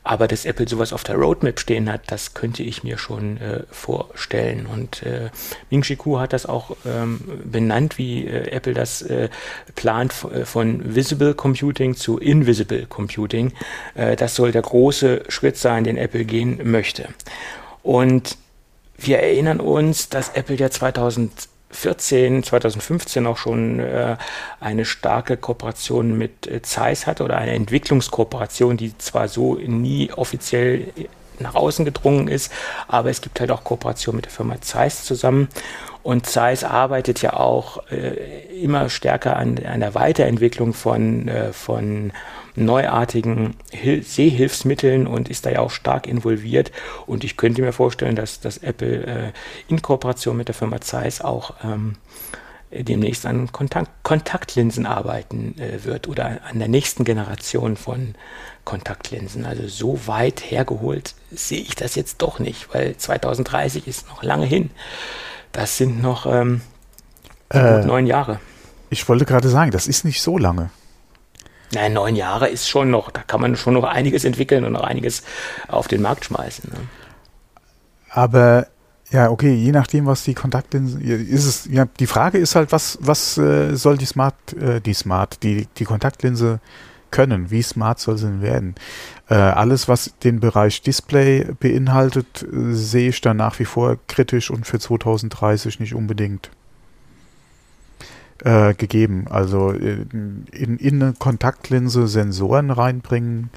Aber 0.05 0.29
dass 0.29 0.45
Apple 0.45 0.68
sowas 0.68 0.93
auf 0.93 1.05
der 1.05 1.16
Roadmap 1.16 1.61
stehen 1.61 1.91
hat, 1.91 2.03
das 2.07 2.35
könnte 2.35 2.62
ich 2.62 2.83
mir 2.83 2.99
schon 2.99 3.39
äh, 3.39 3.64
vorstellen. 3.70 4.66
Und 4.66 5.03
äh, 5.03 5.31
Ming 5.70 5.83
Chi 5.83 5.97
Kuo 5.97 6.20
hat 6.20 6.33
das 6.33 6.47
auch 6.47 6.76
ähm, 6.87 7.20
benannt, 7.45 7.99
wie 7.99 8.26
äh, 8.26 8.51
Apple 8.51 8.74
das 8.74 9.03
äh, 9.03 9.29
plant 9.74 10.14
äh, 10.33 10.45
von 10.45 10.95
Visible 10.95 11.35
Computing 11.35 11.95
zu 11.95 12.18
Invisible 12.18 12.87
Computing. 12.87 13.53
Äh, 13.95 14.16
das 14.16 14.35
soll 14.35 14.53
der 14.53 14.62
große 14.62 15.24
Schritt 15.29 15.57
sein, 15.57 15.85
den 15.85 15.97
Apple 15.97 16.24
gehen 16.24 16.61
möchte. 16.70 17.09
Und 17.83 18.37
wir 18.97 19.18
erinnern 19.18 19.61
uns, 19.61 20.09
dass 20.09 20.31
Apple 20.31 20.57
ja 20.57 20.70
2000 20.70 21.31
2014, 21.70 22.42
2015 22.42 23.26
auch 23.26 23.36
schon 23.36 23.80
äh, 23.80 24.16
eine 24.60 24.84
starke 24.84 25.36
Kooperation 25.36 26.16
mit 26.16 26.46
äh, 26.46 26.62
Zeiss 26.62 27.06
hatte 27.06 27.24
oder 27.24 27.36
eine 27.36 27.52
Entwicklungskooperation, 27.52 28.76
die 28.76 28.96
zwar 28.98 29.28
so 29.28 29.54
nie 29.54 30.10
offiziell 30.12 30.88
nach 31.40 31.54
außen 31.54 31.84
gedrungen 31.84 32.28
ist, 32.28 32.52
aber 32.88 33.10
es 33.10 33.20
gibt 33.20 33.38
halt 33.40 33.50
auch 33.50 33.64
Kooperation 33.64 34.16
mit 34.16 34.24
der 34.24 34.32
Firma 34.32 34.60
Zeiss 34.60 35.04
zusammen. 35.04 35.48
Und 36.02 36.26
Zeiss 36.26 36.64
arbeitet 36.64 37.22
ja 37.22 37.34
auch 37.34 37.82
äh, 37.90 38.62
immer 38.62 38.88
stärker 38.88 39.36
an, 39.36 39.58
an 39.64 39.80
der 39.80 39.94
Weiterentwicklung 39.94 40.72
von, 40.72 41.28
äh, 41.28 41.52
von 41.52 42.12
neuartigen 42.64 43.54
Hil 43.70 44.02
Sehhilfsmitteln 44.02 45.06
und 45.06 45.28
ist 45.28 45.46
da 45.46 45.50
ja 45.50 45.61
auch 45.61 45.70
stark 45.70 46.06
involviert. 46.06 46.72
Und 47.06 47.24
ich 47.24 47.36
könnte 47.36 47.62
mir 47.62 47.72
vorstellen, 47.72 48.16
dass, 48.16 48.40
dass 48.40 48.59
Apple 48.59 49.06
äh, 49.06 49.32
in 49.68 49.82
Kooperation 49.82 50.36
mit 50.36 50.48
der 50.48 50.54
Firma 50.54 50.80
Zeiss 50.80 51.20
auch 51.20 51.54
ähm, 51.64 51.96
demnächst 52.70 53.24
an 53.26 53.50
Kontakt 53.50 53.90
Kontaktlinsen 54.02 54.86
arbeiten 54.86 55.59
äh, 55.59 55.84
wird 55.84 56.09
oder 56.09 56.40
an 56.50 56.59
der 56.59 56.68
nächsten 56.68 57.04
Generation 57.04 57.76
von 57.76 58.14
Kontaktlinsen. 58.64 59.46
Also 59.46 59.66
so 59.68 60.06
weit 60.06 60.50
hergeholt 60.50 61.14
sehe 61.30 61.61
ich 61.61 61.74
das 61.74 61.94
jetzt 61.94 62.20
doch 62.20 62.38
nicht, 62.38 62.72
weil 62.74 62.96
2030 62.96 63.86
ist 63.86 64.09
noch 64.09 64.22
lange 64.22 64.46
hin. 64.46 64.70
Das 65.52 65.78
sind 65.78 66.02
noch 66.02 66.26
ähm, 66.26 66.61
äh, 67.50 67.84
neun 67.84 68.06
Jahre. 68.06 68.40
Ich 68.90 69.09
wollte 69.09 69.24
gerade 69.24 69.48
sagen, 69.48 69.70
das 69.70 69.86
ist 69.86 70.04
nicht 70.04 70.20
so 70.20 70.38
lange. 70.38 70.70
Nein, 71.74 71.92
neun 71.92 72.16
Jahre 72.16 72.48
ist 72.48 72.68
schon 72.68 72.90
noch, 72.90 73.10
da 73.10 73.22
kann 73.22 73.40
man 73.40 73.56
schon 73.56 73.74
noch 73.74 73.84
einiges 73.84 74.24
entwickeln 74.24 74.64
und 74.64 74.72
noch 74.72 74.84
einiges 74.84 75.22
auf 75.68 75.88
den 75.88 76.00
Markt 76.00 76.24
schmeißen. 76.24 76.70
Ne? 76.70 76.80
Aber 78.10 78.66
ja, 79.10 79.30
okay, 79.30 79.54
je 79.54 79.72
nachdem, 79.72 80.06
was 80.06 80.24
die 80.24 80.34
Kontaktlinsen 80.34 81.00
ist 81.00 81.44
es, 81.44 81.68
ja, 81.70 81.86
die 81.98 82.06
Frage 82.06 82.38
ist 82.38 82.54
halt, 82.54 82.72
was, 82.72 82.98
was 83.00 83.38
äh, 83.38 83.74
soll 83.74 83.96
die 83.96 84.06
Smart, 84.06 84.34
äh, 84.54 84.80
die 84.80 84.94
Smart, 84.94 85.42
die, 85.42 85.66
die 85.78 85.84
Kontaktlinse 85.84 86.60
können? 87.10 87.50
Wie 87.50 87.62
smart 87.62 88.00
soll 88.00 88.18
sie 88.18 88.26
denn 88.26 88.42
werden? 88.42 88.74
Äh, 89.28 89.34
alles, 89.34 89.88
was 89.88 90.14
den 90.22 90.40
Bereich 90.40 90.82
Display 90.82 91.46
beinhaltet, 91.58 92.42
äh, 92.42 92.74
sehe 92.74 93.10
ich 93.10 93.20
dann 93.20 93.38
nach 93.38 93.58
wie 93.58 93.64
vor 93.64 93.96
kritisch 94.08 94.50
und 94.50 94.66
für 94.66 94.78
2030 94.78 95.80
nicht 95.80 95.94
unbedingt 95.94 96.50
äh, 98.45 98.74
gegeben. 98.74 99.26
Also 99.28 99.72
äh, 99.72 100.05
in, 100.12 100.78
in 100.78 101.03
eine 101.03 101.14
Kontaktlinse 101.18 102.09
Sensoren 102.09 102.70
reinbringen. 102.70 103.51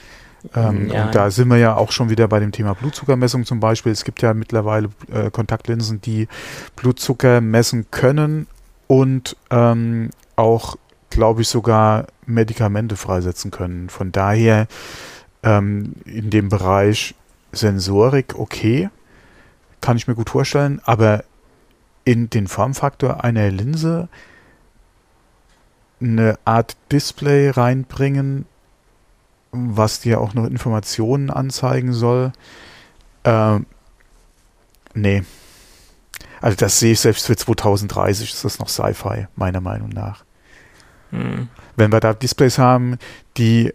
Ähm, 0.56 0.90
ja, 0.90 1.06
und 1.06 1.16
da 1.16 1.30
sind 1.30 1.50
wir 1.50 1.58
ja 1.58 1.76
auch 1.76 1.92
schon 1.92 2.10
wieder 2.10 2.28
bei 2.28 2.40
dem 2.40 2.52
Thema 2.52 2.74
Blutzuckermessung 2.74 3.46
zum 3.46 3.60
Beispiel. 3.60 3.92
Es 3.92 4.04
gibt 4.04 4.22
ja 4.22 4.34
mittlerweile 4.34 4.90
äh, 5.12 5.30
Kontaktlinsen, 5.30 6.02
die 6.02 6.28
Blutzucker 6.76 7.42
messen 7.42 7.86
können 7.92 8.48
und 8.88 9.38
ähm, 9.52 10.10
auch, 10.36 10.78
glaube 11.12 11.42
ich, 11.44 11.48
sogar 11.48 12.08
Medikamente 12.26 12.96
freisetzen 12.96 13.52
können. 13.52 13.90
Von 13.90 14.12
daher 14.12 14.68
ähm, 15.44 15.94
in 16.06 16.30
dem 16.30 16.50
Bereich 16.50 17.16
Sensorik 17.52 18.38
okay, 18.38 18.90
kann 19.80 19.98
ich 19.98 20.08
mir 20.08 20.16
gut 20.16 20.30
vorstellen, 20.30 20.82
aber 20.86 21.24
in 22.04 22.30
den 22.30 22.48
Formfaktor 22.48 23.24
einer 23.24 23.50
Linse 23.52 24.10
eine 26.02 26.38
Art 26.46 26.76
Display 26.92 27.50
reinbringen, 27.50 28.46
was 29.52 30.00
dir 30.00 30.22
auch 30.22 30.34
noch 30.34 30.46
Informationen 30.46 31.30
anzeigen 31.30 31.94
soll. 31.94 32.32
Ähm, 33.24 33.66
nee. 34.94 35.24
Also 36.42 36.58
das 36.58 36.80
sehe 36.80 36.94
ich 36.94 37.00
selbst 37.00 37.28
für 37.28 37.36
2030 37.36 38.34
ist 38.34 38.44
das 38.46 38.60
noch 38.60 38.70
Sci-Fi, 38.70 39.28
meiner 39.36 39.62
Meinung 39.62 39.90
nach. 39.90 40.24
Hm. 41.12 41.50
Wenn 41.76 41.92
wir 41.92 42.00
da 42.00 42.14
Displays 42.14 42.58
haben, 42.58 42.98
die 43.38 43.74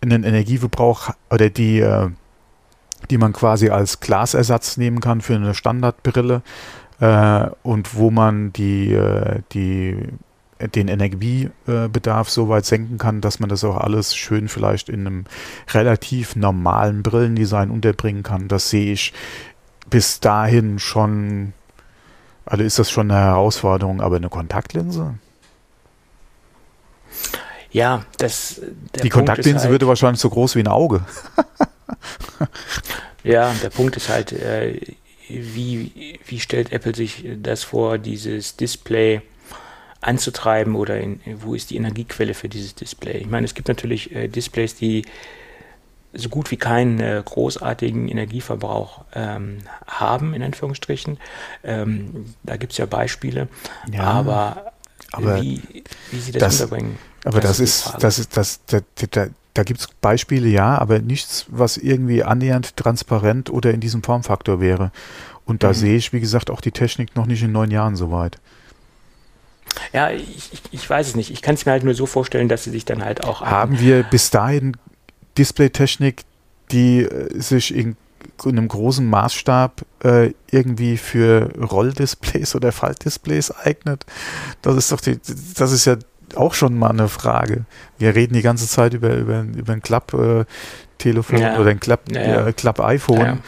einen 0.00 0.24
Energieverbrauch 0.24 1.10
oder 1.30 1.50
die, 1.50 1.80
äh, 1.80 2.08
die 3.10 3.18
man 3.18 3.32
quasi 3.32 3.68
als 3.68 4.00
Glasersatz 4.00 4.76
nehmen 4.76 5.00
kann 5.00 5.20
für 5.20 5.34
eine 5.34 5.54
Standardbrille 5.54 6.42
äh, 7.00 7.46
und 7.62 7.94
wo 7.94 8.10
man 8.10 8.52
die, 8.52 8.92
äh, 8.92 9.42
die 9.52 10.08
den 10.68 10.88
Energiebedarf 10.88 12.28
so 12.28 12.48
weit 12.48 12.66
senken 12.66 12.98
kann, 12.98 13.20
dass 13.20 13.40
man 13.40 13.48
das 13.48 13.64
auch 13.64 13.76
alles 13.76 14.14
schön 14.14 14.48
vielleicht 14.48 14.88
in 14.88 15.06
einem 15.06 15.24
relativ 15.72 16.36
normalen 16.36 17.02
Brillendesign 17.02 17.70
unterbringen 17.70 18.22
kann. 18.22 18.48
Das 18.48 18.70
sehe 18.70 18.92
ich 18.92 19.12
bis 19.88 20.20
dahin 20.20 20.78
schon, 20.78 21.52
also 22.44 22.62
ist 22.62 22.78
das 22.78 22.90
schon 22.90 23.10
eine 23.10 23.20
Herausforderung, 23.20 24.00
aber 24.00 24.16
eine 24.16 24.28
Kontaktlinse? 24.28 25.14
Ja, 27.72 28.04
das. 28.18 28.60
Die 28.60 28.98
Punkt 29.00 29.12
Kontaktlinse 29.12 29.62
halt, 29.62 29.70
würde 29.70 29.86
wahrscheinlich 29.86 30.20
so 30.20 30.30
groß 30.30 30.56
wie 30.56 30.60
ein 30.60 30.68
Auge. 30.68 31.04
ja, 33.24 33.54
der 33.62 33.70
Punkt 33.70 33.96
ist 33.96 34.08
halt, 34.08 34.32
äh, 34.32 34.80
wie, 35.28 36.18
wie 36.26 36.40
stellt 36.40 36.72
Apple 36.72 36.94
sich 36.94 37.24
das 37.40 37.62
vor, 37.62 37.98
dieses 37.98 38.56
Display 38.56 39.22
anzutreiben 40.00 40.74
oder 40.74 40.98
in, 40.98 41.20
wo 41.40 41.54
ist 41.54 41.70
die 41.70 41.76
Energiequelle 41.76 42.34
für 42.34 42.48
dieses 42.48 42.74
Display. 42.74 43.18
Ich 43.18 43.28
meine, 43.28 43.44
es 43.44 43.54
gibt 43.54 43.68
natürlich 43.68 44.14
äh, 44.14 44.28
Displays, 44.28 44.74
die 44.74 45.04
so 46.12 46.28
gut 46.28 46.50
wie 46.50 46.56
keinen 46.56 46.98
äh, 47.00 47.22
großartigen 47.24 48.08
Energieverbrauch 48.08 49.04
ähm, 49.14 49.58
haben, 49.86 50.34
in 50.34 50.42
Anführungsstrichen. 50.42 51.18
Ähm, 51.62 52.34
da 52.42 52.56
gibt 52.56 52.72
es 52.72 52.78
ja 52.78 52.86
Beispiele, 52.86 53.48
ja, 53.92 54.02
aber, 54.02 54.72
aber 55.12 55.40
wie, 55.40 55.62
wie 56.10 56.18
sie 56.18 56.32
das, 56.32 56.42
das 56.42 56.60
unterbringen. 56.60 56.98
Aber 57.24 57.40
das, 57.40 57.58
das 57.58 57.60
ist, 57.60 57.94
das 58.00 58.18
ist, 58.18 58.36
das, 58.36 58.60
da, 58.66 58.80
da, 59.10 59.26
da 59.54 59.62
gibt 59.62 59.80
es 59.80 59.88
Beispiele, 60.00 60.48
ja, 60.48 60.78
aber 60.78 61.00
nichts, 61.00 61.46
was 61.48 61.76
irgendwie 61.76 62.24
annähernd 62.24 62.76
transparent 62.76 63.50
oder 63.50 63.72
in 63.72 63.80
diesem 63.80 64.02
Formfaktor 64.02 64.60
wäre. 64.60 64.90
Und 65.44 65.62
da 65.62 65.68
mhm. 65.68 65.74
sehe 65.74 65.96
ich, 65.96 66.12
wie 66.12 66.20
gesagt, 66.20 66.50
auch 66.50 66.60
die 66.60 66.72
Technik 66.72 67.14
noch 67.16 67.26
nicht 67.26 67.42
in 67.42 67.52
neun 67.52 67.70
Jahren 67.70 67.96
soweit. 67.96 68.38
Ja, 69.92 70.10
ich, 70.10 70.50
ich 70.70 70.88
weiß 70.88 71.08
es 71.08 71.16
nicht. 71.16 71.30
Ich 71.30 71.42
kann 71.42 71.54
es 71.54 71.66
mir 71.66 71.72
halt 71.72 71.84
nur 71.84 71.94
so 71.94 72.06
vorstellen, 72.06 72.48
dass 72.48 72.64
sie 72.64 72.70
sich 72.70 72.84
dann 72.84 73.04
halt 73.04 73.24
auch. 73.24 73.40
Haben 73.40 73.80
wir 73.80 74.02
bis 74.02 74.30
dahin 74.30 74.76
Displaytechnik 75.36 76.24
die 76.72 77.02
äh, 77.02 77.40
sich 77.40 77.74
in, 77.74 77.96
in 78.44 78.58
einem 78.58 78.68
großen 78.68 79.08
Maßstab 79.08 79.82
äh, 80.04 80.32
irgendwie 80.50 80.96
für 80.96 81.50
Rolldisplays 81.58 82.54
oder 82.54 82.72
Faltdisplays 82.72 83.50
eignet. 83.50 84.04
Das 84.62 84.76
ist 84.76 84.92
doch 84.92 85.00
die, 85.00 85.18
das 85.56 85.72
ist 85.72 85.84
ja 85.84 85.96
auch 86.36 86.54
schon 86.54 86.78
mal 86.78 86.90
eine 86.90 87.08
Frage. 87.08 87.64
Wir 87.98 88.14
reden 88.14 88.34
die 88.34 88.42
ganze 88.42 88.68
Zeit 88.68 88.94
über, 88.94 89.16
über, 89.16 89.40
über 89.40 89.72
ein 89.72 89.82
Klapp-Telefon 89.82 91.38
äh, 91.38 91.42
ja. 91.42 91.58
oder 91.58 91.70
ein 91.70 91.80
Klapp-iPhone. 92.54 93.18
Ja, 93.18 93.38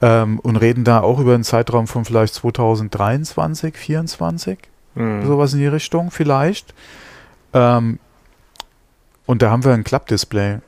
ja. 0.00 0.22
ähm, 0.22 0.40
und 0.40 0.56
reden 0.56 0.84
da 0.84 1.00
auch 1.00 1.20
über 1.20 1.34
einen 1.34 1.44
Zeitraum 1.44 1.86
von 1.86 2.04
vielleicht 2.04 2.34
2023, 2.34 3.74
2024, 3.74 4.58
mhm. 4.94 5.26
sowas 5.26 5.52
in 5.52 5.60
die 5.60 5.66
Richtung 5.66 6.10
vielleicht. 6.10 6.74
Ähm, 7.52 7.98
und 9.26 9.42
da 9.42 9.50
haben 9.50 9.64
wir 9.64 9.72
ein 9.72 9.84
Klappdisplay, 9.84 10.58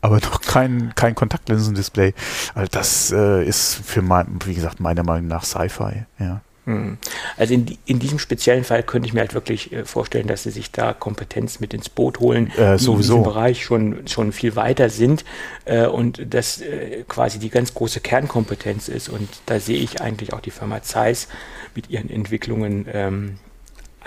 aber 0.00 0.16
noch 0.20 0.40
kein, 0.40 0.94
kein 0.94 1.14
Kontaktlinsendisplay. 1.14 2.14
Also 2.54 2.68
das 2.70 3.12
äh, 3.12 3.44
ist 3.44 3.74
für 3.74 4.02
mein, 4.02 4.38
wie 4.44 4.54
gesagt, 4.54 4.80
meiner 4.80 5.04
Meinung 5.04 5.28
nach 5.28 5.44
Sci-Fi, 5.44 6.04
ja. 6.18 6.40
Hm. 6.68 6.98
Also 7.38 7.54
in, 7.54 7.78
in, 7.86 7.98
diesem 7.98 8.18
speziellen 8.18 8.62
Fall 8.62 8.82
könnte 8.82 9.08
ich 9.08 9.14
mir 9.14 9.20
halt 9.20 9.32
wirklich 9.32 9.72
äh, 9.72 9.86
vorstellen, 9.86 10.26
dass 10.26 10.42
sie 10.42 10.50
sich 10.50 10.70
da 10.70 10.92
Kompetenz 10.92 11.60
mit 11.60 11.72
ins 11.72 11.88
Boot 11.88 12.20
holen, 12.20 12.52
äh, 12.58 12.76
die 12.76 12.84
in 12.84 12.96
diesem 12.98 13.22
Bereich 13.22 13.64
schon, 13.64 14.06
schon 14.06 14.32
viel 14.32 14.54
weiter 14.54 14.90
sind 14.90 15.24
äh, 15.64 15.86
und 15.86 16.20
das 16.28 16.60
äh, 16.60 17.04
quasi 17.08 17.38
die 17.38 17.48
ganz 17.48 17.72
große 17.72 18.00
Kernkompetenz 18.00 18.88
ist. 18.88 19.08
Und 19.08 19.30
da 19.46 19.60
sehe 19.60 19.78
ich 19.78 20.02
eigentlich 20.02 20.34
auch 20.34 20.40
die 20.40 20.50
Firma 20.50 20.82
Zeiss 20.82 21.28
mit 21.74 21.88
ihren 21.88 22.10
Entwicklungen 22.10 22.84
ähm, 22.92 23.38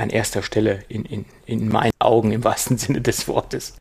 an 0.02 0.10
erster 0.10 0.43
Stelle 0.43 0.84
in, 0.89 1.06
in, 1.06 1.26
in 1.45 1.70
meinen 1.70 1.91
Augen 1.99 2.32
im 2.32 2.43
wahrsten 2.43 2.78
Sinne 2.78 3.02
des 3.02 3.28
Wortes. 3.28 3.76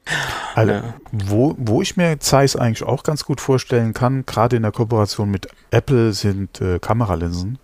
Also, 0.54 0.72
ja. 0.72 0.94
wo, 1.12 1.54
wo 1.58 1.82
ich 1.82 1.96
mir 1.96 2.20
Zeiss 2.20 2.56
eigentlich 2.56 2.82
auch 2.82 3.02
ganz 3.02 3.24
gut 3.24 3.40
vorstellen 3.40 3.94
kann, 3.94 4.26
gerade 4.26 4.56
in 4.56 4.62
der 4.62 4.72
Kooperation 4.72 5.30
mit 5.30 5.48
Apple, 5.70 6.12
sind 6.12 6.60
äh, 6.60 6.78
Kameralinsen. 6.78 7.58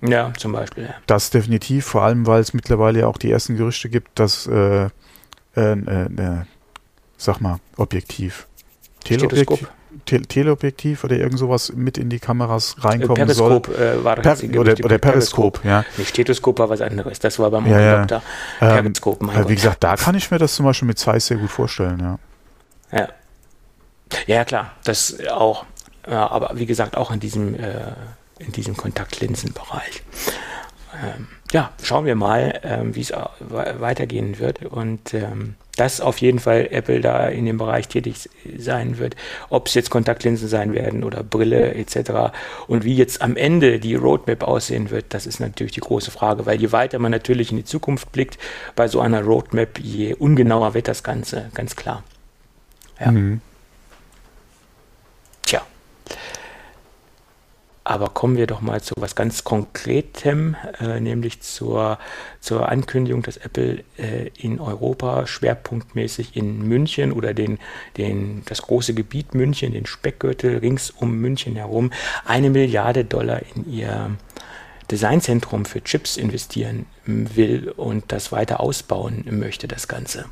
Ja, 0.00 0.32
zum 0.36 0.52
Beispiel. 0.52 0.84
Ja. 0.84 0.94
Das 1.06 1.30
definitiv, 1.30 1.86
vor 1.86 2.02
allem, 2.02 2.26
weil 2.26 2.40
es 2.40 2.52
mittlerweile 2.52 3.00
ja 3.00 3.06
auch 3.06 3.18
die 3.18 3.30
ersten 3.30 3.56
Gerüchte 3.56 3.88
gibt, 3.88 4.18
dass, 4.18 4.46
äh, 4.46 4.88
äh, 5.56 5.72
äh, 5.72 6.44
sag 7.16 7.40
mal, 7.40 7.58
Objektiv. 7.76 8.46
Teleobjektiv, 9.04 9.68
Te 10.04 10.22
Teleobjektiv 10.22 11.04
oder 11.04 11.16
irgend 11.16 11.38
sowas 11.38 11.72
mit 11.74 11.98
in 11.98 12.10
die 12.10 12.18
Kameras 12.18 12.76
reinkommen 12.80 13.16
Periskop, 13.16 13.66
soll. 13.66 13.76
Äh, 13.76 14.04
war 14.04 14.16
per 14.16 14.36
oder, 14.58 14.72
oder 14.72 14.98
Periskop, 14.98 15.00
Periskop, 15.00 15.64
ja. 15.64 15.84
Nicht 15.96 16.10
Stethoskop 16.10 16.58
war 16.58 16.68
was 16.68 16.80
anderes, 16.80 17.18
das 17.18 17.38
war 17.38 17.50
beim 17.50 17.66
ja, 17.66 17.80
ja. 17.80 17.98
Doktor. 17.98 18.22
Periskop, 18.58 19.20
ähm, 19.20 19.26
mein 19.26 19.36
Gott. 19.38 19.48
Wie 19.48 19.54
gesagt, 19.54 19.82
da 19.84 19.96
kann 19.96 20.14
ich 20.14 20.30
mir 20.30 20.38
das 20.38 20.54
zum 20.54 20.66
Beispiel 20.66 20.88
mit 20.88 20.98
Zeiss 20.98 21.26
sehr 21.26 21.36
gut 21.36 21.50
vorstellen, 21.50 22.00
ja. 22.00 22.18
Ja. 22.98 23.08
Ja, 24.26 24.44
klar, 24.44 24.72
das 24.84 25.18
auch. 25.28 25.64
Aber 26.06 26.50
wie 26.54 26.66
gesagt, 26.66 26.96
auch 26.96 27.10
in 27.10 27.18
diesem 27.18 27.54
äh, 27.54 27.92
in 28.38 28.52
diesem 28.52 28.76
Kontaktlinsenbereich. 28.76 30.02
Ähm, 31.02 31.28
ja, 31.52 31.72
schauen 31.82 32.04
wir 32.04 32.14
mal, 32.14 32.60
ähm, 32.62 32.94
wie 32.94 33.00
es 33.00 33.12
weitergehen 33.40 34.38
wird 34.38 34.64
und 34.64 35.14
ähm, 35.14 35.54
dass 35.76 36.00
auf 36.00 36.18
jeden 36.18 36.38
Fall 36.38 36.68
Apple 36.70 37.00
da 37.00 37.28
in 37.28 37.46
dem 37.46 37.58
Bereich 37.58 37.88
tätig 37.88 38.28
sein 38.56 38.98
wird, 38.98 39.16
ob 39.50 39.66
es 39.66 39.74
jetzt 39.74 39.90
Kontaktlinsen 39.90 40.48
sein 40.48 40.72
werden 40.72 41.02
oder 41.04 41.22
Brille 41.22 41.74
etc. 41.74 42.32
Und 42.66 42.84
wie 42.84 42.94
jetzt 42.94 43.22
am 43.22 43.36
Ende 43.36 43.80
die 43.80 43.94
Roadmap 43.94 44.42
aussehen 44.44 44.90
wird, 44.90 45.06
das 45.08 45.26
ist 45.26 45.40
natürlich 45.40 45.72
die 45.72 45.80
große 45.80 46.10
Frage, 46.10 46.46
weil 46.46 46.60
je 46.60 46.72
weiter 46.72 46.98
man 46.98 47.10
natürlich 47.10 47.50
in 47.50 47.56
die 47.56 47.64
Zukunft 47.64 48.12
blickt 48.12 48.38
bei 48.76 48.88
so 48.88 49.00
einer 49.00 49.22
Roadmap, 49.22 49.78
je 49.80 50.14
ungenauer 50.14 50.74
wird 50.74 50.88
das 50.88 51.02
Ganze, 51.02 51.50
ganz 51.54 51.76
klar. 51.76 52.04
Ja. 53.00 53.10
Mhm. 53.10 53.40
Tja. 55.42 55.62
Aber 57.86 58.08
kommen 58.08 58.38
wir 58.38 58.46
doch 58.46 58.62
mal 58.62 58.80
zu 58.80 58.94
was 58.96 59.14
ganz 59.14 59.44
Konkretem, 59.44 60.56
äh, 60.80 61.00
nämlich 61.00 61.42
zur, 61.42 61.98
zur 62.40 62.70
Ankündigung, 62.70 63.22
dass 63.22 63.36
Apple 63.36 63.84
äh, 63.98 64.30
in 64.38 64.58
Europa 64.58 65.26
schwerpunktmäßig 65.26 66.34
in 66.34 66.66
München 66.66 67.12
oder 67.12 67.34
den, 67.34 67.58
den, 67.98 68.42
das 68.46 68.62
große 68.62 68.94
Gebiet 68.94 69.34
München, 69.34 69.72
den 69.74 69.84
Speckgürtel 69.84 70.58
rings 70.58 70.90
um 70.90 71.18
München 71.20 71.56
herum, 71.56 71.92
eine 72.24 72.48
Milliarde 72.48 73.04
Dollar 73.04 73.42
in 73.54 73.70
ihr 73.70 74.16
Designzentrum 74.90 75.66
für 75.66 75.82
Chips 75.82 76.16
investieren 76.16 76.86
will 77.04 77.70
und 77.70 78.12
das 78.12 78.32
weiter 78.32 78.60
ausbauen 78.60 79.24
möchte, 79.30 79.68
das 79.68 79.88
Ganze. 79.88 80.24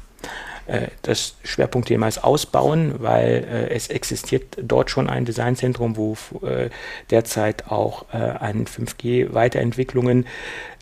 Äh, 0.67 0.89
das 1.03 1.35
Schwerpunktthema 1.45 2.09
ist 2.09 2.23
Ausbauen, 2.23 2.95
weil 2.99 3.45
äh, 3.51 3.75
es 3.75 3.89
existiert 3.89 4.57
dort 4.63 4.91
schon 4.91 5.09
ein 5.09 5.25
Designzentrum, 5.25 5.97
wo 5.97 6.17
äh, 6.47 6.71
derzeit 7.11 7.71
auch 7.71 8.07
an 8.13 8.67
5G-Weiterentwicklungen 8.67 10.27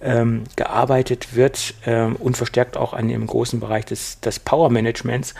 ähm, 0.00 0.44
gearbeitet 0.56 1.34
wird 1.34 1.74
ähm, 1.86 2.16
und 2.16 2.36
verstärkt 2.36 2.76
auch 2.76 2.92
an 2.92 3.08
dem 3.08 3.26
großen 3.26 3.60
Bereich 3.60 3.84
des, 3.84 4.20
des 4.20 4.38
Power 4.38 4.70
Managements. 4.70 5.34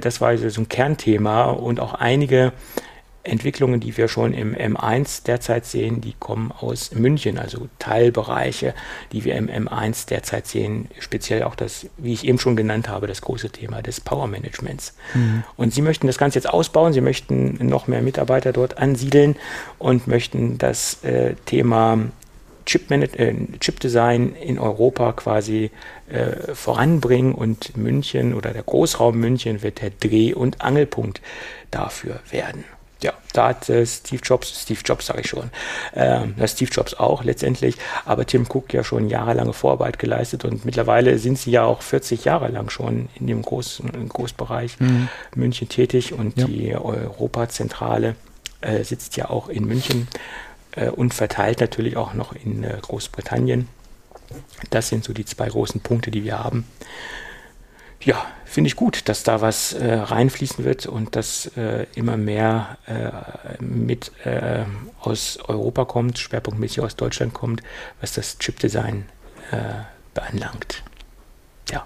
das 0.00 0.20
war 0.20 0.28
also 0.28 0.48
so 0.48 0.60
ein 0.60 0.68
Kernthema 0.68 1.44
und 1.44 1.80
auch 1.80 1.94
einige 1.94 2.52
Entwicklungen, 3.24 3.80
die 3.80 3.96
wir 3.96 4.08
schon 4.08 4.34
im 4.34 4.54
M1 4.54 5.24
derzeit 5.24 5.64
sehen, 5.64 6.02
die 6.02 6.14
kommen 6.18 6.52
aus 6.52 6.92
München, 6.92 7.38
also 7.38 7.68
Teilbereiche, 7.78 8.74
die 9.12 9.24
wir 9.24 9.34
im 9.36 9.48
M1 9.48 10.08
derzeit 10.08 10.46
sehen, 10.46 10.88
speziell 10.98 11.42
auch 11.42 11.54
das, 11.54 11.86
wie 11.96 12.12
ich 12.12 12.26
eben 12.26 12.38
schon 12.38 12.54
genannt 12.54 12.88
habe, 12.88 13.06
das 13.06 13.22
große 13.22 13.50
Thema 13.50 13.82
des 13.82 14.00
Power 14.00 14.26
Managements. 14.26 14.94
Mhm. 15.14 15.42
Und 15.56 15.72
Sie 15.72 15.80
möchten 15.80 16.06
das 16.06 16.18
Ganze 16.18 16.38
jetzt 16.38 16.48
ausbauen, 16.48 16.92
Sie 16.92 17.00
möchten 17.00 17.66
noch 17.66 17.86
mehr 17.86 18.02
Mitarbeiter 18.02 18.52
dort 18.52 18.78
ansiedeln 18.78 19.36
und 19.78 20.06
möchten 20.06 20.58
das 20.58 21.02
äh, 21.02 21.34
Thema 21.46 21.98
Chip, 22.66 22.90
äh, 22.90 23.34
Chip 23.60 23.80
Design 23.80 24.34
in 24.34 24.58
Europa 24.58 25.12
quasi 25.12 25.70
äh, 26.08 26.54
voranbringen 26.54 27.34
und 27.34 27.76
München 27.76 28.34
oder 28.34 28.52
der 28.52 28.62
Großraum 28.62 29.18
München 29.18 29.62
wird 29.62 29.80
der 29.80 29.90
Dreh- 29.90 30.34
und 30.34 30.60
Angelpunkt 30.60 31.22
dafür 31.70 32.20
werden 32.30 32.64
ja, 33.04 33.12
da 33.34 33.48
hat 33.48 33.68
äh, 33.68 33.84
Steve 33.84 34.22
Jobs, 34.24 34.62
Steve 34.62 34.80
Jobs 34.82 35.06
sage 35.06 35.20
ich 35.20 35.28
schon, 35.28 35.50
äh, 35.92 36.48
Steve 36.48 36.70
Jobs 36.72 36.94
auch 36.94 37.22
letztendlich, 37.22 37.76
aber 38.06 38.24
Tim 38.24 38.46
Cook 38.48 38.72
ja 38.72 38.82
schon 38.82 39.10
jahrelange 39.10 39.52
Vorarbeit 39.52 39.98
geleistet 39.98 40.46
und 40.46 40.64
mittlerweile 40.64 41.18
sind 41.18 41.38
sie 41.38 41.50
ja 41.50 41.64
auch 41.64 41.82
40 41.82 42.24
Jahre 42.24 42.48
lang 42.48 42.70
schon 42.70 43.10
in 43.14 43.26
dem 43.26 43.42
großen 43.42 44.08
Großbereich 44.08 44.80
mhm. 44.80 45.08
München 45.34 45.68
tätig 45.68 46.14
und 46.14 46.38
ja. 46.38 46.46
die 46.46 46.74
Europazentrale 46.74 48.16
äh, 48.62 48.82
sitzt 48.84 49.18
ja 49.18 49.28
auch 49.28 49.50
in 49.50 49.66
München 49.66 50.08
äh, 50.72 50.88
und 50.88 51.12
verteilt 51.12 51.60
natürlich 51.60 51.98
auch 51.98 52.14
noch 52.14 52.32
in 52.32 52.64
äh, 52.64 52.78
Großbritannien. 52.80 53.68
Das 54.70 54.88
sind 54.88 55.04
so 55.04 55.12
die 55.12 55.26
zwei 55.26 55.48
großen 55.48 55.82
Punkte, 55.82 56.10
die 56.10 56.24
wir 56.24 56.42
haben 56.42 56.64
ja, 58.04 58.26
finde 58.54 58.68
ich 58.68 58.76
gut, 58.76 59.08
dass 59.08 59.24
da 59.24 59.40
was 59.40 59.72
äh, 59.72 59.94
reinfließen 59.94 60.64
wird 60.64 60.86
und 60.86 61.16
dass 61.16 61.46
äh, 61.56 61.86
immer 61.96 62.16
mehr 62.16 62.78
äh, 62.86 63.60
mit 63.60 64.12
äh, 64.24 64.62
aus 65.00 65.40
Europa 65.48 65.84
kommt, 65.84 66.20
schwerpunktmäßig 66.20 66.80
aus 66.80 66.94
Deutschland 66.94 67.34
kommt, 67.34 67.62
was 68.00 68.12
das 68.12 68.38
Chip-Design 68.38 69.06
äh, 69.50 69.56
beanlangt. 70.14 70.84
Ja. 71.68 71.84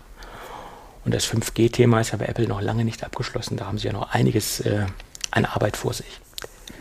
Und 1.06 1.14
das 1.14 1.26
5G-Thema 1.26 2.02
ist 2.02 2.12
aber 2.12 2.28
Apple 2.28 2.46
noch 2.46 2.60
lange 2.60 2.84
nicht 2.84 3.02
abgeschlossen. 3.02 3.56
Da 3.56 3.64
haben 3.64 3.78
sie 3.78 3.86
ja 3.86 3.94
noch 3.94 4.12
einiges 4.12 4.60
äh, 4.60 4.84
an 5.30 5.46
Arbeit 5.46 5.78
vor 5.78 5.94
sich. 5.94 6.20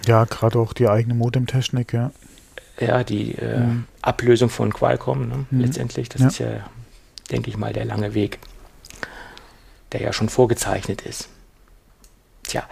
Ja, 0.05 0.25
gerade 0.25 0.59
auch 0.59 0.73
die 0.73 0.89
eigene 0.89 1.13
Modemtechnik, 1.13 1.93
ja. 1.93 2.11
Ja, 2.77 3.05
die 3.05 3.37
mhm. 3.41 3.85
Ablösung 4.01 4.49
von 4.49 4.73
Qualcomm, 4.73 5.29
ne, 5.29 5.45
mhm. 5.49 5.61
letztendlich, 5.61 6.09
das 6.09 6.21
ja. 6.21 6.27
ist 6.27 6.39
ja, 6.39 6.69
denke 7.31 7.49
ich 7.49 7.55
mal, 7.55 7.71
der 7.71 7.85
lange 7.85 8.13
Weg 8.13 8.39
der 9.91 10.01
ja 10.01 10.13
schon 10.13 10.29
vorgezeichnet 10.29 11.01
ist. 11.01 11.29
Tja, 12.47 12.63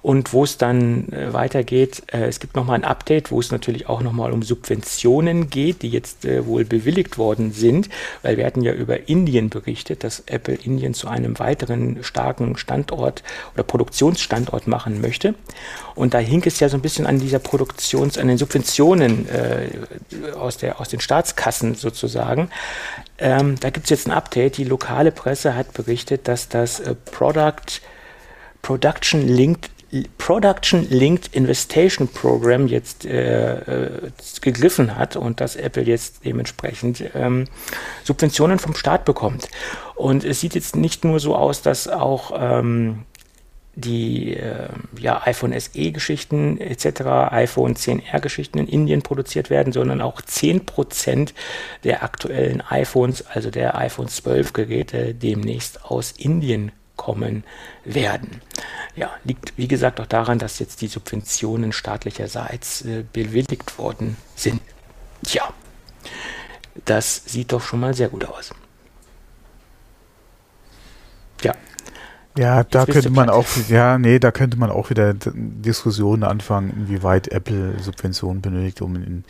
und 0.00 0.32
wo 0.32 0.44
es 0.44 0.56
dann 0.56 1.12
äh, 1.12 1.34
weitergeht, 1.34 2.02
äh, 2.06 2.28
es 2.28 2.40
gibt 2.40 2.56
nochmal 2.56 2.76
ein 2.76 2.84
Update, 2.84 3.30
wo 3.30 3.40
es 3.40 3.50
natürlich 3.50 3.86
auch 3.86 4.00
nochmal 4.00 4.32
um 4.32 4.42
Subventionen 4.42 5.50
geht, 5.50 5.82
die 5.82 5.90
jetzt 5.90 6.24
äh, 6.24 6.46
wohl 6.46 6.64
bewilligt 6.64 7.18
worden 7.18 7.52
sind, 7.52 7.90
weil 8.22 8.38
wir 8.38 8.46
hatten 8.46 8.62
ja 8.62 8.72
über 8.72 9.08
Indien 9.08 9.50
berichtet, 9.50 10.04
dass 10.04 10.20
Apple 10.26 10.54
Indien 10.54 10.94
zu 10.94 11.08
einem 11.08 11.38
weiteren 11.38 12.02
starken 12.02 12.56
Standort 12.56 13.22
oder 13.52 13.64
Produktionsstandort 13.64 14.66
machen 14.66 15.02
möchte. 15.02 15.34
Und 15.94 16.14
da 16.14 16.18
hing 16.18 16.42
es 16.46 16.58
ja 16.58 16.70
so 16.70 16.78
ein 16.78 16.82
bisschen 16.82 17.06
an 17.06 17.18
dieser 17.18 17.38
Produktions-, 17.38 18.16
an 18.16 18.28
den 18.28 18.38
Subventionen 18.38 19.28
äh, 19.28 20.32
aus, 20.36 20.56
der, 20.56 20.80
aus 20.80 20.88
den 20.88 21.00
Staatskassen 21.00 21.74
sozusagen. 21.74 22.48
Ähm, 23.18 23.56
da 23.60 23.68
gibt 23.68 23.84
es 23.84 23.90
jetzt 23.90 24.06
ein 24.06 24.12
Update. 24.12 24.56
Die 24.56 24.64
lokale 24.64 25.12
Presse 25.12 25.54
hat 25.54 25.74
berichtet, 25.74 26.28
dass 26.28 26.48
das 26.48 26.80
äh, 26.80 26.94
Product 26.94 27.82
Production 28.68 29.26
Linked 29.26 29.70
Production 30.18 30.86
Linked 30.90 31.34
Investation 31.34 32.06
Program 32.06 32.66
jetzt 32.66 33.06
äh, 33.06 33.54
äh, 33.60 34.10
gegriffen 34.42 34.94
hat 34.98 35.16
und 35.16 35.40
dass 35.40 35.56
Apple 35.56 35.84
jetzt 35.84 36.26
dementsprechend 36.26 37.02
ähm, 37.14 37.46
Subventionen 38.04 38.58
vom 38.58 38.74
Staat 38.74 39.06
bekommt. 39.06 39.48
Und 39.94 40.22
es 40.22 40.40
sieht 40.40 40.54
jetzt 40.54 40.76
nicht 40.76 41.02
nur 41.02 41.18
so 41.18 41.34
aus, 41.34 41.62
dass 41.62 41.88
auch 41.88 42.32
ähm, 42.38 43.06
die 43.74 44.34
äh, 44.34 44.68
ja, 44.98 45.22
iPhone 45.24 45.58
SE-Geschichten 45.58 46.60
etc., 46.60 47.06
iPhone 47.30 47.74
10R-Geschichten 47.74 48.58
in 48.58 48.68
Indien 48.68 49.00
produziert 49.00 49.48
werden, 49.48 49.72
sondern 49.72 50.02
auch 50.02 50.20
10% 50.20 51.32
der 51.84 52.02
aktuellen 52.02 52.60
iPhones, 52.60 53.26
also 53.26 53.50
der 53.50 53.78
iPhone 53.78 54.08
12-Geräte, 54.08 55.14
demnächst 55.14 55.86
aus 55.86 56.12
Indien 56.12 56.70
kommen 56.98 57.44
werden. 57.84 58.42
Ja, 58.94 59.10
liegt 59.24 59.56
wie 59.56 59.68
gesagt 59.68 60.00
auch 60.00 60.06
daran, 60.06 60.38
dass 60.38 60.58
jetzt 60.58 60.82
die 60.82 60.88
Subventionen 60.88 61.72
staatlicherseits 61.72 62.82
äh, 62.82 63.04
bewilligt 63.10 63.78
worden 63.78 64.18
sind. 64.34 64.60
Tja, 65.24 65.48
das 66.84 67.22
sieht 67.24 67.52
doch 67.52 67.62
schon 67.62 67.80
mal 67.80 67.94
sehr 67.94 68.10
gut 68.10 68.26
aus. 68.26 68.50
Ja. 71.42 71.54
Ja, 72.36 72.62
da 72.64 72.84
könnte 72.84 73.10
man 73.10 73.30
auch, 73.30 73.46
ja, 73.68 73.98
nee, 73.98 74.18
da 74.18 74.30
könnte 74.30 74.58
man 74.58 74.70
auch 74.70 74.90
wieder 74.90 75.14
Diskussionen 75.14 76.22
anfangen, 76.22 76.70
inwieweit 76.70 77.28
Apple 77.28 77.80
Subventionen 77.80 78.42
benötigt, 78.42 78.82
um 78.82 78.94
in 78.96 79.24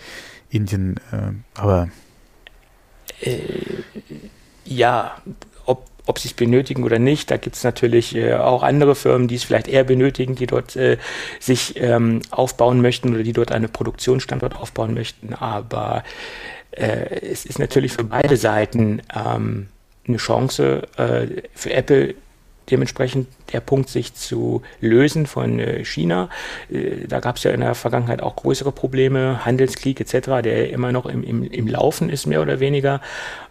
Indien, 0.50 0.96
äh, 1.12 1.32
aber. 1.54 1.88
Äh, 3.20 3.38
ja, 4.64 5.16
ob, 5.64 5.86
ob 6.08 6.18
sie 6.18 6.28
es 6.28 6.34
benötigen 6.34 6.84
oder 6.84 6.98
nicht, 6.98 7.30
da 7.30 7.36
gibt 7.36 7.56
es 7.56 7.64
natürlich 7.64 8.16
äh, 8.16 8.34
auch 8.34 8.62
andere 8.62 8.94
Firmen, 8.94 9.28
die 9.28 9.34
es 9.34 9.44
vielleicht 9.44 9.68
eher 9.68 9.84
benötigen, 9.84 10.34
die 10.34 10.46
dort 10.46 10.74
äh, 10.74 10.96
sich 11.38 11.74
ähm, 11.76 12.22
aufbauen 12.30 12.80
möchten 12.80 13.14
oder 13.14 13.22
die 13.22 13.32
dort 13.32 13.52
einen 13.52 13.70
Produktionsstandort 13.70 14.56
aufbauen 14.56 14.94
möchten, 14.94 15.34
aber 15.34 16.02
äh, 16.70 17.20
es 17.20 17.44
ist 17.44 17.58
natürlich 17.58 17.92
für 17.92 18.04
beide 18.04 18.36
Seiten 18.36 19.02
ähm, 19.14 19.68
eine 20.06 20.16
Chance 20.16 20.82
äh, 20.96 21.42
für 21.54 21.72
Apple 21.72 22.14
dementsprechend 22.70 23.28
der 23.52 23.60
Punkt, 23.60 23.88
sich 23.88 24.14
zu 24.14 24.62
lösen 24.80 25.26
von 25.26 25.58
äh, 25.58 25.84
China. 25.84 26.28
Äh, 26.70 27.06
da 27.06 27.20
gab 27.20 27.36
es 27.36 27.44
ja 27.44 27.50
in 27.50 27.60
der 27.60 27.74
Vergangenheit 27.74 28.22
auch 28.22 28.36
größere 28.36 28.72
Probleme, 28.72 29.44
Handelskrieg 29.44 30.00
etc., 30.00 30.42
der 30.42 30.70
immer 30.70 30.92
noch 30.92 31.06
im, 31.06 31.22
im, 31.24 31.42
im 31.44 31.66
Laufen 31.66 32.10
ist, 32.10 32.26
mehr 32.26 32.42
oder 32.42 32.60
weniger. 32.60 33.00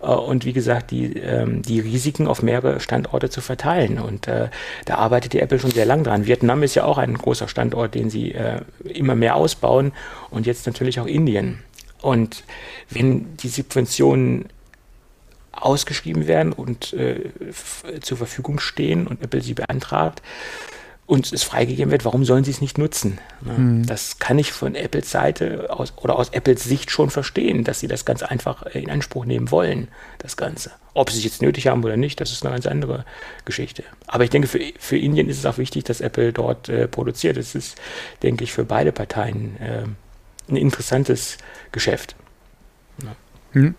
Äh, 0.01 0.07
und 0.07 0.45
wie 0.45 0.53
gesagt, 0.53 0.91
die, 0.91 1.17
ähm, 1.17 1.61
die 1.61 1.79
Risiken 1.79 2.27
auf 2.27 2.41
mehrere 2.43 2.79
Standorte 2.79 3.29
zu 3.29 3.41
verteilen. 3.41 3.99
Und 3.99 4.27
da 4.27 4.95
arbeitet 4.95 5.33
die 5.33 5.39
Apple 5.39 5.59
schon 5.59 5.71
sehr 5.71 5.85
lang 5.85 6.03
dran. 6.03 6.27
Vietnam 6.27 6.63
ist 6.63 6.75
ja 6.75 6.83
auch 6.83 6.97
ein 6.97 7.17
großer 7.17 7.47
Standort, 7.47 7.95
den 7.95 8.09
sie 8.09 8.35
immer 8.83 9.15
mehr 9.15 9.35
ausbauen. 9.35 9.93
Und 10.29 10.45
jetzt 10.45 10.65
natürlich 10.65 10.99
auch 10.99 11.05
Indien. 11.05 11.59
Und 12.01 12.43
wenn 12.89 13.37
die 13.37 13.49
Subventionen 13.49 14.45
ausgeschrieben 15.61 16.27
werden 16.27 16.53
und 16.53 16.93
äh, 16.93 17.31
zur 18.01 18.17
Verfügung 18.17 18.59
stehen 18.59 19.07
und 19.07 19.21
Apple 19.23 19.41
sie 19.41 19.53
beantragt 19.53 20.21
und 21.07 21.31
es 21.31 21.43
freigegeben 21.43 21.89
wird, 21.89 22.03
warum 22.03 22.25
sollen 22.25 22.43
sie 22.43 22.51
es 22.51 22.59
nicht 22.59 22.77
nutzen? 22.77 23.19
Ne? 23.41 23.53
Mhm. 23.53 23.85
Das 23.85 24.19
kann 24.19 24.37
ich 24.37 24.51
von 24.51 24.75
Apples 24.75 25.09
Seite 25.09 25.69
aus, 25.69 25.93
oder 25.95 26.19
aus 26.19 26.29
Apples 26.29 26.65
Sicht 26.65 26.91
schon 26.91 27.09
verstehen, 27.09 27.63
dass 27.63 27.79
sie 27.79 27.87
das 27.87 28.03
ganz 28.03 28.23
einfach 28.23 28.63
in 28.63 28.89
Anspruch 28.89 29.23
nehmen 29.23 29.49
wollen, 29.49 29.87
das 30.17 30.35
Ganze. 30.35 30.71
Ob 30.93 31.09
sie 31.09 31.19
es 31.19 31.23
jetzt 31.23 31.41
nötig 31.41 31.67
haben 31.67 31.81
oder 31.83 31.95
nicht, 31.95 32.19
das 32.19 32.33
ist 32.33 32.45
eine 32.45 32.53
ganz 32.53 32.67
andere 32.67 33.05
Geschichte. 33.45 33.83
Aber 34.05 34.25
ich 34.25 34.29
denke, 34.29 34.49
für, 34.49 34.59
für 34.77 34.97
Indien 34.97 35.29
ist 35.29 35.37
es 35.37 35.45
auch 35.45 35.57
wichtig, 35.57 35.85
dass 35.85 36.01
Apple 36.01 36.33
dort 36.33 36.67
äh, 36.67 36.89
produziert. 36.89 37.37
Es 37.37 37.55
ist, 37.55 37.77
denke 38.21 38.43
ich, 38.43 38.51
für 38.51 38.65
beide 38.65 38.91
Parteien 38.91 39.55
äh, 39.61 39.83
ein 40.49 40.57
interessantes 40.57 41.37
Geschäft. 41.71 42.17
Ja. 43.01 43.15
Mhm. 43.53 43.75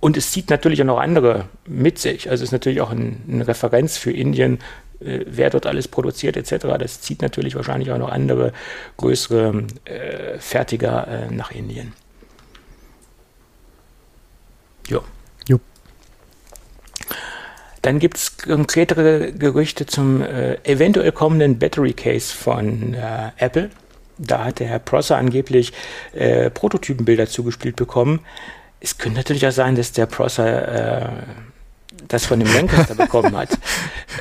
Und 0.00 0.16
es 0.16 0.30
zieht 0.30 0.50
natürlich 0.50 0.80
auch 0.82 0.86
noch 0.86 1.00
andere 1.00 1.46
mit 1.66 1.98
sich. 1.98 2.30
Also 2.30 2.42
es 2.42 2.48
ist 2.48 2.52
natürlich 2.52 2.80
auch 2.80 2.90
ein, 2.90 3.22
eine 3.28 3.48
Referenz 3.48 3.96
für 3.96 4.12
Indien, 4.12 4.60
äh, 5.00 5.24
wer 5.26 5.50
dort 5.50 5.66
alles 5.66 5.88
produziert 5.88 6.36
etc. 6.36 6.66
Das 6.78 7.00
zieht 7.00 7.20
natürlich 7.22 7.56
wahrscheinlich 7.56 7.90
auch 7.90 7.98
noch 7.98 8.10
andere 8.10 8.52
größere 8.96 9.64
äh, 9.84 10.38
Fertiger 10.38 11.08
äh, 11.08 11.34
nach 11.34 11.50
Indien. 11.50 11.94
Ja. 14.88 15.00
Jo. 15.48 15.58
Dann 17.82 17.98
gibt 17.98 18.18
es 18.18 18.36
konkretere 18.38 19.32
Gerüchte 19.32 19.86
zum 19.86 20.22
äh, 20.22 20.54
eventuell 20.64 21.10
kommenden 21.10 21.58
Battery 21.58 21.92
Case 21.92 22.34
von 22.34 22.94
äh, 22.94 23.30
Apple. 23.36 23.70
Da 24.16 24.46
hat 24.46 24.60
der 24.60 24.68
Herr 24.68 24.80
Prosser 24.80 25.16
angeblich 25.16 25.72
äh, 26.12 26.50
Prototypenbilder 26.50 27.28
zugespielt 27.28 27.76
bekommen 27.76 28.20
es 28.80 28.98
könnte 28.98 29.18
natürlich 29.18 29.46
auch 29.46 29.52
sein, 29.52 29.74
dass 29.74 29.92
der 29.92 30.06
Prosser 30.06 31.06
äh, 31.06 31.08
das 32.06 32.26
von 32.26 32.38
dem 32.38 32.52
Lancaster 32.52 32.94
bekommen 32.96 33.36
hat. 33.36 33.50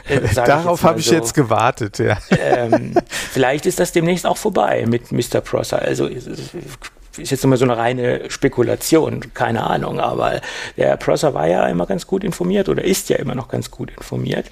Äh, 0.07 0.21
Darauf 0.33 0.83
habe 0.83 0.99
ich 0.99 1.07
so. 1.07 1.15
jetzt 1.15 1.33
gewartet, 1.33 1.99
ja. 1.99 2.17
Ähm, 2.31 2.95
vielleicht 3.09 3.65
ist 3.65 3.79
das 3.79 3.91
demnächst 3.91 4.25
auch 4.25 4.37
vorbei 4.37 4.85
mit 4.87 5.11
Mr. 5.11 5.41
Prosser. 5.41 5.79
Also 5.79 6.07
ist 6.07 7.31
jetzt 7.31 7.43
immer 7.43 7.57
so 7.57 7.65
eine 7.65 7.77
reine 7.77 8.29
Spekulation, 8.29 9.33
keine 9.33 9.63
Ahnung, 9.63 9.99
aber 9.99 10.41
der 10.75 10.97
Prosser 10.97 11.33
war 11.33 11.47
ja 11.47 11.65
immer 11.67 11.85
ganz 11.85 12.05
gut 12.05 12.23
informiert 12.23 12.69
oder 12.69 12.83
ist 12.83 13.09
ja 13.09 13.17
immer 13.17 13.35
noch 13.35 13.47
ganz 13.47 13.71
gut 13.71 13.91
informiert. 13.91 14.51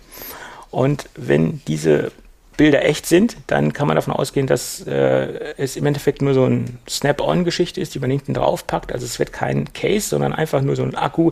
Und 0.71 1.07
wenn 1.15 1.61
diese 1.67 2.11
Bilder 2.57 2.85
echt 2.85 3.05
sind, 3.05 3.37
dann 3.47 3.73
kann 3.73 3.87
man 3.87 3.95
davon 3.95 4.13
ausgehen, 4.13 4.47
dass 4.47 4.85
äh, 4.87 5.53
es 5.57 5.75
im 5.75 5.85
Endeffekt 5.85 6.21
nur 6.21 6.33
so 6.33 6.45
ein 6.45 6.77
Snap-on-Geschichte 6.89 7.81
ist, 7.81 7.95
die 7.95 7.99
man 7.99 8.09
hinten 8.09 8.33
drauf 8.33 8.65
packt. 8.67 8.91
Also 8.93 9.05
es 9.05 9.19
wird 9.19 9.33
kein 9.33 9.73
Case, 9.73 10.09
sondern 10.09 10.33
einfach 10.33 10.61
nur 10.61 10.75
so 10.75 10.83
ein 10.83 10.95
Akku, 10.95 11.31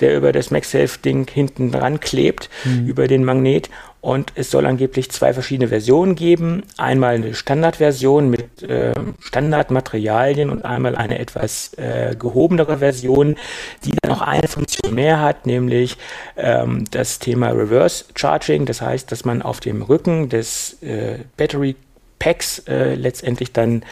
der 0.00 0.16
über 0.16 0.32
das 0.32 0.50
MagSafe-Ding 0.50 1.28
hinten 1.30 1.70
dran 1.70 2.00
klebt, 2.00 2.50
mhm. 2.64 2.86
über 2.86 3.08
den 3.08 3.24
Magnet 3.24 3.70
und 4.04 4.32
es 4.34 4.50
soll 4.50 4.66
angeblich 4.66 5.10
zwei 5.10 5.32
verschiedene 5.32 5.68
Versionen 5.68 6.14
geben. 6.14 6.62
Einmal 6.76 7.14
eine 7.14 7.32
Standardversion 7.32 8.28
mit 8.28 8.62
äh, 8.62 8.92
Standardmaterialien 9.18 10.50
und 10.50 10.62
einmal 10.62 10.94
eine 10.94 11.18
etwas 11.18 11.72
äh, 11.78 12.14
gehobenere 12.14 12.78
Version, 12.80 13.36
die 13.82 13.92
dann 14.02 14.12
noch 14.12 14.20
eine 14.20 14.46
Funktion 14.46 14.94
mehr 14.94 15.22
hat, 15.22 15.46
nämlich 15.46 15.96
ähm, 16.36 16.84
das 16.90 17.18
Thema 17.18 17.48
Reverse 17.48 18.04
Charging. 18.14 18.66
Das 18.66 18.82
heißt, 18.82 19.10
dass 19.10 19.24
man 19.24 19.40
auf 19.40 19.60
dem 19.60 19.80
Rücken 19.80 20.28
des 20.28 20.82
äh, 20.82 21.20
Battery 21.38 21.74
Packs 22.18 22.58
äh, 22.68 22.96
letztendlich 22.96 23.54
dann 23.54 23.86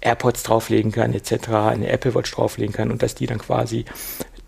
AirPods 0.00 0.44
drauflegen 0.44 0.92
kann, 0.92 1.12
etc., 1.12 1.48
eine 1.48 1.90
Apple 1.90 2.14
Watch 2.14 2.32
drauflegen 2.32 2.74
kann 2.74 2.90
und 2.90 3.02
dass 3.02 3.14
die 3.14 3.26
dann 3.26 3.38
quasi 3.38 3.84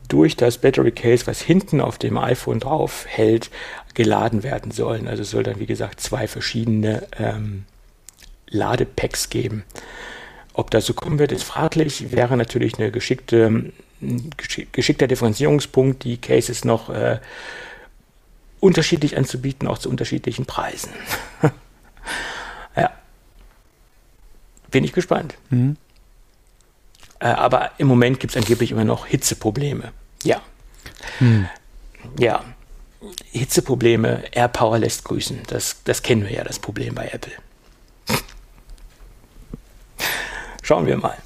durch 0.09 0.37
das 0.37 0.59
Battery 0.59 0.93
Case, 0.93 1.27
was 1.27 1.41
hinten 1.41 1.81
auf 1.81 1.99
dem 1.99 2.17
iPhone 2.17 2.61
drauf 2.61 3.05
hält, 3.07 3.51
geladen 3.95 4.43
werden 4.43 4.71
sollen. 4.71 5.09
Also 5.09 5.23
es 5.23 5.31
soll 5.31 5.43
dann, 5.43 5.59
wie 5.61 5.67
gesagt, 5.67 6.01
zwei 6.01 6.27
verschiedene 6.27 7.07
ähm, 7.19 7.65
Ladepacks 8.49 9.29
geben. 9.29 9.65
Ob 10.55 10.71
das 10.71 10.87
so 10.87 10.95
kommen 10.95 11.19
wird, 11.19 11.33
ist 11.33 11.45
fraglich. 11.45 12.11
Wäre 12.11 12.37
natürlich 12.37 12.79
eine 12.79 12.91
geschickte, 12.91 13.71
ein 14.01 14.31
geschickter 14.73 15.07
Differenzierungspunkt, 15.07 16.05
die 16.05 16.17
Cases 16.17 16.65
noch 16.65 16.91
äh, 16.91 17.19
unterschiedlich 18.61 19.17
anzubieten, 19.17 19.69
auch 19.69 19.79
zu 19.79 19.91
unterschiedlichen 19.91 20.47
Preisen. 20.47 20.91
ja. 22.77 22.91
Bin 24.71 24.85
ich 24.85 24.93
gespannt. 24.93 25.35
Mhm. 25.51 25.77
Äh, 27.21 27.27
aber 27.27 27.73
im 27.79 27.87
Moment 27.87 28.21
gibt 28.21 28.33
es 28.35 28.37
angeblich 28.37 28.71
immer 28.71 28.85
noch 28.85 29.07
Hitzeprobleme. 29.07 29.93
Ja. 30.23 30.41
Mhm. 31.21 31.49
Ja. 32.19 32.45
Hitzeprobleme, 33.31 34.25
AirPower 34.33 34.79
lässt 34.79 35.05
grüßen. 35.05 35.41
Das, 35.47 35.77
das 35.85 36.03
kennen 36.03 36.25
wir 36.25 36.33
ja, 36.33 36.45
das 36.45 36.59
Problem 36.59 36.95
bei 36.95 37.09
Apple. 37.09 37.33
Schauen 40.63 40.87
wir 40.87 40.97
mal. 40.97 41.17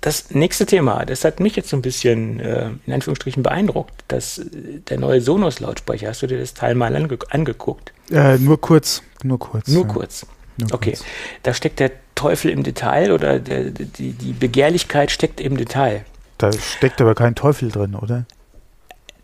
Das 0.00 0.32
nächste 0.32 0.66
Thema, 0.66 1.04
das 1.04 1.24
hat 1.24 1.38
mich 1.38 1.54
jetzt 1.54 1.68
so 1.68 1.76
ein 1.76 1.82
bisschen 1.82 2.40
äh, 2.40 2.70
in 2.86 2.92
Anführungsstrichen 2.92 3.44
beeindruckt, 3.44 3.92
dass 4.08 4.38
äh, 4.38 4.80
der 4.88 4.98
neue 4.98 5.20
Sonos-Lautsprecher, 5.20 6.08
hast 6.08 6.22
du 6.22 6.26
dir 6.26 6.40
das 6.40 6.54
Teil 6.54 6.74
mal 6.74 6.96
ange 6.96 7.18
angeguckt? 7.30 7.92
Äh, 8.10 8.38
nur 8.38 8.60
kurz, 8.60 9.02
nur 9.22 9.38
kurz. 9.38 9.68
Nur 9.68 9.86
ja. 9.86 9.92
kurz. 9.92 10.26
Nur 10.56 10.74
okay, 10.74 10.90
kurz. 10.90 11.04
da 11.44 11.54
steckt 11.54 11.78
der 11.78 11.92
Teufel 12.22 12.52
im 12.52 12.62
Detail 12.62 13.10
oder 13.10 13.40
der, 13.40 13.64
die, 13.64 14.12
die 14.12 14.32
Begehrlichkeit 14.32 15.10
steckt 15.10 15.40
im 15.40 15.56
Detail. 15.56 16.04
Da 16.38 16.52
steckt 16.52 17.00
aber 17.00 17.16
kein 17.16 17.34
Teufel 17.34 17.68
drin, 17.68 17.96
oder? 17.96 18.26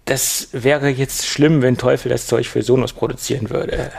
Das 0.08 0.48
wäre 0.52 0.88
jetzt 0.88 1.26
schlimm, 1.26 1.60
wenn 1.60 1.76
Teufel 1.76 2.08
das 2.08 2.26
Zeug 2.26 2.48
für 2.48 2.62
Sonos 2.62 2.94
produzieren 2.94 3.50
würde. 3.50 3.90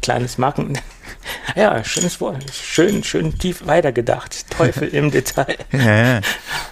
Kleines 0.00 0.38
Marken. 0.38 0.78
Ja, 1.56 1.82
schönes 1.84 2.20
Wort. 2.20 2.44
Schön, 2.52 3.02
schön 3.02 3.36
tief 3.36 3.66
weitergedacht. 3.66 4.48
Teufel 4.50 4.88
im 4.88 5.10
Detail. 5.10 5.56
Ja. 5.72 6.20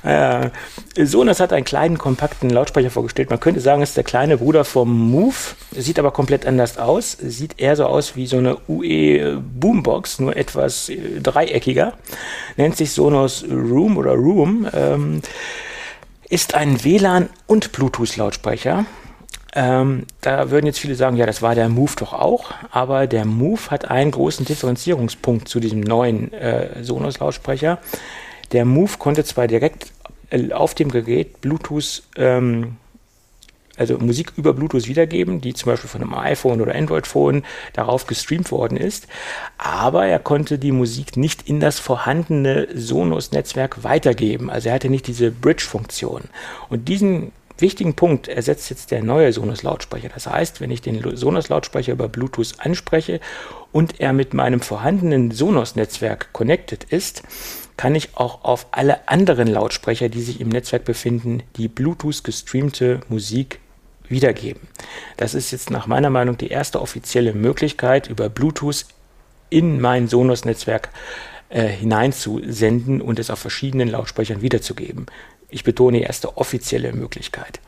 ja. 0.04 0.50
Sonos 0.96 1.40
hat 1.40 1.52
einen 1.52 1.64
kleinen, 1.64 1.98
kompakten 1.98 2.48
Lautsprecher 2.48 2.90
vorgestellt. 2.90 3.30
Man 3.30 3.40
könnte 3.40 3.60
sagen, 3.60 3.82
es 3.82 3.90
ist 3.90 3.96
der 3.96 4.04
kleine 4.04 4.38
Bruder 4.38 4.64
vom 4.64 5.10
Move. 5.10 5.34
Sieht 5.72 5.98
aber 5.98 6.12
komplett 6.12 6.46
anders 6.46 6.78
aus. 6.78 7.12
Sieht 7.20 7.60
eher 7.60 7.76
so 7.76 7.86
aus 7.86 8.16
wie 8.16 8.26
so 8.26 8.38
eine 8.38 8.56
UE 8.68 9.38
Boombox, 9.40 10.20
nur 10.20 10.36
etwas 10.36 10.88
äh, 10.88 11.20
dreieckiger. 11.20 11.94
Nennt 12.56 12.76
sich 12.76 12.92
Sonos 12.92 13.44
Room 13.50 13.96
oder 13.96 14.12
Room. 14.12 14.68
Ähm, 14.72 15.20
ist 16.28 16.54
ein 16.54 16.82
WLAN- 16.84 17.30
und 17.46 17.72
Bluetooth-Lautsprecher. 17.72 18.84
Ähm, 19.54 20.06
da 20.20 20.50
würden 20.50 20.66
jetzt 20.66 20.78
viele 20.78 20.94
sagen, 20.94 21.16
ja, 21.16 21.26
das 21.26 21.40
war 21.40 21.54
der 21.54 21.68
Move 21.68 21.92
doch 21.96 22.12
auch, 22.12 22.52
aber 22.70 23.06
der 23.06 23.24
Move 23.24 23.70
hat 23.70 23.90
einen 23.90 24.10
großen 24.10 24.44
Differenzierungspunkt 24.44 25.48
zu 25.48 25.58
diesem 25.58 25.80
neuen 25.80 26.32
äh, 26.32 26.82
Sonos-Lautsprecher. 26.82 27.78
Der 28.52 28.64
Move 28.64 28.92
konnte 28.98 29.24
zwar 29.24 29.46
direkt 29.46 29.92
äh, 30.30 30.52
auf 30.52 30.74
dem 30.74 30.90
Gerät 30.90 31.40
Bluetooth 31.40 32.02
ähm, 32.16 32.76
also 33.78 33.98
Musik 33.98 34.32
über 34.36 34.52
Bluetooth 34.52 34.86
wiedergeben, 34.86 35.40
die 35.40 35.54
zum 35.54 35.72
Beispiel 35.72 35.88
von 35.88 36.02
einem 36.02 36.14
iPhone 36.14 36.60
oder 36.60 36.74
Android-Phone 36.74 37.44
darauf 37.72 38.06
gestreamt 38.06 38.50
worden 38.50 38.76
ist. 38.76 39.06
Aber 39.56 40.06
er 40.06 40.18
konnte 40.18 40.58
die 40.58 40.72
Musik 40.72 41.16
nicht 41.16 41.48
in 41.48 41.60
das 41.60 41.78
vorhandene 41.78 42.68
Sonos-Netzwerk 42.74 43.84
weitergeben. 43.84 44.50
Also 44.50 44.68
er 44.68 44.74
hatte 44.74 44.90
nicht 44.90 45.06
diese 45.06 45.30
Bridge-Funktion. 45.30 46.24
Und 46.68 46.88
diesen 46.88 47.32
wichtigen 47.60 47.94
Punkt 47.94 48.28
ersetzt 48.28 48.70
jetzt 48.70 48.90
der 48.90 49.02
neue 49.02 49.32
Sonos-Lautsprecher. 49.32 50.08
Das 50.12 50.26
heißt, 50.26 50.60
wenn 50.60 50.70
ich 50.70 50.82
den 50.82 51.16
Sonos-Lautsprecher 51.16 51.92
über 51.92 52.08
Bluetooth 52.08 52.54
anspreche 52.58 53.20
und 53.72 54.00
er 54.00 54.12
mit 54.12 54.34
meinem 54.34 54.60
vorhandenen 54.60 55.30
Sonos-Netzwerk 55.30 56.32
connected 56.32 56.84
ist, 56.84 57.22
kann 57.76 57.94
ich 57.94 58.16
auch 58.16 58.44
auf 58.44 58.66
alle 58.72 59.08
anderen 59.08 59.48
Lautsprecher, 59.48 60.08
die 60.08 60.20
sich 60.20 60.40
im 60.40 60.48
Netzwerk 60.48 60.84
befinden, 60.84 61.42
die 61.56 61.68
Bluetooth 61.68 62.24
gestreamte 62.24 63.00
Musik 63.08 63.60
wiedergeben. 64.10 64.62
Das 65.16 65.34
ist 65.34 65.50
jetzt 65.50 65.70
nach 65.70 65.86
meiner 65.86 66.10
Meinung 66.10 66.36
die 66.36 66.48
erste 66.48 66.80
offizielle 66.80 67.34
Möglichkeit, 67.34 68.08
über 68.08 68.28
Bluetooth 68.28 68.86
in 69.50 69.80
mein 69.80 70.08
Sonos-Netzwerk 70.08 70.90
äh, 71.48 71.66
hineinzusenden 71.66 73.00
und 73.00 73.18
es 73.18 73.30
auf 73.30 73.38
verschiedenen 73.38 73.88
Lautsprechern 73.88 74.42
wiederzugeben. 74.42 75.06
Ich 75.50 75.64
betone 75.64 76.00
erste 76.00 76.36
offizielle 76.36 76.92
Möglichkeit. 76.92 77.60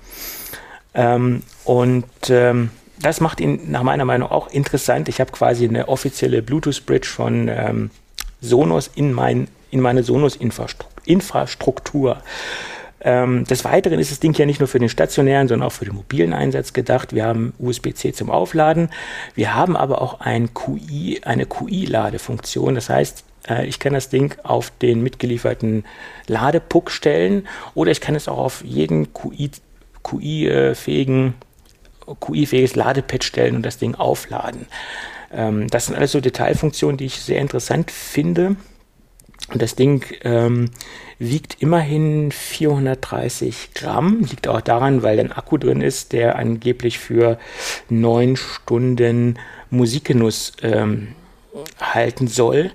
Ähm, 0.93 1.43
und 1.64 2.05
ähm, 2.28 2.70
das 3.01 3.20
macht 3.20 3.41
ihn 3.41 3.70
nach 3.70 3.82
meiner 3.82 4.05
Meinung 4.05 4.30
auch 4.30 4.49
interessant. 4.49 5.09
Ich 5.09 5.20
habe 5.20 5.32
quasi 5.32 5.66
eine 5.66 5.88
offizielle 5.88 6.43
Bluetooth-Bridge 6.43 7.09
von 7.09 7.49
ähm, 7.49 7.91
Sonos 8.43 8.91
in, 8.95 9.12
mein, 9.12 9.49
in 9.70 9.80
meine 9.80 10.03
Sonos-Infrastruktur 10.03 12.22
ähm, 13.03 13.44
des 13.44 13.64
Weiteren 13.64 13.98
ist 13.98 14.11
das 14.11 14.20
Ding 14.20 14.34
ja 14.34 14.46
nicht 14.46 14.61
nur 14.61 14.68
für 14.68 14.78
den 14.78 14.88
stationären, 14.88 15.48
sondern 15.48 15.66
auch 15.66 15.72
für 15.72 15.84
den 15.84 15.94
mobilen 15.94 16.32
Einsatz 16.32 16.72
gedacht. 16.72 17.14
Wir 17.14 17.24
haben 17.24 17.55
USB-C 17.59 18.12
zum 18.12 18.30
Aufladen. 18.30 18.90
Wir 19.34 19.55
haben 19.55 19.76
aber 19.76 20.03
auch 20.03 20.20
ein 20.20 20.53
QI, 20.53 21.20
eine 21.24 21.46
QI-Ladefunktion. 21.46 22.74
Das 22.74 22.90
heißt, 22.90 23.24
äh, 23.48 23.66
ich 23.66 23.78
kann 23.78 23.94
das 23.94 24.11
Ding 24.11 24.36
auf 24.42 24.70
den 24.82 25.03
mitgelieferten 25.03 25.84
Ladepuck 26.26 26.90
stellen 26.90 27.46
oder 27.74 27.90
ich 27.90 28.01
kann 28.01 28.14
es 28.14 28.28
auch 28.28 28.38
auf 28.38 28.64
jeden 28.64 29.14
QI, 29.14 29.51
QI-fähigen 30.03 31.34
QI-fähiges 32.18 32.74
Ladepad 32.74 33.22
stellen 33.22 33.57
und 33.57 33.62
das 33.62 33.78
Ding 33.78 33.94
aufladen. 33.94 34.66
Ähm, 35.32 35.68
das 35.68 35.86
sind 35.86 35.96
alles 35.96 36.12
so 36.12 36.20
Detailfunktionen, 36.20 36.96
die 36.96 37.07
ich 37.07 37.20
sehr 37.20 37.40
interessant 37.40 37.90
finde. 37.90 38.57
Und 39.49 39.62
das 39.62 39.74
Ding 39.74 40.05
ähm, 40.22 40.70
wiegt 41.18 41.57
immerhin 41.61 42.30
430 42.30 43.70
Gramm. 43.74 44.20
Liegt 44.20 44.49
auch 44.49 44.61
daran, 44.61 45.03
weil 45.03 45.18
ein 45.18 45.32
Akku 45.32 45.59
drin 45.59 45.80
ist, 45.80 46.12
der 46.12 46.36
angeblich 46.36 46.99
für 46.99 47.38
neun 47.88 48.36
Stunden 48.36 49.38
Musikgenuss 49.70 50.53
ähm, 50.62 51.09
halten 51.80 52.28
soll. 52.28 52.70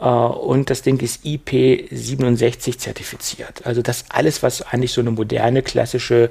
Uh, 0.00 0.26
und 0.28 0.70
das 0.70 0.82
Ding 0.82 1.00
ist 1.00 1.24
IP67 1.24 2.78
zertifiziert. 2.78 3.66
Also 3.66 3.82
das 3.82 4.04
alles, 4.10 4.44
was 4.44 4.62
eigentlich 4.62 4.92
so 4.92 5.00
eine 5.00 5.10
moderne 5.10 5.60
klassische 5.60 6.30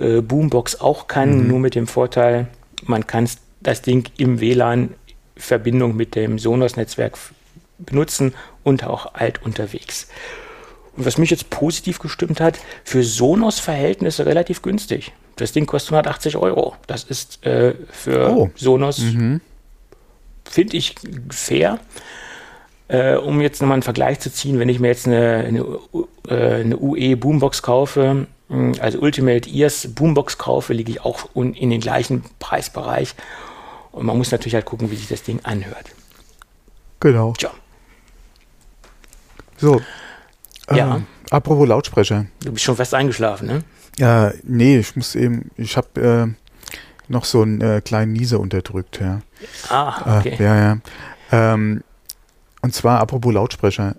äh, 0.00 0.20
Boombox 0.20 0.80
auch 0.80 1.06
kann, 1.06 1.42
mhm. 1.42 1.46
nur 1.46 1.60
mit 1.60 1.76
dem 1.76 1.86
Vorteil, 1.86 2.48
man 2.86 3.06
kann 3.06 3.28
das 3.60 3.82
Ding 3.82 4.10
im 4.16 4.40
WLAN 4.40 4.94
Verbindung 5.36 5.94
mit 5.94 6.16
dem 6.16 6.40
Sonos-Netzwerk 6.40 7.16
benutzen 7.78 8.34
und 8.64 8.84
auch 8.84 9.14
alt 9.14 9.42
unterwegs. 9.42 10.08
Und 10.96 11.06
was 11.06 11.18
mich 11.18 11.30
jetzt 11.30 11.50
positiv 11.50 11.98
gestimmt 11.98 12.40
hat, 12.40 12.58
für 12.84 13.02
Sonos-Verhältnisse 13.02 14.26
relativ 14.26 14.62
günstig. 14.62 15.12
Das 15.36 15.52
Ding 15.52 15.66
kostet 15.66 15.92
180 15.92 16.36
Euro. 16.36 16.74
Das 16.86 17.04
ist 17.04 17.44
äh, 17.44 17.74
für 17.90 18.30
oh. 18.30 18.50
Sonos, 18.54 19.00
mhm. 19.00 19.40
finde 20.44 20.76
ich, 20.76 20.94
fair. 21.30 21.80
Äh, 22.86 23.16
um 23.16 23.40
jetzt 23.40 23.60
nochmal 23.60 23.76
einen 23.76 23.82
Vergleich 23.82 24.20
zu 24.20 24.32
ziehen, 24.32 24.58
wenn 24.58 24.68
ich 24.68 24.78
mir 24.78 24.88
jetzt 24.88 25.06
eine, 25.06 25.38
eine, 25.38 25.78
äh, 26.28 26.60
eine 26.60 26.78
UE 26.78 27.16
Boombox 27.16 27.62
kaufe, 27.62 28.26
also 28.78 28.98
Ultimate 29.00 29.48
Ears 29.48 29.88
Boombox 29.94 30.38
kaufe, 30.38 30.74
liege 30.74 30.92
ich 30.92 31.00
auch 31.00 31.30
in 31.34 31.70
den 31.70 31.80
gleichen 31.80 32.24
Preisbereich. 32.38 33.14
Und 33.90 34.06
man 34.06 34.18
muss 34.18 34.30
natürlich 34.30 34.54
halt 34.54 34.66
gucken, 34.66 34.90
wie 34.90 34.96
sich 34.96 35.08
das 35.08 35.22
Ding 35.22 35.40
anhört. 35.44 35.86
Genau. 37.00 37.32
Tja. 37.38 37.50
So, 39.56 39.80
ja. 40.70 40.96
Ähm, 40.96 41.06
apropos 41.30 41.68
Lautsprecher. 41.68 42.26
Du 42.42 42.52
bist 42.52 42.64
schon 42.64 42.76
fast 42.76 42.94
eingeschlafen, 42.94 43.46
ne? 43.46 43.64
Ja, 43.98 44.32
nee, 44.42 44.78
ich 44.78 44.96
muss 44.96 45.14
eben, 45.14 45.50
ich 45.56 45.76
habe 45.76 46.00
äh, 46.00 46.72
noch 47.08 47.24
so 47.24 47.42
einen 47.42 47.60
äh, 47.60 47.80
kleinen 47.84 48.12
Nieser 48.12 48.40
unterdrückt, 48.40 49.00
ja. 49.00 49.20
Ah, 49.68 50.18
okay. 50.18 50.36
Äh, 50.38 50.42
ja, 50.42 50.56
ja. 50.56 50.78
Ähm, 51.32 51.82
und 52.62 52.74
zwar 52.74 53.00
apropos 53.00 53.32
Lautsprecher. 53.32 53.96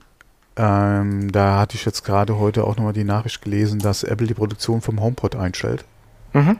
Ähm, 0.58 1.32
da 1.32 1.60
hatte 1.60 1.76
ich 1.76 1.86
jetzt 1.86 2.03
gerade 2.03 2.39
heute 2.39 2.64
auch 2.64 2.78
nochmal 2.78 2.93
die 2.93 3.03
Nachricht 3.03 3.41
gelesen, 3.41 3.80
dass 3.80 4.03
Apple 4.03 4.28
die 4.28 4.34
Produktion 4.34 4.82
vom 4.82 5.01
HomePod 5.01 5.36
einstellt. 5.36 5.86
Mhm. 6.34 6.58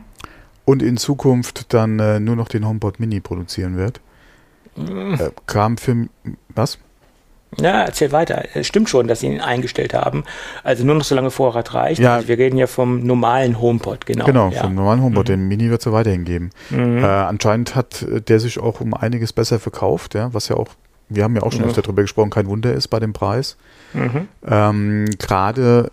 Und 0.66 0.84
in 0.84 0.98
Zukunft 0.98 1.74
dann 1.74 2.00
äh, 2.00 2.20
nur 2.20 2.36
noch 2.36 2.48
den 2.48 2.68
HomePod 2.68 3.00
Mini 3.00 3.22
produzieren 3.22 3.78
wird. 3.78 4.02
Mhm. 4.76 5.14
Äh, 5.20 5.32
kam 5.46 5.78
für 5.78 6.08
was? 6.50 6.78
Ja, 7.58 7.84
erzähl 7.84 8.12
weiter. 8.12 8.44
Es 8.54 8.68
stimmt 8.68 8.90
schon, 8.90 9.08
dass 9.08 9.22
sie 9.22 9.28
ihn 9.28 9.40
eingestellt 9.40 9.94
haben. 9.94 10.24
Also 10.64 10.84
nur 10.84 10.96
noch 10.96 11.04
so 11.04 11.16
lange 11.16 11.32
Vorrat 11.32 11.74
reicht. 11.74 12.02
Ja. 12.02 12.16
Also 12.16 12.28
wir 12.28 12.38
reden 12.38 12.58
ja 12.58 12.68
vom 12.68 13.04
normalen 13.06 13.62
HomePod, 13.62 14.06
genau. 14.06 14.26
Genau, 14.26 14.50
ja. 14.50 14.62
vom 14.62 14.76
normalen 14.76 15.02
HomePod. 15.02 15.28
Mhm. 15.28 15.32
Den 15.32 15.48
Mini 15.48 15.70
wird 15.70 15.82
es 15.82 15.86
ja 15.86 15.92
weiterhin 15.92 16.26
geben. 16.26 16.50
Mhm. 16.70 16.98
Äh, 16.98 17.06
anscheinend 17.06 17.76
hat 17.76 18.06
der 18.28 18.40
sich 18.40 18.60
auch 18.60 18.82
um 18.82 18.94
einiges 18.94 19.32
besser 19.34 19.60
verkauft, 19.60 20.16
ja, 20.16 20.34
was 20.34 20.50
ja 20.50 20.58
auch, 20.58 20.70
wir 21.10 21.24
haben 21.24 21.36
ja 21.36 21.44
auch 21.44 21.52
schon 21.52 21.62
mhm. 21.62 21.70
öfter 21.70 21.82
darüber 21.82 22.02
gesprochen, 22.02 22.30
kein 22.30 22.48
Wunder 22.48 22.74
ist 22.74 22.90
bei 22.90 23.00
dem 23.00 23.14
Preis. 23.14 23.58
Mhm. 23.94 24.28
Ähm, 24.46 25.06
Gerade, 25.18 25.92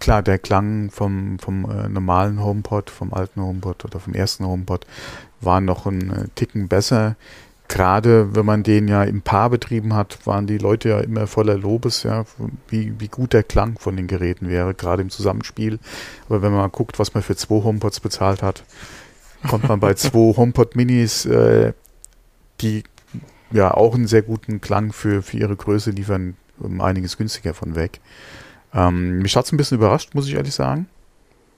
klar, 0.00 0.22
der 0.22 0.38
Klang 0.38 0.90
vom, 0.90 1.38
vom 1.38 1.70
äh, 1.70 1.88
normalen 1.88 2.42
HomePod, 2.42 2.90
vom 2.90 3.12
alten 3.14 3.40
HomePod 3.40 3.84
oder 3.84 4.00
vom 4.00 4.14
ersten 4.14 4.44
HomePod 4.44 4.86
war 5.40 5.60
noch 5.60 5.86
ein 5.86 6.10
äh, 6.10 6.28
Ticken 6.34 6.68
besser 6.68 7.16
gerade 7.72 8.36
wenn 8.36 8.44
man 8.44 8.62
den 8.62 8.86
ja 8.86 9.02
im 9.02 9.22
Paar 9.22 9.48
betrieben 9.48 9.94
hat, 9.94 10.26
waren 10.26 10.46
die 10.46 10.58
Leute 10.58 10.90
ja 10.90 11.00
immer 11.00 11.26
voller 11.26 11.56
Lobes, 11.56 12.02
ja, 12.02 12.26
wie, 12.68 12.92
wie 13.00 13.08
gut 13.08 13.32
der 13.32 13.42
Klang 13.42 13.78
von 13.78 13.96
den 13.96 14.08
Geräten 14.08 14.50
wäre, 14.50 14.74
gerade 14.74 15.00
im 15.00 15.08
Zusammenspiel. 15.08 15.78
Aber 16.28 16.42
wenn 16.42 16.52
man 16.52 16.60
mal 16.60 16.68
guckt, 16.68 16.98
was 16.98 17.14
man 17.14 17.22
für 17.22 17.34
zwei 17.34 17.62
HomePods 17.62 18.00
bezahlt 18.00 18.42
hat, 18.42 18.64
kommt 19.48 19.68
man 19.68 19.80
bei 19.80 19.94
zwei 19.94 20.36
HomePod 20.36 20.76
Minis, 20.76 21.24
äh, 21.24 21.72
die 22.60 22.84
ja 23.50 23.72
auch 23.72 23.94
einen 23.94 24.06
sehr 24.06 24.22
guten 24.22 24.60
Klang 24.60 24.92
für, 24.92 25.22
für 25.22 25.38
ihre 25.38 25.56
Größe 25.56 25.92
liefern, 25.92 26.36
um 26.58 26.82
einiges 26.82 27.16
günstiger 27.16 27.54
von 27.54 27.74
weg. 27.74 28.00
Ähm, 28.74 29.20
mich 29.20 29.34
hat 29.34 29.46
es 29.46 29.52
ein 29.52 29.56
bisschen 29.56 29.78
überrascht, 29.78 30.14
muss 30.14 30.28
ich 30.28 30.34
ehrlich 30.34 30.54
sagen. 30.54 30.88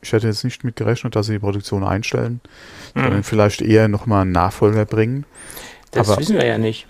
Ich 0.00 0.12
hätte 0.12 0.28
jetzt 0.28 0.44
nicht 0.44 0.62
mit 0.62 0.76
gerechnet, 0.76 1.16
dass 1.16 1.26
sie 1.26 1.32
die 1.32 1.38
Produktion 1.40 1.82
einstellen, 1.82 2.40
mhm. 2.94 3.00
sondern 3.00 3.22
vielleicht 3.24 3.62
eher 3.62 3.88
nochmal 3.88 4.22
einen 4.22 4.32
Nachfolger 4.32 4.84
bringen. 4.84 5.26
Das 5.94 6.08
aber 6.08 6.20
wissen 6.20 6.36
wir 6.36 6.46
ja 6.46 6.58
nicht. 6.58 6.86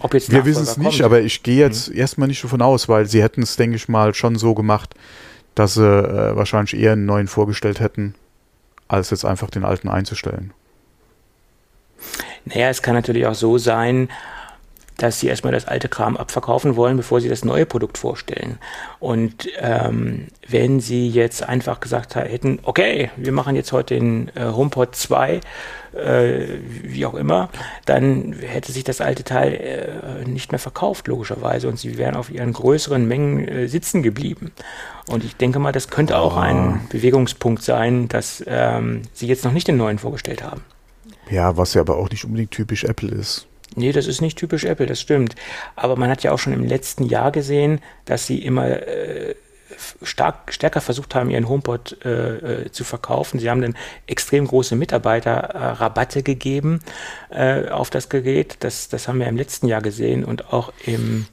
Ob 0.00 0.14
jetzt 0.14 0.30
wir 0.30 0.44
wissen 0.44 0.64
es 0.64 0.76
nicht, 0.76 1.02
aber 1.02 1.20
ich 1.20 1.42
gehe 1.42 1.58
jetzt 1.58 1.90
mhm. 1.90 1.96
erstmal 1.96 2.28
nicht 2.28 2.42
davon 2.42 2.62
aus, 2.62 2.88
weil 2.88 3.06
sie 3.06 3.22
hätten 3.22 3.42
es, 3.42 3.56
denke 3.56 3.76
ich 3.76 3.88
mal, 3.88 4.12
schon 4.14 4.36
so 4.36 4.54
gemacht, 4.54 4.94
dass 5.54 5.74
sie 5.74 5.86
äh, 5.86 6.34
wahrscheinlich 6.36 6.76
eher 6.76 6.92
einen 6.92 7.06
neuen 7.06 7.28
vorgestellt 7.28 7.80
hätten, 7.80 8.14
als 8.88 9.10
jetzt 9.10 9.24
einfach 9.24 9.50
den 9.50 9.64
alten 9.64 9.88
einzustellen. 9.88 10.52
Naja, 12.44 12.68
es 12.68 12.82
kann 12.82 12.94
natürlich 12.94 13.26
auch 13.26 13.34
so 13.34 13.56
sein, 13.56 14.08
dass 14.96 15.20
sie 15.20 15.28
erstmal 15.28 15.52
das 15.52 15.66
alte 15.66 15.88
Kram 15.88 16.16
abverkaufen 16.16 16.76
wollen, 16.76 16.96
bevor 16.96 17.20
sie 17.20 17.28
das 17.28 17.44
neue 17.44 17.66
Produkt 17.66 17.98
vorstellen. 17.98 18.58
Und 19.00 19.48
ähm, 19.58 20.28
wenn 20.48 20.80
sie 20.80 21.08
jetzt 21.08 21.42
einfach 21.42 21.80
gesagt 21.80 22.14
hätten, 22.14 22.60
okay, 22.62 23.10
wir 23.16 23.32
machen 23.32 23.56
jetzt 23.56 23.72
heute 23.72 23.94
den 23.94 24.30
äh, 24.36 24.46
HomePod 24.46 24.94
2, 24.94 25.40
äh, 25.94 26.46
wie 26.82 27.06
auch 27.06 27.14
immer, 27.14 27.48
dann 27.86 28.34
hätte 28.34 28.72
sich 28.72 28.84
das 28.84 29.00
alte 29.00 29.24
Teil 29.24 29.54
äh, 29.54 30.28
nicht 30.28 30.52
mehr 30.52 30.58
verkauft, 30.58 31.08
logischerweise, 31.08 31.68
und 31.68 31.78
sie 31.78 31.98
wären 31.98 32.16
auf 32.16 32.30
ihren 32.30 32.52
größeren 32.52 33.06
Mengen 33.06 33.48
äh, 33.48 33.68
sitzen 33.68 34.02
geblieben. 34.02 34.52
Und 35.06 35.24
ich 35.24 35.36
denke 35.36 35.58
mal, 35.58 35.72
das 35.72 35.88
könnte 35.88 36.18
auch 36.18 36.36
ein 36.36 36.56
ah. 36.56 36.80
Bewegungspunkt 36.90 37.62
sein, 37.62 38.08
dass 38.08 38.42
ähm, 38.46 39.02
sie 39.12 39.26
jetzt 39.26 39.44
noch 39.44 39.52
nicht 39.52 39.68
den 39.68 39.76
neuen 39.76 39.98
vorgestellt 39.98 40.42
haben. 40.42 40.62
Ja, 41.30 41.56
was 41.56 41.74
ja 41.74 41.80
aber 41.80 41.96
auch 41.96 42.10
nicht 42.10 42.24
unbedingt 42.24 42.50
typisch 42.50 42.84
Apple 42.84 43.10
ist. 43.10 43.46
Nee, 43.76 43.92
das 43.92 44.06
ist 44.06 44.20
nicht 44.20 44.38
typisch 44.38 44.64
Apple, 44.64 44.86
das 44.86 45.00
stimmt. 45.00 45.34
Aber 45.76 45.96
man 45.96 46.10
hat 46.10 46.22
ja 46.22 46.32
auch 46.32 46.38
schon 46.38 46.52
im 46.52 46.64
letzten 46.64 47.04
Jahr 47.04 47.32
gesehen, 47.32 47.80
dass 48.04 48.26
sie 48.26 48.38
immer 48.38 48.68
äh, 48.68 49.34
stark, 50.02 50.52
stärker 50.52 50.80
versucht 50.80 51.14
haben, 51.14 51.30
ihren 51.30 51.48
HomePod 51.48 52.04
äh, 52.04 52.64
äh, 52.64 52.70
zu 52.70 52.84
verkaufen. 52.84 53.38
Sie 53.40 53.50
haben 53.50 53.62
dann 53.62 53.76
extrem 54.06 54.46
große 54.46 54.76
Mitarbeiterrabatte 54.76 56.22
gegeben 56.22 56.80
äh, 57.30 57.68
auf 57.68 57.90
das 57.90 58.08
Gerät. 58.08 58.56
Das, 58.60 58.88
das 58.88 59.08
haben 59.08 59.18
wir 59.18 59.26
im 59.26 59.36
letzten 59.36 59.66
Jahr 59.66 59.82
gesehen 59.82 60.24
und 60.24 60.52
auch 60.52 60.72
im 60.86 61.26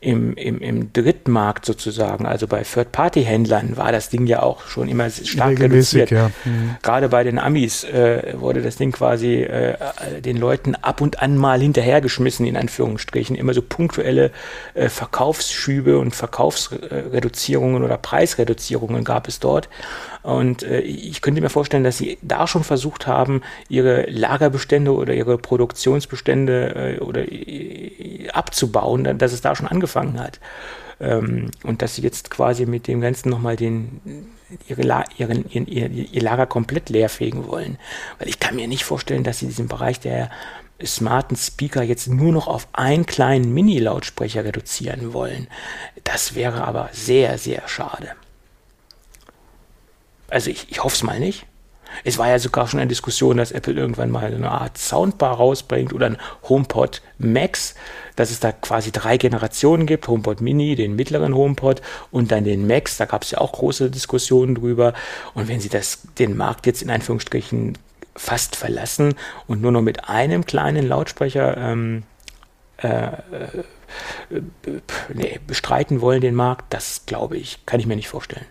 im, 0.00 0.34
im, 0.34 0.60
im 0.60 0.92
Drittmarkt 0.92 1.64
sozusagen, 1.64 2.24
also 2.24 2.46
bei 2.46 2.62
Third-Party-Händlern, 2.62 3.76
war 3.76 3.90
das 3.90 4.10
Ding 4.10 4.28
ja 4.28 4.42
auch 4.42 4.62
schon 4.66 4.88
immer 4.88 5.10
stark 5.10 5.58
reduziert. 5.58 6.12
Ja. 6.12 6.30
Mhm. 6.44 6.76
Gerade 6.82 7.08
bei 7.08 7.24
den 7.24 7.40
Amis 7.40 7.82
äh, 7.82 8.34
wurde 8.36 8.62
das 8.62 8.76
Ding 8.76 8.92
quasi 8.92 9.42
äh, 9.42 9.76
den 10.20 10.36
Leuten 10.36 10.76
ab 10.76 11.00
und 11.00 11.20
an 11.20 11.36
mal 11.36 11.60
hinterhergeschmissen, 11.60 12.46
in 12.46 12.56
Anführungsstrichen. 12.56 13.34
Immer 13.34 13.54
so 13.54 13.62
punktuelle 13.62 14.30
äh, 14.74 14.88
Verkaufsschübe 14.88 15.98
und 15.98 16.14
Verkaufsreduzierungen 16.14 17.82
oder 17.82 17.98
Preisreduzierungen 17.98 19.02
gab 19.02 19.26
es 19.26 19.40
dort. 19.40 19.68
Und 20.22 20.62
äh, 20.62 20.80
ich 20.80 21.22
könnte 21.22 21.40
mir 21.40 21.48
vorstellen, 21.48 21.84
dass 21.84 21.98
sie 21.98 22.18
da 22.22 22.46
schon 22.46 22.64
versucht 22.64 23.06
haben, 23.06 23.42
ihre 23.68 24.02
Lagerbestände 24.10 24.92
oder 24.92 25.14
ihre 25.14 25.38
Produktionsbestände 25.38 26.96
äh, 26.98 27.00
oder 27.00 27.30
äh, 27.30 28.28
abzubauen, 28.32 29.18
dass 29.18 29.32
es 29.32 29.40
da 29.40 29.54
schon 29.54 29.68
angefangen 29.68 30.18
hat. 30.20 30.40
Ähm, 31.00 31.50
und 31.62 31.82
dass 31.82 31.94
sie 31.94 32.02
jetzt 32.02 32.30
quasi 32.30 32.66
mit 32.66 32.88
dem 32.88 33.00
Ganzen 33.00 33.30
nochmal 33.30 33.56
den, 33.56 34.00
ihre 34.66 34.82
La 34.82 35.04
ihren, 35.16 35.48
ihr, 35.48 35.68
ihr, 35.68 35.90
ihr 35.90 36.22
Lager 36.22 36.46
komplett 36.46 36.90
leerfegen 36.90 37.46
wollen. 37.46 37.78
Weil 38.18 38.28
ich 38.28 38.40
kann 38.40 38.56
mir 38.56 38.68
nicht 38.68 38.84
vorstellen, 38.84 39.24
dass 39.24 39.38
sie 39.38 39.46
diesen 39.46 39.68
Bereich 39.68 40.00
der 40.00 40.30
smarten 40.84 41.36
Speaker 41.36 41.82
jetzt 41.82 42.08
nur 42.08 42.32
noch 42.32 42.46
auf 42.46 42.68
einen 42.72 43.06
kleinen 43.06 43.52
Mini-Lautsprecher 43.52 44.44
reduzieren 44.44 45.12
wollen. 45.12 45.48
Das 46.04 46.34
wäre 46.34 46.64
aber 46.64 46.88
sehr, 46.92 47.38
sehr 47.38 47.66
schade. 47.68 48.10
Also 50.28 50.50
ich, 50.50 50.70
ich 50.70 50.82
hoffe 50.82 50.96
es 50.96 51.02
mal 51.02 51.18
nicht. 51.20 51.46
Es 52.04 52.18
war 52.18 52.28
ja 52.28 52.38
sogar 52.38 52.68
schon 52.68 52.80
eine 52.80 52.88
Diskussion, 52.88 53.38
dass 53.38 53.50
Apple 53.50 53.74
irgendwann 53.74 54.10
mal 54.10 54.24
eine 54.24 54.50
Art 54.50 54.78
Soundbar 54.78 55.36
rausbringt 55.36 55.92
oder 55.92 56.06
ein 56.06 56.18
HomePod 56.48 57.02
Max, 57.18 57.74
dass 58.14 58.30
es 58.30 58.40
da 58.40 58.52
quasi 58.52 58.92
drei 58.92 59.16
Generationen 59.16 59.86
gibt, 59.86 60.06
HomePod 60.06 60.40
Mini, 60.40 60.74
den 60.76 60.96
mittleren 60.96 61.34
HomePod 61.34 61.80
und 62.10 62.30
dann 62.30 62.44
den 62.44 62.66
Max. 62.66 62.98
Da 62.98 63.06
gab 63.06 63.22
es 63.22 63.30
ja 63.30 63.38
auch 63.38 63.52
große 63.52 63.90
Diskussionen 63.90 64.54
drüber. 64.54 64.92
Und 65.34 65.48
wenn 65.48 65.60
sie 65.60 65.68
das, 65.70 66.02
den 66.18 66.36
Markt 66.36 66.66
jetzt 66.66 66.82
in 66.82 66.90
Anführungsstrichen 66.90 67.78
fast 68.14 68.56
verlassen 68.56 69.14
und 69.46 69.62
nur 69.62 69.72
noch 69.72 69.82
mit 69.82 70.08
einem 70.08 70.44
kleinen 70.44 70.86
Lautsprecher 70.86 71.56
ähm, 71.56 72.02
äh, 72.78 73.06
äh, 73.06 74.42
nee, 75.14 75.40
bestreiten 75.46 76.00
wollen, 76.00 76.20
den 76.20 76.34
Markt, 76.34 76.74
das 76.74 77.06
glaube 77.06 77.36
ich, 77.36 77.64
kann 77.64 77.80
ich 77.80 77.86
mir 77.86 77.96
nicht 77.96 78.08
vorstellen. 78.08 78.46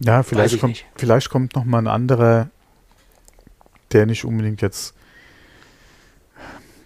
Ja, 0.00 0.22
vielleicht 0.22 0.58
kommt, 0.60 0.72
nicht. 0.72 0.86
vielleicht 0.96 1.28
kommt 1.28 1.54
noch 1.54 1.64
mal 1.64 1.78
ein 1.78 1.86
anderer, 1.86 2.48
der 3.92 4.06
nicht 4.06 4.24
unbedingt 4.24 4.62
jetzt, 4.62 4.94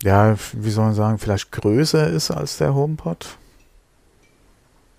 ja, 0.03 0.37
wie 0.53 0.71
soll 0.71 0.87
man 0.87 0.95
sagen, 0.95 1.19
vielleicht 1.19 1.53
größer 1.53 2.09
ist 2.09 2.31
als 2.31 2.59
der 2.59 2.75
HomePod. 2.75 3.39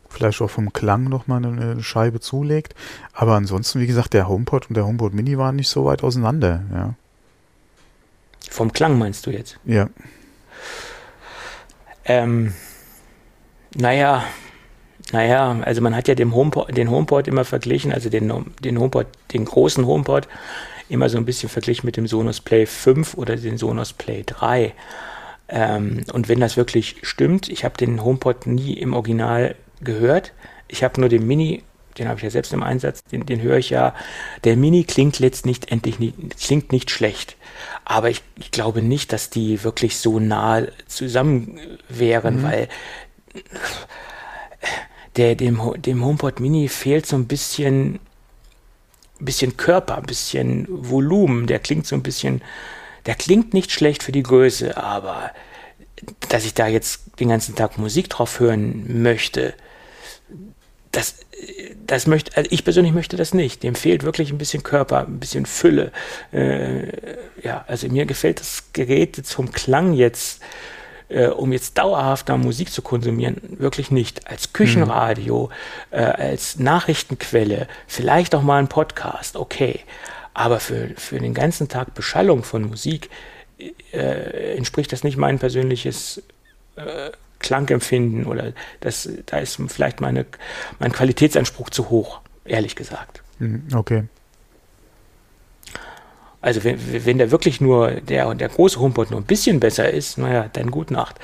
Vielleicht 0.10 0.42
auch 0.42 0.50
vom 0.50 0.72
Klang 0.72 1.04
noch 1.04 1.28
mal 1.28 1.46
eine 1.46 1.84
Scheibe 1.84 2.22
zulegt. 2.22 2.74
Aber 3.12 3.36
ansonsten, 3.36 3.82
wie 3.82 3.88
gesagt, 3.88 4.14
der 4.14 4.30
HomePod 4.30 4.70
und 4.70 4.76
der 4.78 4.86
HomePod 4.86 5.14
Mini 5.14 5.38
waren 5.38 5.58
nicht 5.58 5.68
so 5.68 5.84
weit 5.84 6.04
auseinander, 6.04 6.64
ja. 6.72 6.94
Vom 8.50 8.72
Klang 8.72 8.98
meinst 8.98 9.26
du 9.26 9.32
jetzt? 9.32 9.60
Ja. 9.66 9.90
Ähm, 12.06 12.54
naja, 13.76 14.24
naja, 15.12 15.60
also 15.62 15.82
man 15.82 15.96
hat 15.96 16.08
ja 16.08 16.16
den 16.16 16.34
HomePod, 16.34 16.76
den 16.76 16.90
HomePod 16.90 17.28
immer 17.28 17.46
verglichen, 17.46 17.94
also 17.94 18.10
den, 18.10 18.32
den 18.64 18.80
HomePod, 18.80 19.08
den 19.34 19.46
großen 19.46 19.86
HomePod, 19.86 20.28
immer 20.90 21.10
so 21.10 21.18
ein 21.18 21.26
bisschen 21.26 21.50
verglichen 21.50 21.86
mit 21.86 21.98
dem 21.98 22.08
Sonos 22.08 22.42
Play 22.42 22.66
5 22.66 23.16
oder 23.16 23.36
den 23.36 23.58
Sonos 23.58 23.94
Play 23.94 24.24
3. 24.26 24.74
Ähm, 25.48 26.04
und 26.12 26.28
wenn 26.28 26.40
das 26.40 26.58
wirklich 26.58 26.98
stimmt, 27.04 27.50
ich 27.50 27.64
habe 27.64 27.78
den 27.78 28.04
HomePod 28.04 28.48
nie 28.48 28.74
im 28.74 28.94
Original 28.94 29.56
gehört. 29.82 30.34
Ich 30.68 30.84
habe 30.84 31.00
nur 31.00 31.10
den 31.10 31.26
Mini, 31.28 31.64
den 31.98 32.08
habe 32.08 32.18
ich 32.18 32.24
ja 32.24 32.30
selbst 32.30 32.54
im 32.54 32.64
Einsatz, 32.64 33.04
den, 33.04 33.26
den 33.26 33.42
höre 33.42 33.58
ich 33.58 33.70
ja. 33.70 33.94
Der 34.44 34.58
Mini 34.58 34.84
klingt 34.84 35.20
letztendlich 35.20 36.00
nicht, 36.00 36.16
klingt 36.40 36.72
nicht 36.72 36.90
schlecht. 36.90 37.36
Aber 37.84 38.10
ich, 38.10 38.22
ich, 38.38 38.52
glaube 38.52 38.82
nicht, 38.82 39.14
dass 39.14 39.30
die 39.30 39.64
wirklich 39.64 39.98
so 39.98 40.20
nah 40.20 40.64
zusammen 40.88 41.60
wären, 41.90 42.40
mhm. 42.40 42.44
weil 42.44 42.68
der, 45.18 45.36
dem, 45.36 45.62
dem 45.78 46.04
HomePod 46.04 46.40
Mini 46.40 46.68
fehlt 46.68 47.06
so 47.06 47.16
ein 47.16 47.28
bisschen, 47.28 48.00
bisschen 49.20 49.58
Körper, 49.58 49.98
ein 49.98 50.04
bisschen 50.04 50.68
Volumen. 50.70 51.48
Der 51.48 51.60
klingt 51.60 51.88
so 51.88 51.96
ein 51.96 52.04
bisschen, 52.04 52.42
der 53.06 53.16
klingt 53.16 53.54
nicht 53.54 53.72
schlecht 53.72 54.04
für 54.04 54.12
die 54.12 54.24
Größe, 54.24 54.78
aber 54.78 55.32
dass 56.30 56.46
ich 56.46 56.54
da 56.54 56.68
jetzt 56.68 57.20
den 57.20 57.30
ganzen 57.30 57.56
Tag 57.56 57.78
Musik 57.78 58.10
drauf 58.10 58.40
hören 58.40 59.02
möchte, 59.02 59.54
das, 60.92 61.16
das 61.86 62.08
möchte, 62.08 62.36
also 62.38 62.50
ich 62.52 62.64
persönlich 62.64 62.94
möchte 62.94 63.18
das 63.18 63.34
nicht. 63.34 63.64
Dem 63.64 63.76
fehlt 63.76 64.04
wirklich 64.04 64.32
ein 64.32 64.38
bisschen 64.38 64.64
Körper, 64.64 65.06
ein 65.06 65.20
bisschen 65.20 65.46
Fülle. 65.46 65.92
Äh, 66.32 66.88
ja, 67.44 67.66
also 67.68 67.88
mir 67.88 68.06
gefällt 68.06 68.40
das 68.40 68.66
Gerät 68.74 69.22
vom 69.28 69.52
Klang 69.52 69.94
jetzt 69.94 70.42
äh, 71.10 71.28
um 71.28 71.52
jetzt 71.54 71.78
dauerhaft 71.78 72.30
da 72.30 72.38
Musik 72.38 72.72
zu 72.72 72.82
konsumieren, 72.82 73.38
wirklich 73.60 73.92
nicht. 73.92 74.28
Als 74.28 74.54
Küchenradio, 74.54 75.50
mhm. 75.92 75.98
äh, 75.98 76.04
als 76.04 76.60
Nachrichtenquelle, 76.60 77.68
vielleicht 77.88 78.36
auch 78.36 78.42
mal 78.42 78.60
ein 78.60 78.68
Podcast, 78.68 79.36
okay. 79.36 79.82
Aber 80.34 80.60
für, 80.60 80.90
für 80.98 81.20
den 81.20 81.34
ganzen 81.34 81.70
Tag 81.70 81.94
Beschallung 81.94 82.44
von 82.44 82.64
Musik 82.64 83.10
äh, 83.94 84.56
entspricht 84.58 84.92
das 84.92 85.04
nicht 85.04 85.18
mein 85.18 85.40
persönliches 85.40 86.22
äh, 86.76 87.12
Klangempfinden 87.40 88.26
oder 88.26 88.54
das, 88.82 89.08
da 89.28 89.38
ist 89.38 89.60
vielleicht 89.68 90.02
meine, 90.02 90.26
mein 90.80 90.92
Qualitätsanspruch 90.92 91.70
zu 91.70 91.90
hoch, 91.90 92.22
ehrlich 92.44 92.76
gesagt. 92.76 93.22
Mhm, 93.40 93.68
okay. 93.74 94.04
Also 96.46 96.64
wenn, 96.64 96.78
wenn 97.06 97.18
der 97.18 97.32
wirklich 97.32 97.60
nur, 97.60 97.90
der, 97.90 98.36
der 98.36 98.50
große 98.50 98.80
HomePod 98.80 99.10
nur 99.10 99.20
ein 99.20 99.26
bisschen 99.26 99.60
besser 99.60 99.90
ist, 99.90 100.20
naja, 100.20 100.48
dann 100.54 100.70
gut 100.70 100.92
Nacht. 100.92 101.16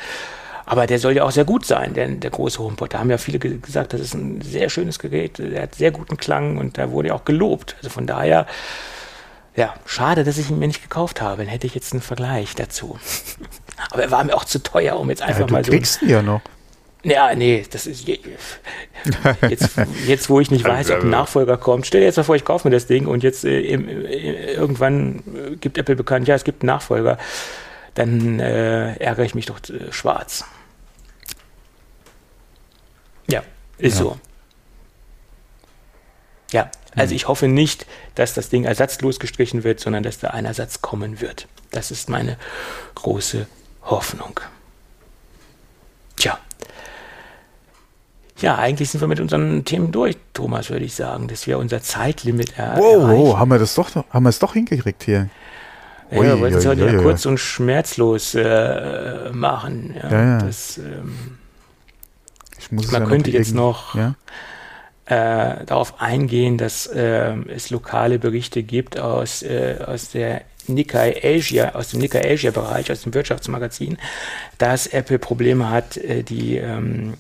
Aber 0.66 0.88
der 0.88 0.98
soll 0.98 1.16
ja 1.16 1.24
auch 1.24 1.32
sehr 1.32 1.46
gut 1.46 1.64
sein, 1.64 1.94
denn 1.94 2.20
der 2.22 2.32
große 2.32 2.58
HomePod, 2.58 2.92
da 2.92 3.00
haben 3.00 3.12
ja 3.12 3.20
viele 3.20 3.38
gesagt, 3.38 3.94
das 3.94 4.02
ist 4.02 4.16
ein 4.16 4.42
sehr 4.42 4.72
schönes 4.72 4.98
Gerät, 4.98 5.38
der 5.38 5.62
hat 5.62 5.76
sehr 5.76 5.92
guten 5.92 6.18
Klang 6.18 6.58
und 6.58 6.80
da 6.80 6.90
wurde 6.90 7.10
ja 7.10 7.14
auch 7.14 7.24
gelobt. 7.24 7.76
Also 7.78 7.92
von 7.92 8.08
daher, 8.08 8.48
ja, 9.56 9.76
schade, 9.86 10.24
dass 10.24 10.40
ich 10.40 10.50
ihn 10.50 10.58
mir 10.58 10.66
nicht 10.66 10.82
gekauft 10.82 11.22
habe. 11.22 11.44
Dann 11.44 11.52
hätte 11.52 11.68
ich 11.68 11.76
jetzt 11.76 11.94
einen 11.94 12.02
Vergleich 12.02 12.56
dazu. 12.56 12.98
Aber 13.92 14.02
er 14.02 14.10
war 14.10 14.24
mir 14.24 14.34
auch 14.34 14.46
zu 14.46 14.64
teuer, 14.64 15.00
um 15.00 15.12
jetzt 15.12 15.22
einfach 15.22 15.48
ja, 15.48 15.52
mal 15.52 15.64
so. 15.64 15.70
Du 15.70 15.78
kriegst 15.78 16.02
ihn 16.02 16.10
ja 16.10 16.24
noch. 16.24 16.42
Ja, 17.04 17.34
nee, 17.34 17.66
das 17.70 17.88
ist 17.88 18.08
jetzt, 18.08 19.70
jetzt 20.06 20.30
wo 20.30 20.40
ich 20.40 20.52
nicht 20.52 20.64
weiß, 20.64 20.92
ob 20.92 21.02
ein 21.02 21.10
Nachfolger 21.10 21.58
kommt. 21.58 21.88
Stell 21.88 22.02
dir 22.02 22.06
jetzt 22.06 22.18
mal 22.18 22.24
vor, 22.24 22.36
ich 22.36 22.46
kaufe 22.46 22.68
mir 22.68 22.74
das 22.74 22.86
Ding 22.86 23.08
und 23.08 23.24
jetzt 23.24 23.44
äh, 23.44 23.60
äh, 23.60 24.54
irgendwann 24.54 25.24
äh, 25.36 25.56
gibt 25.56 25.80
Apple 25.80 25.96
bekannt, 25.96 26.28
ja, 26.28 26.36
es 26.36 26.44
gibt 26.44 26.62
einen 26.62 26.68
Nachfolger. 26.68 27.18
Dann 27.96 28.40
äh, 28.40 28.96
ärgere 28.98 29.26
ich 29.26 29.34
mich 29.34 29.48
doch 29.48 29.60
äh, 29.70 29.92
schwarz. 29.92 30.46
Ja, 33.28 33.44
ist 33.80 33.98
ja. 33.98 34.04
so. 34.04 34.20
Ja, 36.52 36.70
also 36.96 37.16
ich 37.16 37.28
hoffe 37.28 37.48
nicht, 37.48 37.86
dass 38.16 38.34
das 38.34 38.50
Ding 38.50 38.66
ersatzlos 38.66 39.20
gestrichen 39.20 39.64
wird, 39.64 39.80
sondern 39.80 40.04
dass 40.04 40.20
da 40.20 40.30
ein 40.30 40.46
Ersatz 40.46 40.82
kommen 40.82 41.22
wird. 41.22 41.48
Das 41.72 41.90
ist 41.90 42.10
meine 42.10 42.38
große 42.96 43.48
Hoffnung. 43.84 44.40
Tja. 46.18 46.38
Ja, 48.42 48.58
eigentlich 48.58 48.90
sind 48.90 49.02
wir 49.02 49.08
mit 49.08 49.20
unseren 49.20 49.64
Themen 49.66 49.92
durch, 49.92 50.18
Thomas, 50.34 50.70
würde 50.70 50.86
ich 50.86 50.96
sagen, 50.96 51.28
dass 51.28 51.46
wir 51.48 51.60
unser 51.60 51.82
Zeitlimit 51.82 52.54
er 52.58 52.78
wow, 52.78 53.04
erreichen. 53.04 53.22
Wow, 53.22 53.38
haben 53.38 53.52
wir 53.52 53.60
das 53.60 53.76
doch, 53.76 53.90
haben 54.10 54.24
wir 54.24 54.30
es 54.30 54.40
doch 54.40 54.54
hingekriegt 54.54 55.04
hier. 55.04 55.30
Ja, 56.10 56.22
wir 56.24 56.40
wollten 56.40 56.58
es 56.58 56.66
heute 56.66 56.86
ja, 56.86 56.94
ja, 56.94 57.02
kurz 57.02 57.26
und 57.26 57.38
schmerzlos 57.38 58.36
äh, 58.36 59.30
machen. 59.32 59.96
Ja, 59.96 60.12
ja, 60.12 60.38
Das, 60.40 60.78
ähm, 60.78 61.38
man 62.92 63.08
könnte 63.08 63.32
jetzt 63.32 63.54
noch 63.54 63.96
äh, 63.96 64.10
darauf 65.06 66.02
eingehen, 66.02 66.58
dass 66.58 66.86
äh, 66.88 67.34
es 67.50 67.70
lokale 67.70 68.20
Berichte 68.20 68.64
gibt 68.64 69.00
aus, 69.00 69.42
äh, 69.42 69.78
aus 69.86 70.10
der 70.10 70.42
Nikkei 70.68 71.20
Asia, 71.24 71.76
aus 71.76 71.90
dem 71.90 72.00
Nikkei 72.00 72.34
Asia 72.34 72.52
Bereich, 72.52 72.92
aus 72.92 73.02
dem 73.02 73.14
Wirtschaftsmagazin, 73.14 73.98
dass 74.58 74.88
Apple 74.88 75.20
Probleme 75.20 75.70
hat, 75.70 75.98
äh, 75.98 76.24
die 76.24 76.58
ähm, 76.58 77.16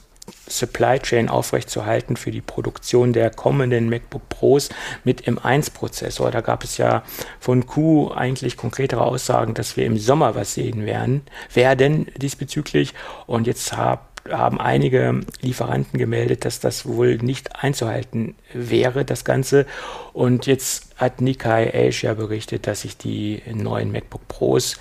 Supply 0.57 0.99
Chain 0.99 1.29
aufrechtzuerhalten 1.29 2.17
für 2.17 2.31
die 2.31 2.41
Produktion 2.41 3.13
der 3.13 3.29
kommenden 3.29 3.89
MacBook 3.89 4.27
Pros 4.29 4.69
mit 5.03 5.27
M1-Prozessor. 5.27 6.31
Da 6.31 6.41
gab 6.41 6.63
es 6.63 6.77
ja 6.77 7.03
von 7.39 7.65
Q 7.65 8.11
eigentlich 8.11 8.57
konkretere 8.57 9.01
Aussagen, 9.01 9.53
dass 9.53 9.77
wir 9.77 9.85
im 9.85 9.97
Sommer 9.97 10.35
was 10.35 10.53
sehen 10.53 10.85
werden, 10.85 11.23
werden 11.53 12.07
diesbezüglich. 12.17 12.93
Und 13.27 13.47
jetzt 13.47 13.75
hab, 13.77 14.21
haben 14.29 14.59
einige 14.59 15.21
Lieferanten 15.41 15.97
gemeldet, 15.97 16.45
dass 16.45 16.59
das 16.59 16.85
wohl 16.85 17.17
nicht 17.17 17.63
einzuhalten 17.63 18.35
wäre, 18.53 19.05
das 19.05 19.25
Ganze. 19.25 19.65
Und 20.13 20.45
jetzt 20.45 20.95
hat 20.97 21.21
Nikkei 21.21 21.71
Asia 21.73 22.13
berichtet, 22.13 22.67
dass 22.67 22.81
sich 22.81 22.97
die 22.97 23.41
neuen 23.51 23.91
MacBook 23.91 24.27
Pros 24.27 24.77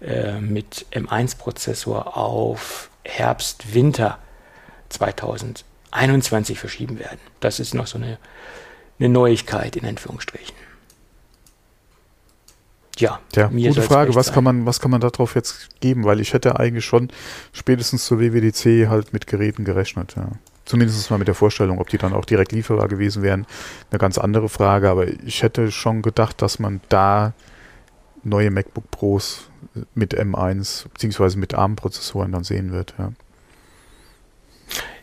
äh, 0.00 0.40
mit 0.40 0.86
M1-Prozessor 0.92 2.16
auf 2.16 2.90
Herbst, 3.04 3.74
Winter 3.74 4.18
2021 4.88 6.58
verschieben 6.58 6.98
werden. 6.98 7.18
Das 7.40 7.60
ist 7.60 7.74
noch 7.74 7.86
so 7.86 7.98
eine, 7.98 8.18
eine 8.98 9.08
Neuigkeit 9.08 9.76
in 9.76 9.86
Anführungsstrichen. 9.86 10.54
Ja, 12.98 13.18
ja 13.34 13.48
gute 13.48 13.82
Frage. 13.82 14.14
Was 14.14 14.32
kann 14.32 14.44
man, 14.44 14.66
was 14.66 14.80
kann 14.80 14.90
man 14.90 15.00
darauf 15.00 15.34
jetzt 15.34 15.80
geben? 15.80 16.04
Weil 16.04 16.20
ich 16.20 16.32
hätte 16.32 16.58
eigentlich 16.60 16.84
schon 16.84 17.08
spätestens 17.52 18.04
zur 18.06 18.20
WWDC 18.20 18.88
halt 18.88 19.12
mit 19.12 19.26
Geräten 19.26 19.64
gerechnet. 19.64 20.14
Ja. 20.16 20.28
Zumindest 20.64 21.10
mal 21.10 21.18
mit 21.18 21.28
der 21.28 21.34
Vorstellung, 21.34 21.78
ob 21.78 21.88
die 21.88 21.98
dann 21.98 22.14
auch 22.14 22.24
direkt 22.24 22.52
lieferbar 22.52 22.88
gewesen 22.88 23.22
wären, 23.22 23.46
eine 23.90 23.98
ganz 23.98 24.16
andere 24.16 24.48
Frage. 24.48 24.88
Aber 24.88 25.06
ich 25.08 25.42
hätte 25.42 25.70
schon 25.72 26.02
gedacht, 26.02 26.40
dass 26.40 26.58
man 26.58 26.80
da 26.88 27.34
neue 28.22 28.50
MacBook 28.50 28.90
Pros 28.90 29.48
mit 29.94 30.18
M1 30.18 30.86
bzw. 30.88 31.36
mit 31.36 31.54
ARM-Prozessoren 31.54 32.32
dann 32.32 32.44
sehen 32.44 32.72
wird. 32.72 32.94
Ja. 32.98 33.12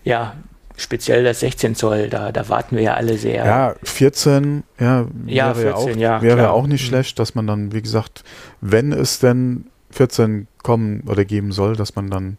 Ja, 0.04 0.36
speziell 0.78 1.24
das 1.24 1.41
16 1.41 1.76
Zoll, 1.76 2.10
da, 2.10 2.32
da 2.32 2.49
warten 2.49 2.76
wir 2.76 2.84
ja 2.84 2.93
alle 2.95 3.18
sehr. 3.18 3.45
Ja, 3.45 3.76
14, 3.84 4.64
ja, 4.80 5.08
ja 5.26 5.58
wäre 5.58 5.76
14, 5.78 5.93
auch, 5.93 5.97
ja, 5.97 6.22
wäre 6.22 6.52
auch 6.52 6.68
nicht 6.68 6.84
mhm. 6.84 6.88
schlecht, 6.88 7.20
dass 7.20 7.36
man 7.36 7.47
dann, 7.47 7.72
wie 7.74 7.82
gesagt, 7.82 8.24
wenn 8.62 8.91
es 8.91 9.20
denn 9.20 9.66
14 9.91 10.47
kommen 10.64 11.04
oder 11.08 11.26
geben 11.26 11.52
soll, 11.52 11.76
dass 11.76 11.95
man 11.95 12.10
dann 12.10 12.38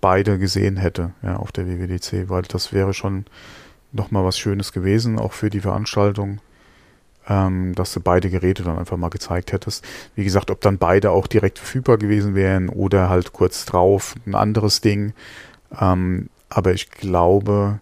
beide 0.00 0.38
gesehen 0.38 0.76
hätte, 0.76 1.12
ja, 1.22 1.36
auf 1.36 1.52
der 1.52 1.66
WWDC, 1.66 2.28
weil 2.28 2.42
das 2.42 2.72
wäre 2.72 2.94
schon 2.94 3.24
nochmal 3.92 4.24
was 4.24 4.38
Schönes 4.38 4.72
gewesen, 4.72 5.18
auch 5.18 5.32
für 5.32 5.50
die 5.50 5.60
Veranstaltung, 5.60 6.40
ähm, 7.28 7.74
dass 7.74 7.92
du 7.92 8.00
beide 8.00 8.30
Geräte 8.30 8.62
dann 8.62 8.78
einfach 8.78 8.96
mal 8.96 9.10
gezeigt 9.10 9.52
hättest. 9.52 9.84
Wie 10.14 10.24
gesagt, 10.24 10.50
ob 10.50 10.60
dann 10.60 10.78
beide 10.78 11.10
auch 11.10 11.26
direkt 11.26 11.58
verfügbar 11.58 11.98
gewesen 11.98 12.34
wären 12.34 12.68
oder 12.68 13.08
halt 13.08 13.32
kurz 13.32 13.64
drauf 13.64 14.14
ein 14.26 14.34
anderes 14.34 14.80
Ding. 14.80 15.12
Ähm, 15.80 16.28
aber 16.56 16.72
ich 16.72 16.90
glaube, 16.90 17.80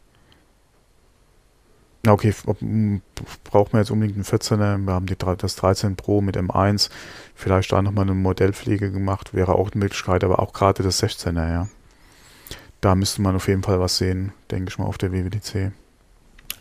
okay, 2.06 2.32
braucht 3.44 3.72
man 3.72 3.82
jetzt 3.82 3.90
unbedingt 3.90 4.16
einen 4.16 4.24
14er, 4.24 4.78
wir 4.78 4.92
haben 4.92 5.06
die, 5.06 5.16
das 5.16 5.56
13 5.56 5.96
Pro 5.96 6.20
mit 6.20 6.36
M1, 6.36 6.90
vielleicht 7.34 7.72
da 7.72 7.82
nochmal 7.82 8.04
eine 8.04 8.14
Modellpflege 8.14 8.90
gemacht, 8.90 9.34
wäre 9.34 9.54
auch 9.54 9.70
eine 9.72 9.80
Möglichkeit, 9.80 10.24
aber 10.24 10.38
auch 10.38 10.52
gerade 10.52 10.82
das 10.82 11.02
16er, 11.02 11.50
ja. 11.50 11.68
Da 12.80 12.94
müsste 12.94 13.20
man 13.20 13.36
auf 13.36 13.48
jeden 13.48 13.62
Fall 13.62 13.78
was 13.78 13.98
sehen, 13.98 14.32
denke 14.50 14.70
ich 14.70 14.78
mal, 14.78 14.86
auf 14.86 14.96
der 14.96 15.12
WWDC. 15.12 15.72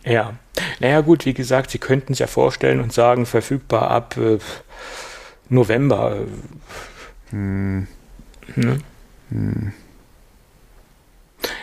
Ja, 0.03 0.34
naja 0.80 1.01
gut, 1.01 1.26
wie 1.26 1.34
gesagt, 1.34 1.72
Sie 1.72 1.78
könnten 1.78 2.14
es 2.14 2.20
ja 2.20 2.28
vorstellen 2.28 2.82
und 2.82 2.91
sagen, 2.91 3.26
verfügbar 3.26 3.89
ab 3.89 4.18
äh, 4.18 4.39
November. 5.47 6.26
Hm. 7.30 7.88
Hm. 8.55 8.84
Hm. 9.30 9.74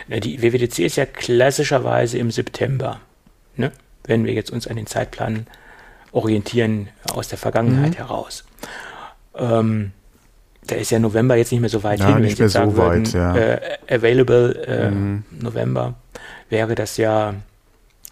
Die 0.07 0.41
WWDC 0.41 0.79
ist 0.79 0.95
ja 0.95 1.05
klassischerweise 1.05 2.17
im 2.17 2.31
September, 2.31 2.99
ne? 3.55 3.71
wenn 4.05 4.25
wir 4.25 4.33
jetzt 4.33 4.51
uns 4.51 4.67
an 4.67 4.75
den 4.75 4.87
Zeitplan 4.87 5.47
orientieren 6.11 6.89
aus 7.11 7.27
der 7.27 7.37
Vergangenheit 7.37 7.91
mhm. 7.91 7.97
heraus. 7.97 8.45
Ähm, 9.35 9.91
da 10.65 10.75
ist 10.75 10.91
ja 10.91 10.99
November 10.99 11.35
jetzt 11.35 11.51
nicht 11.51 11.61
mehr 11.61 11.69
so 11.69 11.83
weit 11.83 11.99
ja, 11.99 12.07
hin. 12.07 12.23
Nicht 12.23 12.39
mehr 12.39 12.49
so 12.49 12.77
weit, 12.77 13.13
würden, 13.13 13.13
ja. 13.13 13.35
äh, 13.35 13.77
available 13.89 14.65
äh, 14.65 14.89
mhm. 14.91 15.23
November 15.31 15.95
wäre 16.49 16.75
das 16.75 16.97
ja 16.97 17.35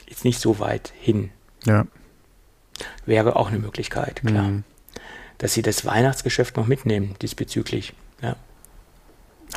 jetzt 0.07 0.25
nicht 0.25 0.39
so 0.39 0.59
weit 0.59 0.93
hin. 0.99 1.31
Ja. 1.65 1.85
Wäre 3.05 3.35
auch 3.35 3.49
eine 3.49 3.59
Möglichkeit, 3.59 4.21
klar. 4.25 4.43
Mhm. 4.43 4.63
Dass 5.37 5.53
sie 5.53 5.61
das 5.61 5.85
Weihnachtsgeschäft 5.85 6.55
noch 6.55 6.67
mitnehmen 6.67 7.15
diesbezüglich. 7.21 7.93
Ja. 8.21 8.35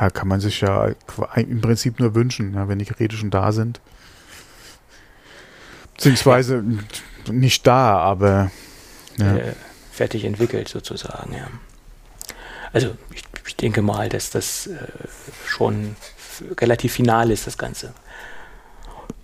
Ja, 0.00 0.10
kann 0.10 0.28
man 0.28 0.40
sich 0.40 0.60
ja 0.60 0.92
im 1.34 1.60
Prinzip 1.60 1.98
nur 1.98 2.14
wünschen, 2.14 2.54
ja, 2.54 2.68
wenn 2.68 2.78
die 2.78 2.84
Geräte 2.84 3.16
schon 3.16 3.30
da 3.30 3.50
sind. 3.50 3.80
Beziehungsweise 5.94 6.64
nicht 7.28 7.66
da, 7.66 7.98
aber 7.98 8.50
ja. 9.16 9.36
äh, 9.36 9.54
fertig 9.90 10.24
entwickelt 10.24 10.68
sozusagen, 10.68 11.34
ja. 11.34 11.48
Also 12.72 12.96
ich, 13.12 13.24
ich 13.46 13.56
denke 13.56 13.82
mal, 13.82 14.08
dass 14.08 14.30
das 14.30 14.68
äh, 14.68 14.76
schon 15.46 15.96
relativ 16.60 16.92
final 16.92 17.30
ist, 17.30 17.46
das 17.46 17.58
Ganze. 17.58 17.92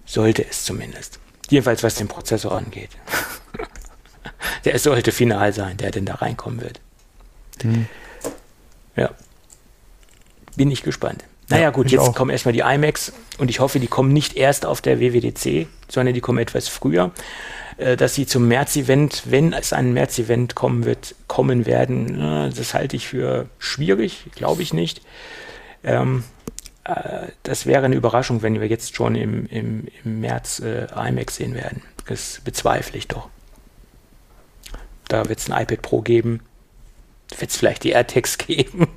Sollte 0.06 0.44
es 0.44 0.64
zumindest. 0.64 1.20
Jedenfalls 1.50 1.84
was 1.84 1.94
den 1.94 2.08
Prozessor 2.08 2.52
angeht. 2.52 2.90
der 4.64 4.78
sollte 4.80 5.12
final 5.12 5.52
sein, 5.52 5.76
der 5.76 5.92
denn 5.92 6.06
da 6.06 6.16
reinkommen 6.16 6.60
wird. 6.60 6.80
Hm. 7.62 7.86
Ja 8.96 9.10
bin 10.56 10.70
ich 10.70 10.82
gespannt. 10.82 11.24
Naja, 11.48 11.70
gut, 11.70 11.90
jetzt 11.90 12.00
auch. 12.00 12.14
kommen 12.14 12.30
erstmal 12.30 12.54
die 12.54 12.60
iMacs 12.60 13.12
und 13.38 13.50
ich 13.50 13.60
hoffe, 13.60 13.78
die 13.78 13.86
kommen 13.86 14.12
nicht 14.12 14.36
erst 14.36 14.64
auf 14.64 14.80
der 14.80 14.98
WWDC, 15.00 15.66
sondern 15.88 16.14
die 16.14 16.20
kommen 16.20 16.38
etwas 16.38 16.68
früher. 16.68 17.10
Äh, 17.76 17.96
dass 17.96 18.14
sie 18.14 18.26
zum 18.26 18.48
März-Event, 18.48 19.24
wenn 19.26 19.52
es 19.52 19.72
ein 19.72 19.92
März-Event 19.92 20.54
kommen 20.54 20.84
wird, 20.84 21.14
kommen 21.26 21.66
werden, 21.66 22.52
das 22.54 22.72
halte 22.72 22.96
ich 22.96 23.08
für 23.08 23.46
schwierig, 23.58 24.26
glaube 24.34 24.62
ich 24.62 24.72
nicht. 24.72 25.02
Ähm, 25.82 26.24
äh, 26.84 27.28
das 27.42 27.66
wäre 27.66 27.84
eine 27.84 27.96
Überraschung, 27.96 28.42
wenn 28.42 28.60
wir 28.60 28.68
jetzt 28.68 28.94
schon 28.94 29.14
im, 29.14 29.46
im, 29.46 29.88
im 30.04 30.20
März 30.20 30.60
äh, 30.60 30.86
iMacs 30.94 31.36
sehen 31.36 31.54
werden. 31.54 31.82
Das 32.06 32.40
bezweifle 32.44 32.98
ich 32.98 33.08
doch. 33.08 33.28
Da 35.08 35.28
wird 35.28 35.38
es 35.38 35.50
ein 35.50 35.62
iPad 35.62 35.82
Pro 35.82 36.02
geben. 36.02 36.40
Wird 37.38 37.50
es 37.50 37.56
vielleicht 37.56 37.84
die 37.84 37.90
AirTags 37.90 38.38
geben. 38.46 38.88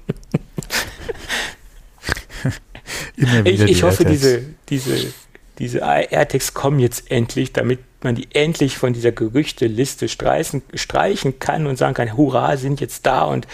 ich, 3.45 3.62
ich 3.62 3.84
hoffe, 3.84 4.05
diese, 4.05 4.43
diese, 4.70 5.14
diese 5.60 5.80
AirTags 5.80 6.53
kommen 6.53 6.80
jetzt 6.80 7.12
endlich, 7.12 7.53
damit 7.53 7.80
man 8.03 8.16
die 8.16 8.28
endlich 8.34 8.78
von 8.78 8.93
dieser 8.93 9.12
Gerüchteliste 9.12 10.08
streichen, 10.08 10.62
streichen 10.74 11.39
kann 11.39 11.68
und 11.68 11.78
sagen 11.78 11.93
kann, 11.93 12.16
hurra, 12.16 12.58
sind 12.58 12.80
jetzt 12.80 13.05
da 13.05 13.24
und 13.24 13.47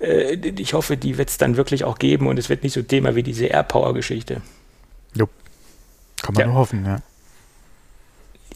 äh, 0.00 0.34
ich 0.34 0.74
hoffe, 0.74 0.96
die 0.96 1.18
wird 1.18 1.30
es 1.30 1.38
dann 1.38 1.56
wirklich 1.56 1.84
auch 1.84 1.98
geben 1.98 2.26
und 2.26 2.38
es 2.38 2.48
wird 2.48 2.62
nicht 2.62 2.74
so 2.74 2.82
Thema 2.82 3.14
wie 3.14 3.22
diese 3.22 3.46
AirPower-Geschichte. 3.46 4.42
Jo. 5.14 5.28
Kann 6.22 6.34
man 6.34 6.40
ja. 6.40 6.46
nur 6.46 6.56
hoffen, 6.56 6.84
ja. 6.84 7.02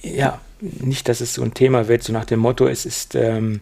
Ja, 0.02 0.40
nicht, 0.60 1.08
dass 1.08 1.20
es 1.20 1.34
so 1.34 1.42
ein 1.42 1.54
Thema 1.54 1.88
wird, 1.88 2.02
so 2.02 2.12
nach 2.12 2.24
dem 2.24 2.40
Motto, 2.40 2.66
es 2.66 2.86
ist 2.86 3.14
ähm, 3.14 3.60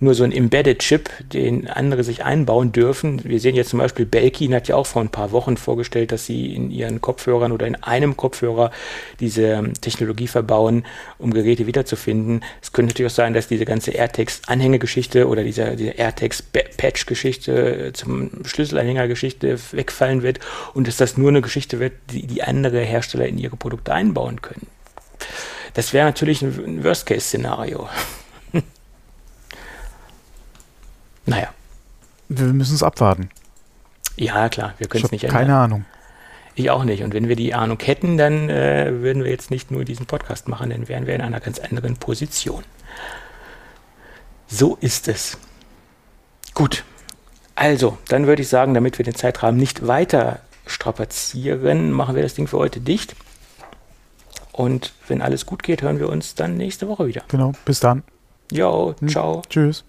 nur 0.00 0.14
so 0.14 0.22
ein 0.22 0.32
Embedded 0.32 0.78
Chip, 0.78 1.10
den 1.32 1.68
andere 1.68 2.04
sich 2.04 2.24
einbauen 2.24 2.70
dürfen. 2.70 3.20
Wir 3.24 3.40
sehen 3.40 3.56
jetzt 3.56 3.70
zum 3.70 3.80
Beispiel, 3.80 4.06
Belkin 4.06 4.54
hat 4.54 4.68
ja 4.68 4.76
auch 4.76 4.86
vor 4.86 5.02
ein 5.02 5.08
paar 5.08 5.32
Wochen 5.32 5.56
vorgestellt, 5.56 6.12
dass 6.12 6.26
sie 6.26 6.54
in 6.54 6.70
ihren 6.70 7.00
Kopfhörern 7.00 7.50
oder 7.50 7.66
in 7.66 7.74
einem 7.76 8.16
Kopfhörer 8.16 8.70
diese 9.18 9.42
ähm, 9.42 9.74
Technologie 9.74 10.28
verbauen, 10.28 10.84
um 11.18 11.34
Geräte 11.34 11.66
wiederzufinden. 11.66 12.44
Es 12.62 12.72
könnte 12.72 12.92
natürlich 12.92 13.12
auch 13.12 13.16
sein, 13.16 13.34
dass 13.34 13.48
diese 13.48 13.64
ganze 13.64 13.90
AirTags-Anhängegeschichte 13.90 15.26
oder 15.26 15.42
diese, 15.42 15.74
diese 15.74 15.90
AirTags-Patch-Geschichte 15.90 17.86
äh, 17.88 17.92
zum 17.92 18.30
Schlüsselanhänger-Geschichte 18.44 19.58
wegfallen 19.72 20.22
wird 20.22 20.38
und 20.74 20.86
dass 20.86 20.96
das 20.96 21.16
nur 21.16 21.30
eine 21.30 21.42
Geschichte 21.42 21.80
wird, 21.80 21.94
die, 22.12 22.26
die 22.26 22.42
andere 22.44 22.80
Hersteller 22.80 23.26
in 23.26 23.38
ihre 23.38 23.56
Produkte 23.56 23.92
einbauen 23.92 24.42
können. 24.42 24.68
Das 25.74 25.92
wäre 25.92 26.06
natürlich 26.06 26.42
ein 26.42 26.84
Worst-Case-Szenario. 26.84 27.88
Naja. 31.28 31.48
Wir 32.28 32.46
müssen 32.46 32.74
es 32.74 32.82
abwarten. 32.82 33.30
Ja, 34.16 34.48
klar, 34.48 34.74
wir 34.78 34.88
können 34.88 35.04
es 35.04 35.12
nicht 35.12 35.24
ändern. 35.24 35.38
Keine 35.38 35.56
Ahnung. 35.56 35.84
Ich 36.54 36.70
auch 36.70 36.84
nicht. 36.84 37.04
Und 37.04 37.14
wenn 37.14 37.28
wir 37.28 37.36
die 37.36 37.54
Ahnung 37.54 37.78
hätten, 37.80 38.18
dann 38.18 38.50
äh, 38.50 38.90
würden 39.00 39.22
wir 39.22 39.30
jetzt 39.30 39.50
nicht 39.50 39.70
nur 39.70 39.84
diesen 39.84 40.06
Podcast 40.06 40.48
machen, 40.48 40.70
dann 40.70 40.88
wären 40.88 41.06
wir 41.06 41.14
in 41.14 41.20
einer 41.20 41.40
ganz 41.40 41.60
anderen 41.60 41.96
Position. 41.96 42.64
So 44.48 44.76
ist 44.80 45.06
es. 45.06 45.38
Gut. 46.54 46.84
Also, 47.54 47.98
dann 48.08 48.26
würde 48.26 48.42
ich 48.42 48.48
sagen, 48.48 48.74
damit 48.74 48.98
wir 48.98 49.04
den 49.04 49.14
Zeitrahmen 49.14 49.58
nicht 49.58 49.86
weiter 49.86 50.40
strapazieren, 50.66 51.92
machen 51.92 52.14
wir 52.14 52.22
das 52.22 52.34
Ding 52.34 52.46
für 52.46 52.58
heute 52.58 52.80
dicht. 52.80 53.14
Und 54.52 54.92
wenn 55.06 55.22
alles 55.22 55.46
gut 55.46 55.62
geht, 55.62 55.82
hören 55.82 56.00
wir 56.00 56.08
uns 56.08 56.34
dann 56.34 56.56
nächste 56.56 56.88
Woche 56.88 57.06
wieder. 57.06 57.22
Genau. 57.28 57.52
Bis 57.64 57.78
dann. 57.78 58.02
Jo, 58.50 58.94
ciao. 59.06 59.36
Hm. 59.36 59.42
Tschüss. 59.48 59.84